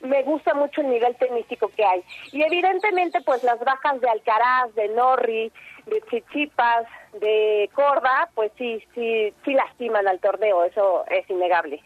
me 0.03 0.23
gusta 0.23 0.55
mucho 0.55 0.81
el 0.81 0.91
nivel 0.91 1.15
tenístico 1.17 1.69
que 1.69 1.85
hay. 1.85 2.03
Y 2.33 2.43
evidentemente, 2.43 3.21
pues 3.21 3.43
las 3.43 3.61
bajas 3.61 4.01
de 4.01 4.09
Alcaraz, 4.09 4.75
de 4.75 4.89
Norri, 4.89 5.53
de 5.87 6.03
Chichipas, 6.11 6.87
de 7.21 7.71
Corda, 7.75 8.31
pues 8.35 8.53
sí, 8.59 8.83
sí, 8.95 9.33
sí 9.45 9.53
lastiman 9.53 10.07
al 10.09 10.21
torneo, 10.21 10.65
eso 10.65 11.05
es 11.09 11.29
innegable. 11.29 11.83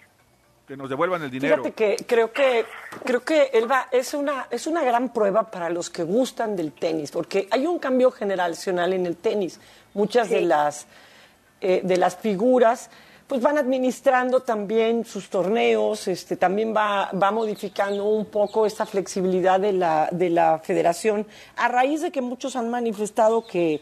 Que 0.67 0.77
nos 0.77 0.91
devuelvan 0.91 1.23
el 1.23 1.31
dinero. 1.31 1.63
Fíjate 1.63 1.73
que 1.75 2.05
creo 2.07 2.33
que 2.33 2.65
creo 3.05 3.23
que 3.23 3.51
Elba 3.53 3.87
es 3.93 4.15
una 4.15 4.49
es 4.51 4.67
una 4.67 4.83
gran 4.83 5.13
prueba 5.13 5.49
para 5.49 5.71
los 5.71 5.91
que 5.91 6.03
gustan 6.03 6.57
del 6.57 6.73
tenis, 6.73 7.13
porque 7.13 7.47
hay 7.53 7.67
un 7.67 7.79
cambio 7.79 8.11
generacional 8.11 8.93
en 8.93 9.07
el 9.07 9.17
tenis. 9.17 9.61
Muchas 9.95 10.29
de 10.29 10.41
las 10.41 10.89
eh, 11.61 11.83
de 11.85 11.97
las 11.97 12.17
figuras 12.17 12.91
pues 13.27 13.41
van 13.41 13.59
administrando 13.59 14.41
también 14.41 15.05
sus 15.05 15.29
torneos, 15.29 16.07
este, 16.07 16.37
también 16.37 16.75
va, 16.75 17.11
va 17.11 17.31
modificando 17.33 18.05
un 18.05 18.27
poco 18.27 18.67
esta 18.67 18.87
flexibilidad 18.87 19.59
de 19.59 19.73
la, 19.73 20.09
de 20.13 20.31
la 20.31 20.61
federación, 20.61 21.27
a 21.57 21.69
raíz 21.69 22.03
de 22.03 22.13
que 22.13 22.21
muchos 22.21 22.55
han 22.55 22.69
manifestado 22.69 23.45
que, 23.45 23.81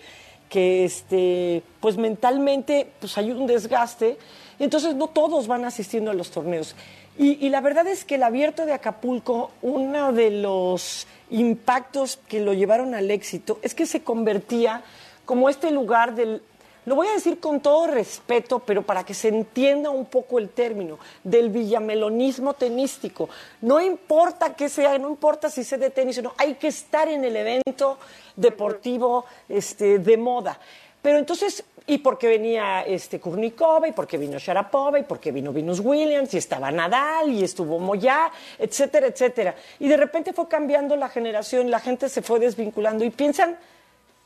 que 0.48 0.84
este, 0.84 1.62
pues 1.80 1.98
mentalmente 1.98 2.90
pues 3.00 3.18
hay 3.18 3.32
un 3.32 3.46
desgaste, 3.46 4.16
entonces 4.58 4.94
no 4.94 5.08
todos 5.08 5.46
van 5.46 5.64
asistiendo 5.64 6.10
a 6.10 6.14
los 6.14 6.30
torneos. 6.30 6.74
Y, 7.18 7.44
y 7.44 7.50
la 7.50 7.60
verdad 7.60 7.86
es 7.86 8.04
que 8.04 8.16
el 8.16 8.22
abierto 8.22 8.64
de 8.66 8.72
Acapulco, 8.72 9.50
uno 9.62 10.12
de 10.12 10.30
los 10.30 11.06
impactos 11.30 12.18
que 12.28 12.40
lo 12.40 12.54
llevaron 12.54 12.94
al 12.94 13.10
éxito 13.10 13.58
es 13.62 13.74
que 13.74 13.86
se 13.86 14.02
convertía 14.02 14.82
como 15.24 15.48
este 15.48 15.70
lugar 15.70 16.14
del 16.14 16.42
lo 16.86 16.94
voy 16.96 17.08
a 17.08 17.14
decir 17.14 17.40
con 17.40 17.60
todo 17.60 17.86
respeto, 17.86 18.58
pero 18.58 18.82
para 18.82 19.04
que 19.04 19.14
se 19.14 19.28
entienda 19.28 19.90
un 19.90 20.06
poco 20.06 20.38
el 20.38 20.50
término, 20.50 20.98
del 21.22 21.50
villamelonismo 21.50 22.54
tenístico. 22.54 23.28
No 23.62 23.80
importa 23.80 24.54
qué 24.54 24.68
sea, 24.68 24.98
no 24.98 25.08
importa 25.08 25.48
si 25.48 25.64
sea 25.64 25.78
de 25.78 25.90
tenis 25.90 26.18
o 26.18 26.22
no, 26.22 26.34
hay 26.36 26.54
que 26.54 26.68
estar 26.68 27.08
en 27.08 27.24
el 27.24 27.36
evento 27.36 27.98
deportivo 28.36 29.24
este, 29.48 29.98
de 29.98 30.16
moda. 30.16 30.58
Pero 31.00 31.18
entonces, 31.18 31.64
y 31.86 31.98
porque 31.98 32.28
venía 32.28 32.82
este 32.82 33.20
Kurnikova, 33.20 33.88
y 33.88 33.92
porque 33.92 34.16
vino 34.16 34.38
Sharapova, 34.38 34.98
y 34.98 35.02
porque 35.04 35.32
vino 35.32 35.52
Venus 35.52 35.80
Williams, 35.80 36.32
y 36.34 36.38
estaba 36.38 36.70
Nadal, 36.70 37.30
y 37.30 37.44
estuvo 37.44 37.78
Moya, 37.78 38.30
etcétera, 38.58 39.06
etcétera. 39.06 39.54
Y 39.78 39.88
de 39.88 39.96
repente 39.96 40.32
fue 40.32 40.48
cambiando 40.48 40.96
la 40.96 41.08
generación, 41.08 41.70
la 41.70 41.80
gente 41.80 42.08
se 42.08 42.22
fue 42.22 42.40
desvinculando 42.40 43.04
y 43.04 43.10
piensan 43.10 43.58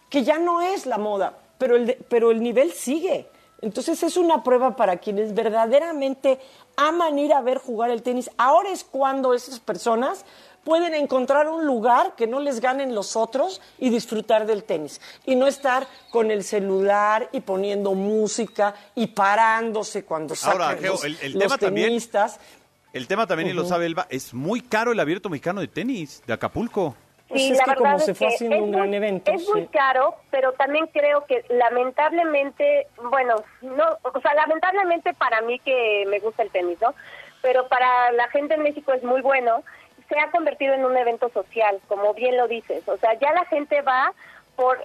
que 0.08 0.24
ya 0.24 0.38
no 0.38 0.62
es 0.62 0.86
la 0.86 0.98
moda 0.98 1.36
pero 1.58 1.76
el, 1.76 1.86
de, 1.86 1.98
pero 2.08 2.30
el 2.30 2.42
nivel 2.42 2.72
sigue. 2.72 3.28
Entonces 3.60 4.02
es 4.04 4.16
una 4.16 4.44
prueba 4.44 4.76
para 4.76 4.98
quienes 4.98 5.34
verdaderamente 5.34 6.38
aman 6.76 7.18
ir 7.18 7.32
a 7.32 7.40
ver 7.40 7.58
jugar 7.58 7.90
el 7.90 8.02
tenis. 8.02 8.30
Ahora 8.38 8.70
es 8.70 8.84
cuando 8.84 9.34
esas 9.34 9.58
personas 9.58 10.24
pueden 10.62 10.94
encontrar 10.94 11.48
un 11.48 11.66
lugar 11.66 12.14
que 12.14 12.26
no 12.26 12.38
les 12.40 12.60
ganen 12.60 12.94
los 12.94 13.16
otros 13.16 13.60
y 13.78 13.90
disfrutar 13.90 14.46
del 14.46 14.62
tenis. 14.62 15.00
Y 15.26 15.34
no 15.34 15.46
estar 15.48 15.88
con 16.10 16.30
el 16.30 16.44
celular 16.44 17.30
y 17.32 17.40
poniendo 17.40 17.94
música 17.94 18.74
y 18.94 19.08
parándose 19.08 20.04
cuando 20.04 20.36
sacan 20.36 20.62
Ahora, 20.62 20.76
Geo, 20.78 20.92
los, 20.92 21.04
el, 21.04 21.18
el 21.22 21.32
los 21.32 21.42
tema 21.42 21.58
también, 21.58 21.88
tenistas. 21.88 22.38
el 22.92 23.06
tema 23.08 23.26
también, 23.26 23.48
y 23.48 23.54
lo 23.54 23.64
sabe 23.64 23.86
Elba, 23.86 24.06
es 24.10 24.34
muy 24.34 24.60
caro 24.60 24.92
el 24.92 25.00
abierto 25.00 25.28
mexicano 25.28 25.60
de 25.60 25.68
tenis 25.68 26.22
de 26.26 26.32
Acapulco. 26.32 26.94
Pues 27.28 27.42
Sí, 27.42 27.52
es 27.52 27.58
la 27.58 27.64
que 27.64 27.70
verdad 27.70 27.84
como 27.92 27.98
se 27.98 28.12
es 28.12 28.18
fue 28.18 28.28
que 28.28 28.34
haciendo 28.34 28.56
es 28.56 28.62
un 28.62 28.70
muy- 28.70 28.76
gran 28.78 28.94
evento, 28.94 29.30
Es 29.32 29.48
muy 29.50 29.66
caro, 29.66 30.14
pero 30.30 30.52
también 30.54 30.86
creo 30.86 31.26
que 31.26 31.44
lamentablemente, 31.50 32.86
bueno, 33.10 33.36
no, 33.60 33.84
o 34.02 34.20
sea, 34.20 34.34
lamentablemente 34.34 35.12
para 35.14 35.40
mí 35.42 35.58
que 35.58 36.04
me 36.08 36.20
gusta 36.20 36.42
el 36.42 36.50
tenis, 36.50 36.80
¿no? 36.80 36.94
Pero 37.42 37.68
para 37.68 38.12
la 38.12 38.28
gente 38.28 38.54
en 38.54 38.62
México 38.62 38.92
es 38.92 39.02
muy 39.04 39.20
bueno. 39.20 39.62
Se 40.08 40.18
ha 40.18 40.30
convertido 40.30 40.72
en 40.74 40.86
un 40.86 40.96
evento 40.96 41.28
social, 41.28 41.78
como 41.86 42.14
bien 42.14 42.36
lo 42.36 42.48
dices. 42.48 42.88
O 42.88 42.96
sea, 42.96 43.12
ya 43.14 43.32
la 43.34 43.44
gente 43.44 43.82
va 43.82 44.12
por, 44.56 44.78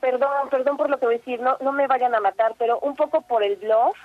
perdón, 0.00 0.48
perdón 0.50 0.76
por 0.78 0.88
lo 0.88 0.98
que 0.98 1.06
voy 1.06 1.16
a 1.16 1.18
decir, 1.18 1.40
no, 1.40 1.56
no 1.60 1.72
me 1.72 1.86
vayan 1.86 2.14
a 2.14 2.20
matar, 2.20 2.54
pero 2.58 2.78
un 2.80 2.96
poco 2.96 3.20
por 3.20 3.42
el 3.42 3.56
bluff 3.56 3.96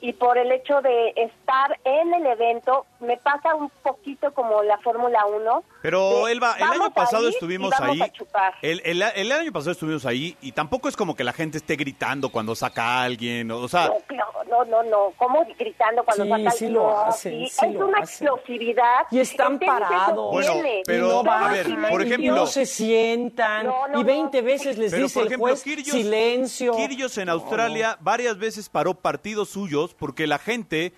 y 0.00 0.14
por 0.14 0.38
el 0.38 0.50
hecho 0.50 0.80
de 0.80 1.12
estar 1.16 1.78
en 1.84 2.14
el 2.14 2.26
evento, 2.26 2.86
me 3.00 3.18
pasa 3.18 3.54
un 3.54 3.68
poquito 3.82 4.32
como 4.32 4.62
la 4.62 4.78
Fórmula 4.78 5.26
1. 5.26 5.62
Pero 5.82 6.26
de, 6.26 6.32
Elba, 6.32 6.56
el 6.58 6.64
año 6.64 6.90
pasado 6.92 7.24
a 7.26 7.30
y 7.30 7.32
estuvimos 7.32 7.72
ahí. 7.80 8.00
a. 8.34 8.52
El, 8.62 8.82
el- 8.84 9.02
el 9.02 9.32
año 9.32 9.50
pasado 9.52 9.72
estuvimos 9.72 10.04
ahí 10.06 10.36
y 10.42 10.52
tampoco 10.52 10.88
es 10.88 10.96
como 10.96 11.14
que 11.16 11.24
la 11.24 11.32
gente 11.32 11.58
esté 11.58 11.76
gritando 11.76 12.28
cuando 12.30 12.54
saca 12.54 12.84
a 12.84 13.02
alguien. 13.04 13.50
O 13.50 13.66
sea, 13.68 13.90
No, 14.10 14.26
no, 14.48 14.64
no, 14.64 14.82
no, 14.82 15.12
¿cómo 15.16 15.46
gritando 15.58 16.04
cuando 16.04 16.24
Sí, 16.24 16.30
saca 16.30 16.50
sí 16.50 16.64
el- 16.66 16.72
lo 16.74 17.00
hacen, 17.00 17.32
sí, 17.32 17.48
sí 17.48 17.66
es 17.66 17.72
lo 17.74 17.86
una 17.86 17.98
hacen. 18.00 18.26
explosividad. 18.28 19.06
Y 19.10 19.20
están 19.20 19.52
El 19.54 19.58
parados. 19.60 20.32
Bueno, 20.32 20.52
pero, 20.84 21.06
y 21.06 21.08
no 21.10 21.20
a 21.20 21.22
bajan, 21.22 21.52
ver, 21.52 21.90
por 21.90 22.02
y 22.02 22.06
ejemplo- 22.06 22.34
no 22.36 22.46
se 22.46 22.66
sientan, 22.66 23.66
No, 23.66 23.88
no, 23.88 24.00
y 24.00 24.04
20 24.04 24.38
no. 24.42 24.46
veces 24.46 24.76
les 24.78 24.90
pero 24.90 25.04
dice 25.04 25.14
por 25.14 25.22
el 25.22 25.26
ejemplo, 25.28 25.48
juez, 25.48 25.62
Kyrgios, 25.62 25.96
silencio. 25.96 26.72
Kyrgios 26.76 27.18
en 27.18 27.28
Australia 27.30 27.96
varias 28.00 28.38
veces 28.38 28.68
paró 28.68 28.94
partidos 28.94 29.48
suyos 29.50 29.94
porque 29.94 30.26
la 30.26 30.38
gente 30.38 30.92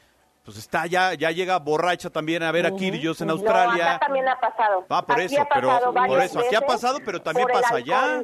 pues 0.44 0.56
está 0.56 0.86
ya 0.86 1.14
ya 1.14 1.30
llega 1.30 1.58
borracha 1.58 2.10
también 2.10 2.42
a 2.42 2.50
ver 2.52 2.66
a 2.66 2.70
Kyrgios 2.74 3.20
en 3.20 3.28
No, 3.28 3.34
Australia. 3.34 3.92
acá 3.96 4.06
también 4.06 4.28
ha 4.28 4.38
pasado. 4.40 4.84
Ah, 4.88 5.02
por 5.06 5.20
Aquí 5.20 5.34
eso, 5.34 5.46
pero 5.52 5.92
por 5.94 6.20
eso 6.20 6.40
aquí 6.40 6.54
ha 6.54 6.60
pasado, 6.62 6.98
pero 7.04 7.20
también 7.22 7.46
pasa 7.48 7.76
allá. 7.76 8.22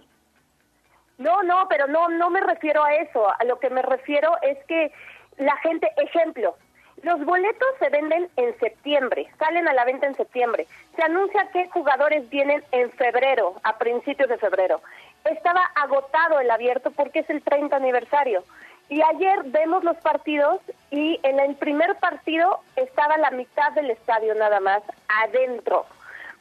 No, 1.19 1.43
no, 1.43 1.67
pero 1.69 1.87
no, 1.89 2.09
no 2.09 2.31
me 2.31 2.41
refiero 2.41 2.83
a 2.85 2.95
eso. 2.95 3.27
A 3.41 3.45
lo 3.45 3.59
que 3.59 3.71
me 3.71 3.83
refiero 3.83 4.33
es 4.43 4.57
que 4.67 4.93
la 5.37 5.57
gente, 5.59 5.91
ejemplo, 5.97 6.57
los 7.03 7.25
boletos 7.25 7.69
se 7.81 7.89
venden 7.91 8.29
en 8.37 8.59
septiembre, 8.59 9.29
salen 9.39 9.67
a 9.69 9.73
la 9.73 9.85
venta 9.85 10.07
en 10.07 10.17
septiembre. 10.17 10.67
Se 10.97 11.03
anuncia 11.03 11.49
qué 11.53 11.69
jugadores 11.71 12.29
vienen 12.31 12.63
en 12.73 12.91
febrero, 12.93 13.55
a 13.65 13.79
principios 13.79 14.29
de 14.29 14.39
febrero. 14.39 14.81
Estaba 15.25 15.65
agotado 15.75 16.41
el 16.41 16.51
abierto 16.51 16.91
porque 16.93 17.21
es 17.21 17.31
el 17.31 17.43
30 17.43 17.75
aniversario. 17.77 18.45
Y 18.91 19.03
ayer 19.03 19.43
vemos 19.47 19.85
los 19.85 19.97
partidos 19.99 20.61
y 20.91 21.21
en 21.23 21.39
el 21.41 21.55
primer 21.57 21.97
partido 21.97 22.61
estaba 22.77 23.19
la 23.19 23.31
mitad 23.31 23.71
del 23.73 23.91
estadio 23.91 24.35
nada 24.35 24.61
más 24.61 24.83
adentro. 25.09 25.85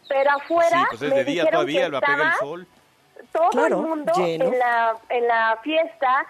Pero 0.07 0.31
afuera 0.31 0.79
Sí, 0.81 0.85
pues 0.91 1.01
es 1.01 1.09
me 1.09 1.15
de 1.17 1.23
día 1.25 1.43
dijeron 1.43 1.51
todavía, 1.51 1.79
pega 1.85 1.97
el 1.97 2.03
estaba 2.03 2.37
sol. 2.39 2.67
todo 3.33 3.49
Claro, 3.49 3.81
el 3.81 3.87
mundo 3.87 4.13
lleno. 4.15 4.45
en 4.45 4.59
la 4.59 4.95
en 5.09 5.27
la 5.27 5.59
fiesta 5.61 6.25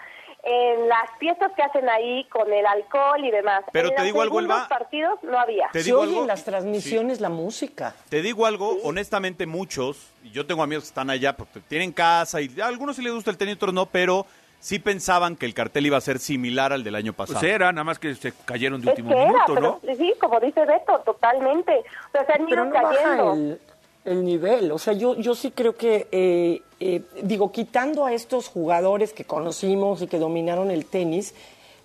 en 0.49 0.87
las 0.87 1.09
fiestas 1.19 1.51
que 1.55 1.61
hacen 1.61 1.89
ahí 1.89 2.23
con 2.25 2.51
el 2.53 2.65
alcohol 2.65 3.23
y 3.23 3.31
demás 3.31 3.63
Pero 3.73 3.89
en 3.89 3.95
te 3.95 4.03
digo 4.03 4.21
algo, 4.21 4.39
Elba. 4.39 4.67
partidos 4.69 5.19
no 5.23 5.37
había 5.37 5.67
Te 5.73 5.83
digo 5.83 6.01
algo. 6.03 6.21
en 6.21 6.27
las 6.27 6.45
transmisiones 6.45 7.19
la 7.19 7.29
música. 7.29 7.93
Te 8.09 8.21
digo 8.21 8.45
algo, 8.45 8.77
honestamente 8.83 9.45
muchos, 9.45 10.09
y 10.23 10.31
yo 10.31 10.45
tengo 10.47 10.63
amigos 10.63 10.85
que 10.85 10.89
están 10.89 11.09
allá 11.09 11.35
porque 11.35 11.59
tienen 11.59 11.91
casa 11.91 12.39
y 12.41 12.49
a 12.61 12.65
algunos 12.67 12.95
sí 12.95 13.01
les 13.01 13.13
gusta 13.13 13.29
el 13.29 13.37
tenis, 13.37 13.55
otros 13.55 13.73
no, 13.73 13.87
pero 13.87 14.25
sí 14.59 14.79
pensaban 14.79 15.35
que 15.35 15.45
el 15.45 15.53
cartel 15.53 15.85
iba 15.85 15.97
a 15.97 16.01
ser 16.01 16.19
similar 16.19 16.73
al 16.73 16.83
del 16.83 16.95
año 16.95 17.13
pasado. 17.13 17.39
Pues 17.39 17.51
era, 17.51 17.71
nada 17.71 17.83
más 17.83 17.99
que 17.99 18.13
se 18.15 18.33
cayeron 18.45 18.81
de 18.81 18.87
es 18.87 18.91
último 18.91 19.09
que 19.09 19.21
era 19.21 19.27
minuto, 19.27 19.53
pero 19.53 19.79
¿no? 19.83 19.95
sí 19.95 20.13
como 20.19 20.39
dice 20.39 20.65
Beto 20.65 20.99
totalmente 21.05 21.79
o 21.79 22.11
sea 22.11 22.25
se 22.25 22.33
han 22.33 22.45
Pero 22.45 22.63
ido 22.63 22.65
no 22.65 22.71
cayendo 22.71 23.25
baja 23.25 23.33
el, 23.33 23.59
el 24.07 24.23
nivel. 24.23 24.71
O 24.71 24.79
sea, 24.79 24.93
yo, 24.93 25.15
yo 25.15 25.35
sí 25.35 25.51
creo 25.51 25.75
que, 25.75 26.07
eh, 26.11 26.61
eh, 26.79 27.01
digo, 27.21 27.51
quitando 27.51 28.05
a 28.05 28.13
estos 28.13 28.47
jugadores 28.47 29.13
que 29.13 29.25
conocimos 29.25 30.01
y 30.01 30.07
que 30.07 30.17
dominaron 30.17 30.71
el 30.71 30.85
tenis, 30.85 31.35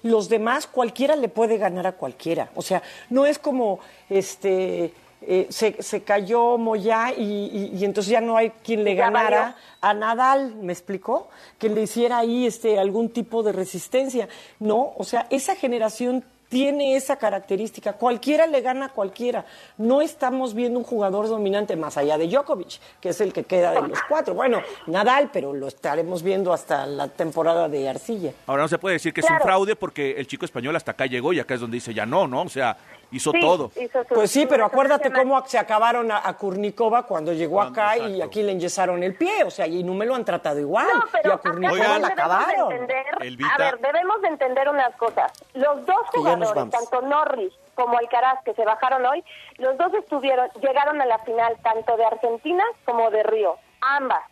los 0.03 0.29
demás, 0.29 0.67
cualquiera 0.67 1.17
le 1.17 1.29
puede 1.29 1.59
ganar 1.59 1.87
a 1.87 1.93
cualquiera. 1.93 2.51
O 2.55 2.63
sea, 2.63 2.83
no 3.11 3.27
es 3.27 3.39
como, 3.39 3.81
este, 4.09 4.93
eh, 5.27 5.47
se, 5.51 5.83
se 5.83 6.03
cayó 6.03 6.59
Moya 6.59 7.13
y, 7.17 7.23
y- 7.23 7.73
y 7.79 7.85
entonces 7.85 8.11
ya 8.11 8.21
no 8.21 8.37
hay 8.37 8.51
quien 8.65 8.85
le 8.85 8.95
ganara 8.95 9.57
a 9.81 9.95
Nadal, 9.95 10.55
¿me 10.57 10.73
explicó? 10.73 11.29
Que 11.59 11.69
le 11.69 11.83
hiciera 11.83 12.19
ahí 12.19 12.47
este, 12.47 12.79
algún 12.79 13.09
tipo 13.11 13.43
de 13.43 13.53
resistencia. 13.53 14.29
No, 14.61 14.93
o 14.97 15.05
sea, 15.05 15.27
esa 15.31 15.55
generación 15.57 16.25
tiene 16.49 16.97
esa 16.97 17.17
característica. 17.17 17.95
Cualquiera 17.95 18.47
le 18.47 18.61
gana 18.61 18.87
a 18.87 18.89
cualquiera. 18.91 19.47
No 19.79 20.03
estamos 20.03 20.53
viendo 20.53 20.79
un 20.79 20.85
jugador 20.85 21.27
dominante 21.27 21.77
más 21.77 21.97
allá 21.97 22.19
de 22.19 22.29
Djokovic, 22.29 22.79
que 23.01 23.09
es 23.09 23.21
el 23.23 23.33
que 23.33 23.45
queda 23.45 23.71
de 23.73 23.89
los 23.89 23.99
cuatro. 24.07 24.35
Bueno, 24.35 24.61
Nadal, 24.87 25.31
pero 25.33 25.55
lo 25.55 25.67
estaremos 25.69 26.23
viendo 26.23 26.53
hasta 26.53 26.85
la 26.85 27.09
temporada 27.09 27.71
de 27.71 27.89
Arcilla. 27.89 28.33
Ahora 28.47 28.65
no 28.65 28.69
se 28.69 28.77
puede 28.79 28.97
decir 28.97 29.15
que 29.15 29.23
es 29.23 29.31
un 29.31 29.41
fraude 29.41 29.77
porque 29.77 30.11
el 30.19 30.27
chico 30.27 30.45
español 30.45 30.77
hasta 30.77 30.91
acá 30.91 31.07
llegó 31.07 31.33
y 31.33 31.41
acá 31.41 31.55
es 31.55 31.61
donde 31.61 31.77
dice 31.77 31.95
ya 31.95 32.05
no, 32.05 32.29
¿no? 32.29 32.43
O 32.43 32.49
sea, 32.51 32.77
hizo 33.13 33.31
Sí, 33.31 33.41
todo. 33.41 33.71
Pues 34.09 34.31
sí, 34.31 34.47
pero 34.47 34.65
acuérdate 34.65 35.13
cómo 35.13 35.45
se 35.47 35.59
acabaron 35.59 36.11
a, 36.11 36.27
a 36.27 36.37
Kurnikova 36.37 37.05
cuando 37.05 37.33
llegó 37.33 37.63
acá 37.63 37.97
y 37.97 38.21
aquí 38.21 38.43
le 38.43 38.53
enyesaron 38.53 39.03
el 39.03 39.15
pie, 39.15 39.45
o 39.45 39.51
sea, 39.51 39.67
y 39.67 39.85
no 39.85 39.95
me 39.95 40.07
lo 40.07 40.15
han 40.15 40.25
tratado 40.25 40.59
igual. 40.59 40.87
No, 40.93 41.05
pero 41.13 41.29
y 41.29 41.31
a 41.31 41.35
acá 41.35 41.51
Kurnikova 41.51 41.79
también 41.79 42.03
la 42.03 42.09
debemos 42.09 42.09
de 42.09 42.13
acabaron. 42.13 42.73
entender, 42.73 43.07
a 43.53 43.59
ver, 43.59 43.79
debemos 43.81 44.23
de 44.23 44.29
entender 44.29 44.69
unas 44.69 44.97
cosas. 44.97 45.33
Los 45.55 45.87
dos 45.87 46.03
jugadores, 46.13 46.71
tanto 46.71 47.03
Norris 47.03 47.53
como 47.75 47.97
Alcaraz, 47.99 48.43
que 48.45 48.55
se 48.55 48.65
bajaron 48.65 49.05
hoy, 49.07 49.25
los 49.59 49.77
dos 49.79 49.93
estuvieron, 49.95 50.49
llegaron 50.61 51.01
a 51.01 51.07
la 51.07 51.19
final 51.21 51.57
tanto 51.63 51.97
de 51.97 52.05
Argentina 52.05 52.65
como 52.85 53.11
de 53.11 53.23
Río, 53.23 53.57
ambas. 53.81 54.23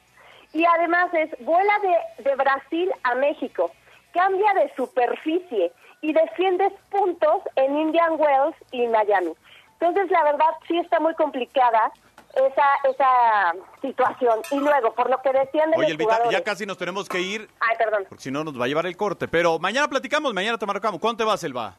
Y 0.53 0.64
además 0.64 1.12
es, 1.14 1.31
vuela 1.45 1.72
de, 1.78 2.24
de 2.24 2.35
Brasil 2.35 2.91
a 3.05 3.14
México, 3.14 3.70
cambia 4.12 4.53
de 4.55 4.72
superficie 4.74 5.72
y 6.03 6.13
defiendes 6.13 6.73
puntos 6.91 7.43
en 7.57 7.79
Indian 7.79 8.13
Wells 8.19 8.57
y 8.73 8.87
Miami. 8.87 9.33
Entonces, 9.81 10.11
la 10.11 10.25
verdad, 10.25 10.51
sí 10.69 10.79
está 10.79 11.01
muy 11.01 11.15
complicada 11.15 11.91
esa, 12.35 12.91
esa 12.91 13.55
situación. 13.81 14.41
Y 14.51 14.59
luego, 14.59 14.95
por 14.95 15.11
lo 15.11 15.21
que 15.23 15.33
decían 15.33 15.71
de 15.71 15.77
Oye, 15.77 15.85
los 15.85 15.91
Elvita, 15.93 16.05
jugadores... 16.05 16.33
ya 16.39 16.45
casi 16.45 16.67
nos 16.67 16.79
tenemos 16.79 17.09
que 17.09 17.21
ir 17.21 17.49
Ay, 17.61 17.77
perdón. 17.79 18.05
porque 18.09 18.23
si 18.23 18.31
no 18.31 18.45
nos 18.45 18.59
va 18.61 18.65
a 18.65 18.69
llevar 18.69 18.87
el 18.87 18.97
corte. 18.97 19.29
Pero 19.29 19.59
mañana 19.59 19.89
platicamos, 19.89 20.33
mañana 20.35 20.59
te 20.59 20.67
marcamos. 20.67 21.01
¿Cuándo 21.01 21.19
te 21.19 21.25
vas, 21.25 21.43
Elba? 21.45 21.77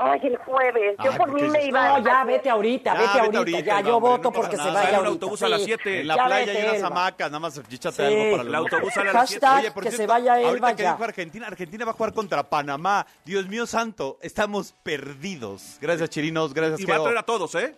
Ay, 0.00 0.20
el 0.22 0.36
jueves. 0.36 0.94
Yo 1.02 1.10
Ay, 1.10 1.18
por 1.18 1.28
¿por 1.30 1.40
mí 1.42 1.48
me 1.48 1.64
iba 1.66 1.98
No, 1.98 2.04
ya 2.04 2.22
vete 2.22 2.48
ahorita, 2.48 2.94
Ya, 2.94 3.00
vete, 3.00 3.18
ahorita, 3.18 3.38
ahorita, 3.38 3.60
ya 3.60 3.82
no, 3.82 3.88
yo 3.88 3.96
hombre, 3.96 4.10
voto 4.12 4.22
no 4.22 4.32
porque 4.32 4.56
se 4.56 4.62
vaya 4.62 4.72
Sale 4.74 4.88
un 4.90 4.94
ahorita. 4.94 5.08
autobús 5.10 5.42
a 5.42 5.48
las 5.48 5.58
sí. 5.60 5.64
siete. 5.66 6.00
En 6.02 6.06
la 6.06 6.16
Ya 6.16 6.24
playa 6.26 6.52
hay 6.52 6.62
unas 6.62 6.74
Elba. 6.76 6.86
hamacas, 6.86 7.28
nada 7.30 7.40
más 7.40 7.58
échate 7.58 7.96
Sí. 7.96 8.02
algo 8.02 8.36
para 8.36 8.48
El 8.48 8.54
autobús 8.54 8.96
a 8.96 9.04
las 9.04 9.12
Hashtag 9.14 9.60
siete. 9.62 9.80
que 9.80 9.90
se 9.90 10.06
vaya 10.06 10.38
él, 10.40 10.46
ahorita 10.46 10.76
que 10.76 10.82
dijo 10.84 11.02
Argentina, 11.04 11.46
Argentina 11.48 11.84
va 11.84 11.90
a 11.90 11.94
jugar 11.94 12.12
contra 12.14 12.42
Panamá. 12.44 13.06
Dios 13.24 13.46
mío 13.48 13.66
santo, 13.66 14.18
estamos 14.22 14.72
perdidos. 14.84 15.78
Gracias, 15.80 16.08
Chirinos, 16.10 16.54
gracias, 16.54 16.78
Y 16.80 16.84
va 16.86 16.94
a 16.96 17.02
traer 17.02 17.18
a 17.18 17.22
todos, 17.24 17.54
¿eh? 17.56 17.74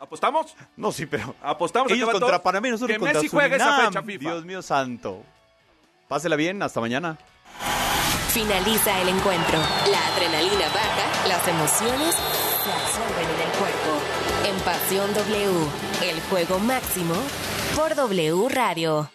¿Apostamos? 0.00 0.56
No, 0.76 0.90
sí, 0.92 1.04
pero 1.06 1.34
Apostamos 1.42 1.92
ellos 1.92 2.08
contra. 2.08 2.42
Panamá 2.42 2.68
y 2.68 2.70
nosotros 2.70 2.94
Que 2.96 2.98
contra 2.98 3.20
Messi 3.20 3.28
juegue 3.28 3.56
esa 3.56 3.86
fecha 3.86 4.02
FIFA. 4.02 4.18
Dios 4.30 4.44
mío 4.46 4.62
santo. 4.62 5.22
Pásela 6.08 6.36
bien, 6.36 6.62
hasta 6.62 6.80
mañana. 6.80 7.18
Finaliza 8.32 8.98
el 9.02 9.10
encuentro. 9.10 9.58
La 9.90 10.06
adrenalina 10.06 10.66
baja, 10.68 11.28
las 11.28 11.46
emociones 11.46 12.14
se 12.14 12.72
absorben 12.72 13.28
en 13.28 13.40
el 13.42 13.58
cuerpo. 13.58 14.00
En 14.48 14.58
Pasión 14.60 15.12
W, 15.12 15.68
el 16.02 16.18
juego 16.30 16.58
máximo 16.58 17.14
por 17.76 17.94
W 17.94 18.48
Radio. 18.48 19.10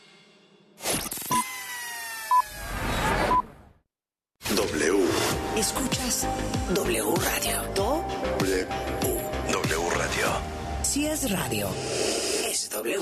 W. 4.55 5.07
Escuchas 5.55 6.28
W 6.76 7.15
Radio. 7.15 7.63
Do. 7.74 8.03
W. 8.38 8.68
W 9.51 9.89
Radio. 9.95 10.28
Si 10.84 11.07
es 11.07 11.32
radio, 11.32 11.68
es 12.47 12.70
W. 12.70 13.01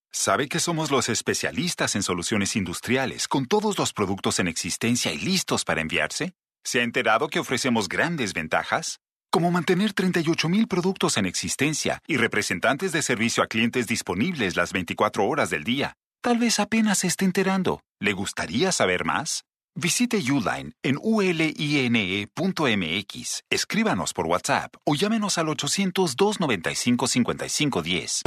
Sabe 0.13 0.49
que 0.49 0.59
somos 0.59 0.91
los 0.91 1.07
especialistas 1.07 1.95
en 1.95 2.03
soluciones 2.03 2.57
industriales, 2.57 3.29
con 3.29 3.45
todos 3.45 3.77
los 3.77 3.93
productos 3.93 4.39
en 4.39 4.49
existencia 4.49 5.13
y 5.13 5.17
listos 5.17 5.63
para 5.63 5.79
enviarse. 5.79 6.33
¿Se 6.65 6.81
ha 6.81 6.83
enterado 6.83 7.29
que 7.29 7.39
ofrecemos 7.39 7.87
grandes 7.87 8.33
ventajas? 8.33 8.99
Como 9.31 9.51
mantener 9.51 9.95
38.000 9.95 10.67
productos 10.67 11.15
en 11.15 11.25
existencia 11.25 11.99
y 12.05 12.17
representantes 12.17 12.91
de 12.91 13.01
servicio 13.01 13.41
a 13.41 13.47
clientes 13.47 13.87
disponibles 13.87 14.57
las 14.57 14.73
24 14.73 15.25
horas 15.25 15.49
del 15.49 15.63
día. 15.63 15.93
Tal 16.21 16.37
vez 16.37 16.59
apenas 16.59 16.99
se 16.99 17.07
esté 17.07 17.23
enterando. 17.23 17.81
¿Le 17.99 18.11
gustaría 18.11 18.73
saber 18.73 19.05
más? 19.05 19.45
Visite 19.75 20.17
Uline 20.17 20.73
en 20.83 20.97
uline.mx, 21.01 22.27
escríbanos 23.49 24.13
por 24.13 24.27
WhatsApp 24.27 24.75
o 24.83 24.95
llámenos 24.95 25.37
al 25.37 25.47
800-295-5510. 25.47 28.23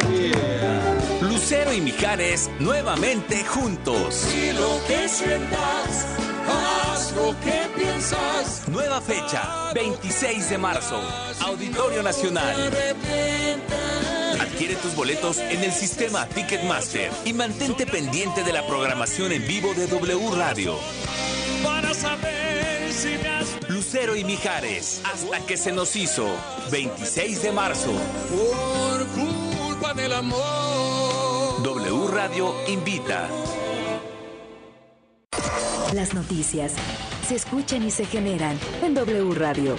Lucero 1.20 1.74
y 1.74 1.82
Mijares 1.82 2.50
nuevamente 2.60 3.44
juntos. 3.44 4.26
Y 4.34 4.52
lo 4.52 4.80
que 4.86 5.06
sientas, 5.06 6.06
haz 6.48 7.12
lo 7.14 7.38
que 7.40 7.68
piensas. 7.76 8.66
Nueva 8.68 9.02
fecha, 9.02 9.70
26 9.74 10.48
de 10.48 10.56
marzo, 10.56 10.98
Auditorio 11.42 12.02
Nacional. 12.02 12.72
Adquiere 14.40 14.76
tus 14.76 14.94
boletos 14.96 15.36
en 15.38 15.62
el 15.62 15.72
sistema 15.72 16.24
Ticketmaster 16.26 17.10
y 17.26 17.34
mantente 17.34 17.84
pendiente 17.86 18.42
de 18.42 18.52
la 18.54 18.66
programación 18.66 19.30
en 19.32 19.46
vivo 19.46 19.74
de 19.74 19.86
W 19.86 20.30
Radio. 20.36 20.78
Lucero 23.94 24.16
y 24.16 24.24
Mijares, 24.24 25.00
hasta 25.04 25.46
que 25.46 25.56
se 25.56 25.70
nos 25.70 25.94
hizo, 25.94 26.26
26 26.72 27.44
de 27.44 27.52
marzo. 27.52 27.92
por 28.28 29.06
culpa 29.06 29.94
del 29.94 30.12
amor. 30.14 31.62
W 31.62 32.08
Radio 32.08 32.56
invita. 32.66 33.28
Las 35.92 36.12
noticias 36.12 36.72
se 37.28 37.36
escuchan 37.36 37.84
y 37.84 37.92
se 37.92 38.04
generan 38.04 38.58
en 38.82 38.94
W 38.94 39.32
Radio. 39.32 39.76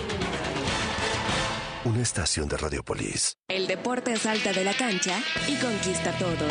Una 1.84 2.02
estación 2.02 2.48
de 2.48 2.56
Radiopolis. 2.56 3.36
El 3.50 3.68
deporte 3.68 4.16
salta 4.16 4.54
de 4.54 4.64
la 4.64 4.74
cancha 4.76 5.20
y 5.46 5.56
conquista 5.58 6.18
todo. 6.18 6.48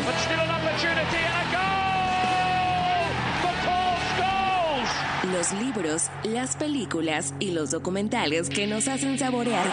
Los 5.35 5.51
libros, 5.53 6.11
las 6.23 6.55
películas 6.55 7.35
y 7.41 7.51
los 7.51 7.73
documentales 7.73 8.49
que 8.49 8.69
nos 8.69 8.87
hacen 8.87 9.19
saborear 9.19 9.67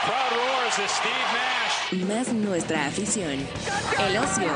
más 2.08 2.34
nuestra 2.34 2.88
afición. 2.88 3.34
El 4.00 4.18
ocio 4.18 4.52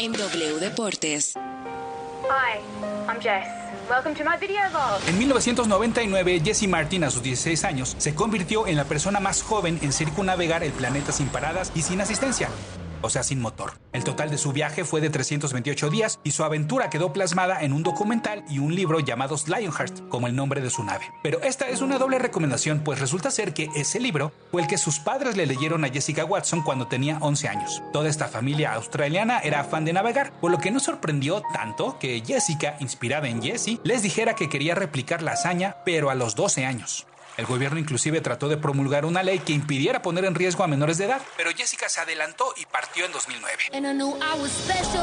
en 0.00 0.12
W 0.12 0.58
Deportes. 0.58 1.34
Hi, 1.36 2.58
I'm 3.06 3.20
Jess. 3.20 3.46
Welcome 3.88 4.16
to 4.16 4.24
my 4.24 4.36
video 4.40 4.68
vlog. 4.70 5.00
En 5.08 5.18
1999, 5.18 6.42
Jesse 6.44 6.66
Martin, 6.66 7.04
a 7.04 7.10
sus 7.10 7.22
16 7.22 7.64
años, 7.64 7.94
se 7.98 8.16
convirtió 8.16 8.66
en 8.66 8.76
la 8.76 8.84
persona 8.84 9.20
más 9.20 9.42
joven 9.42 9.78
en 9.82 9.92
circunnavegar 9.92 10.64
el 10.64 10.72
planeta 10.72 11.12
sin 11.12 11.28
paradas 11.28 11.70
y 11.76 11.82
sin 11.82 12.00
asistencia. 12.00 12.48
O 13.02 13.10
sea, 13.10 13.22
sin 13.22 13.40
motor. 13.40 13.74
El 13.92 14.04
total 14.04 14.30
de 14.30 14.38
su 14.38 14.52
viaje 14.52 14.84
fue 14.84 15.00
de 15.00 15.10
328 15.10 15.90
días 15.90 16.20
y 16.22 16.30
su 16.30 16.44
aventura 16.44 16.90
quedó 16.90 17.12
plasmada 17.12 17.62
en 17.62 17.72
un 17.72 17.82
documental 17.82 18.44
y 18.48 18.58
un 18.58 18.74
libro 18.74 19.00
llamados 19.00 19.48
Lionheart, 19.48 20.08
como 20.08 20.26
el 20.26 20.36
nombre 20.36 20.60
de 20.60 20.70
su 20.70 20.84
nave. 20.84 21.06
Pero 21.22 21.40
esta 21.42 21.68
es 21.68 21.80
una 21.80 21.98
doble 21.98 22.18
recomendación, 22.18 22.80
pues 22.80 23.00
resulta 23.00 23.30
ser 23.30 23.54
que 23.54 23.68
ese 23.74 24.00
libro 24.00 24.32
fue 24.50 24.62
el 24.62 24.68
que 24.68 24.78
sus 24.78 24.98
padres 24.98 25.36
le 25.36 25.46
leyeron 25.46 25.84
a 25.84 25.88
Jessica 25.88 26.24
Watson 26.24 26.62
cuando 26.62 26.86
tenía 26.86 27.18
11 27.20 27.48
años. 27.48 27.82
Toda 27.92 28.08
esta 28.08 28.28
familia 28.28 28.74
australiana 28.74 29.40
era 29.40 29.64
fan 29.64 29.84
de 29.84 29.92
navegar, 29.92 30.32
por 30.40 30.50
lo 30.50 30.58
que 30.58 30.70
no 30.70 30.80
sorprendió 30.80 31.42
tanto 31.52 31.98
que 31.98 32.22
Jessica, 32.24 32.76
inspirada 32.80 33.28
en 33.28 33.42
Jessie, 33.42 33.80
les 33.84 34.02
dijera 34.02 34.34
que 34.34 34.48
quería 34.48 34.74
replicar 34.74 35.22
la 35.22 35.32
hazaña, 35.32 35.76
pero 35.84 36.10
a 36.10 36.14
los 36.14 36.34
12 36.34 36.66
años. 36.66 37.06
El 37.36 37.46
gobierno 37.46 37.78
inclusive 37.78 38.20
trató 38.20 38.48
de 38.48 38.56
promulgar 38.56 39.04
una 39.04 39.22
ley 39.22 39.38
que 39.38 39.52
impidiera 39.52 40.02
poner 40.02 40.24
en 40.24 40.34
riesgo 40.34 40.64
a 40.64 40.66
menores 40.66 40.98
de 40.98 41.06
edad, 41.06 41.22
pero 41.36 41.50
Jessica 41.50 41.88
se 41.88 42.00
adelantó 42.00 42.52
y 42.56 42.66
partió 42.66 43.04
en 43.06 43.12
2009. 43.12 43.64
And 43.72 43.86
I 43.86 43.92
knew 43.92 44.16
I 44.16 44.40
was 44.40 44.50
special. 44.50 45.00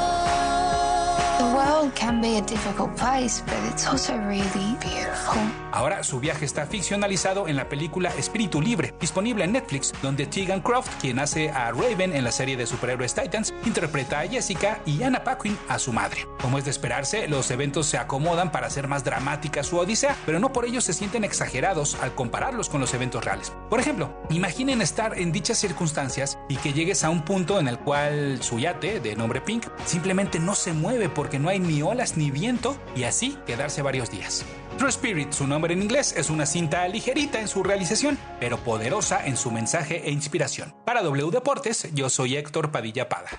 The 1.37 1.43
world 1.43 1.93
can 1.93 2.19
be 2.19 2.37
a 2.37 2.41
difficult 2.41 2.95
place, 2.95 3.43
but 3.45 3.57
it's 3.71 3.85
also 3.85 4.17
really 4.17 4.75
beautiful. 4.81 5.39
Ahora 5.71 6.03
su 6.03 6.19
viaje 6.19 6.45
está 6.45 6.65
ficcionalizado 6.65 7.47
en 7.47 7.55
la 7.55 7.69
película 7.69 8.09
Espíritu 8.17 8.59
Libre, 8.59 8.95
disponible 8.99 9.43
en 9.43 9.51
Netflix, 9.51 9.93
donde 10.01 10.25
Tegan 10.25 10.61
Croft, 10.61 10.89
quien 10.99 11.19
hace 11.19 11.51
a 11.51 11.71
Raven 11.71 12.15
en 12.15 12.23
la 12.23 12.31
serie 12.31 12.57
de 12.57 12.65
superhéroes 12.65 13.13
Titans, 13.13 13.53
interpreta 13.65 14.21
a 14.21 14.27
Jessica 14.27 14.81
y 14.87 15.03
Anna 15.03 15.23
Paquin 15.23 15.55
a 15.69 15.77
su 15.77 15.93
madre. 15.93 16.25
Como 16.41 16.57
es 16.57 16.65
de 16.65 16.71
esperarse, 16.71 17.27
los 17.27 17.51
eventos 17.51 17.85
se 17.85 17.99
acomodan 17.99 18.51
para 18.51 18.65
hacer 18.65 18.87
más 18.87 19.03
dramática 19.03 19.61
su 19.61 19.77
odisea, 19.77 20.15
pero 20.25 20.39
no 20.39 20.51
por 20.51 20.65
ello 20.65 20.81
se 20.81 20.93
sienten 20.93 21.23
exagerados 21.23 21.97
al 22.01 22.15
compararlos 22.17 22.67
con 22.67 22.81
los 22.81 22.93
eventos 22.93 23.23
reales. 23.23 23.53
Por 23.69 23.79
ejemplo, 23.79 24.09
imaginen 24.29 24.81
estar 24.81 25.17
en 25.17 25.31
dichas 25.31 25.57
circunstancias 25.57 26.37
y 26.49 26.57
que 26.57 26.73
llegues 26.73 27.05
a 27.05 27.09
un 27.09 27.23
punto 27.23 27.61
en 27.61 27.69
el 27.69 27.79
cual 27.79 28.39
su 28.41 28.59
yate, 28.59 28.99
de 28.99 29.15
nombre 29.15 29.39
Pink, 29.39 29.67
simplemente 29.85 30.39
no 30.39 30.53
se 30.55 30.73
mueve 30.73 31.07
porque 31.07 31.39
no 31.39 31.47
hay 31.47 31.59
ni 31.59 31.81
olas 31.81 32.17
ni 32.17 32.29
viento 32.29 32.75
y 32.93 33.03
así 33.03 33.37
quedarse 33.45 33.81
varios 33.81 34.11
días. 34.11 34.45
True 34.77 34.89
Spirit, 34.89 35.31
su 35.31 35.47
nombre 35.47 35.73
en 35.73 35.81
inglés, 35.81 36.13
es 36.15 36.29
una 36.29 36.45
cinta 36.45 36.87
ligerita 36.87 37.41
en 37.41 37.47
su 37.47 37.63
realización, 37.63 38.17
pero 38.39 38.57
poderosa 38.59 39.25
en 39.25 39.35
su 39.35 39.49
mensaje 39.49 40.07
e 40.07 40.11
inspiración. 40.11 40.75
Para 40.85 41.01
W 41.01 41.31
Deportes, 41.31 41.89
yo 41.95 42.09
soy 42.09 42.35
Héctor 42.35 42.71
Padilla 42.71 43.09
Pada. 43.09 43.29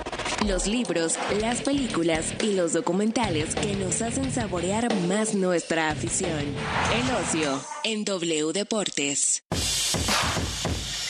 Los 0.47 0.67
libros, 0.67 1.17
las 1.41 1.63
películas 1.63 2.35
y 2.43 2.55
los 2.55 2.73
documentales 2.73 3.55
que 3.55 3.75
nos 3.77 4.03
hacen 4.03 4.33
saborear 4.33 4.93
más 5.07 5.35
nuestra 5.35 5.91
afición. 5.91 6.41
El 6.93 7.15
ocio 7.23 7.61
en 7.85 8.05
W 8.05 8.53
Deportes. 8.53 9.45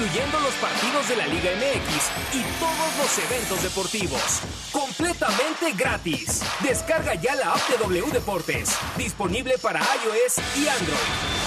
incluyendo 0.00 0.40
los 0.40 0.54
partidos 0.54 1.08
de 1.08 1.16
la 1.16 1.26
Liga 1.26 1.50
MX 1.56 2.34
y 2.34 2.42
todos 2.58 2.96
los 2.96 3.30
eventos 3.30 3.62
deportivos. 3.62 4.40
Completamente 4.72 5.72
gratis. 5.72 6.42
Descarga 6.60 7.14
ya 7.16 7.34
la 7.34 7.52
app 7.52 7.68
de 7.68 7.76
W 7.76 8.10
Deportes, 8.10 8.70
disponible 8.96 9.58
para 9.58 9.80
iOS 9.80 10.38
y 10.56 10.68
Android. 10.68 10.96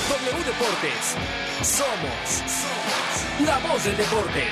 W 0.10 0.44
Deportes. 0.46 1.16
Somos, 1.64 2.44
somos 2.46 3.48
la 3.48 3.58
voz 3.60 3.84
del 3.84 3.98
deporte. 3.98 4.44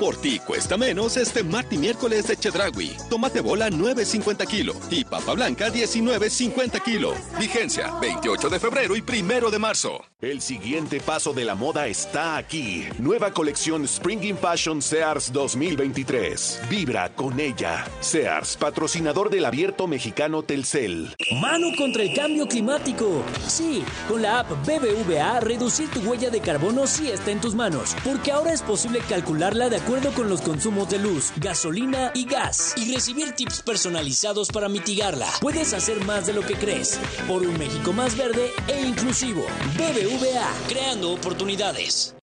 Por 0.00 0.16
ti 0.16 0.38
cuesta 0.38 0.78
menos 0.78 1.18
este 1.18 1.44
martes 1.44 1.74
y 1.74 1.78
miércoles 1.78 2.26
de 2.26 2.34
Chedragui. 2.34 2.96
Tomate 3.10 3.42
bola 3.42 3.68
9.50 3.68 4.46
kilo 4.46 4.72
y 4.90 5.04
papa 5.04 5.34
blanca 5.34 5.68
19.50 5.68 6.82
kilo. 6.82 7.12
Vigencia 7.38 7.92
28 8.00 8.48
de 8.48 8.58
febrero 8.58 8.96
y 8.96 9.02
primero 9.02 9.50
de 9.50 9.58
marzo. 9.58 10.02
El 10.22 10.40
siguiente 10.40 11.00
paso 11.00 11.34
de 11.34 11.44
la 11.44 11.54
moda 11.54 11.86
está 11.86 12.38
aquí. 12.38 12.86
Nueva 12.98 13.34
colección 13.50 13.84
Spring 13.84 14.22
in 14.22 14.38
Fashion 14.38 14.80
Sears 14.80 15.32
2023. 15.32 16.60
Vibra 16.70 17.12
con 17.16 17.40
ella. 17.40 17.84
Sears, 17.98 18.56
patrocinador 18.56 19.28
del 19.28 19.44
abierto 19.44 19.88
mexicano 19.88 20.44
Telcel. 20.44 21.16
Mano 21.40 21.66
contra 21.76 22.04
el 22.04 22.14
cambio 22.14 22.46
climático. 22.46 23.24
Sí, 23.48 23.84
con 24.06 24.22
la 24.22 24.38
app 24.38 24.50
BBVA, 24.64 25.40
reducir 25.40 25.90
tu 25.90 25.98
huella 25.98 26.30
de 26.30 26.40
carbono 26.40 26.86
sí 26.86 27.10
está 27.10 27.32
en 27.32 27.40
tus 27.40 27.56
manos, 27.56 27.96
porque 28.04 28.30
ahora 28.30 28.52
es 28.52 28.62
posible 28.62 29.00
calcularla 29.08 29.68
de 29.68 29.78
acuerdo 29.78 30.12
con 30.12 30.28
los 30.28 30.42
consumos 30.42 30.88
de 30.88 31.00
luz, 31.00 31.32
gasolina 31.38 32.12
y 32.14 32.26
gas, 32.26 32.74
y 32.76 32.94
recibir 32.94 33.32
tips 33.32 33.62
personalizados 33.62 34.50
para 34.50 34.68
mitigarla. 34.68 35.26
Puedes 35.40 35.72
hacer 35.72 36.04
más 36.04 36.24
de 36.24 36.34
lo 36.34 36.42
que 36.42 36.54
crees, 36.54 37.00
por 37.26 37.42
un 37.42 37.58
México 37.58 37.92
más 37.92 38.16
verde 38.16 38.52
e 38.68 38.80
inclusivo. 38.86 39.42
BBVA, 39.76 40.48
creando 40.68 41.10
oportunidades. 41.10 42.14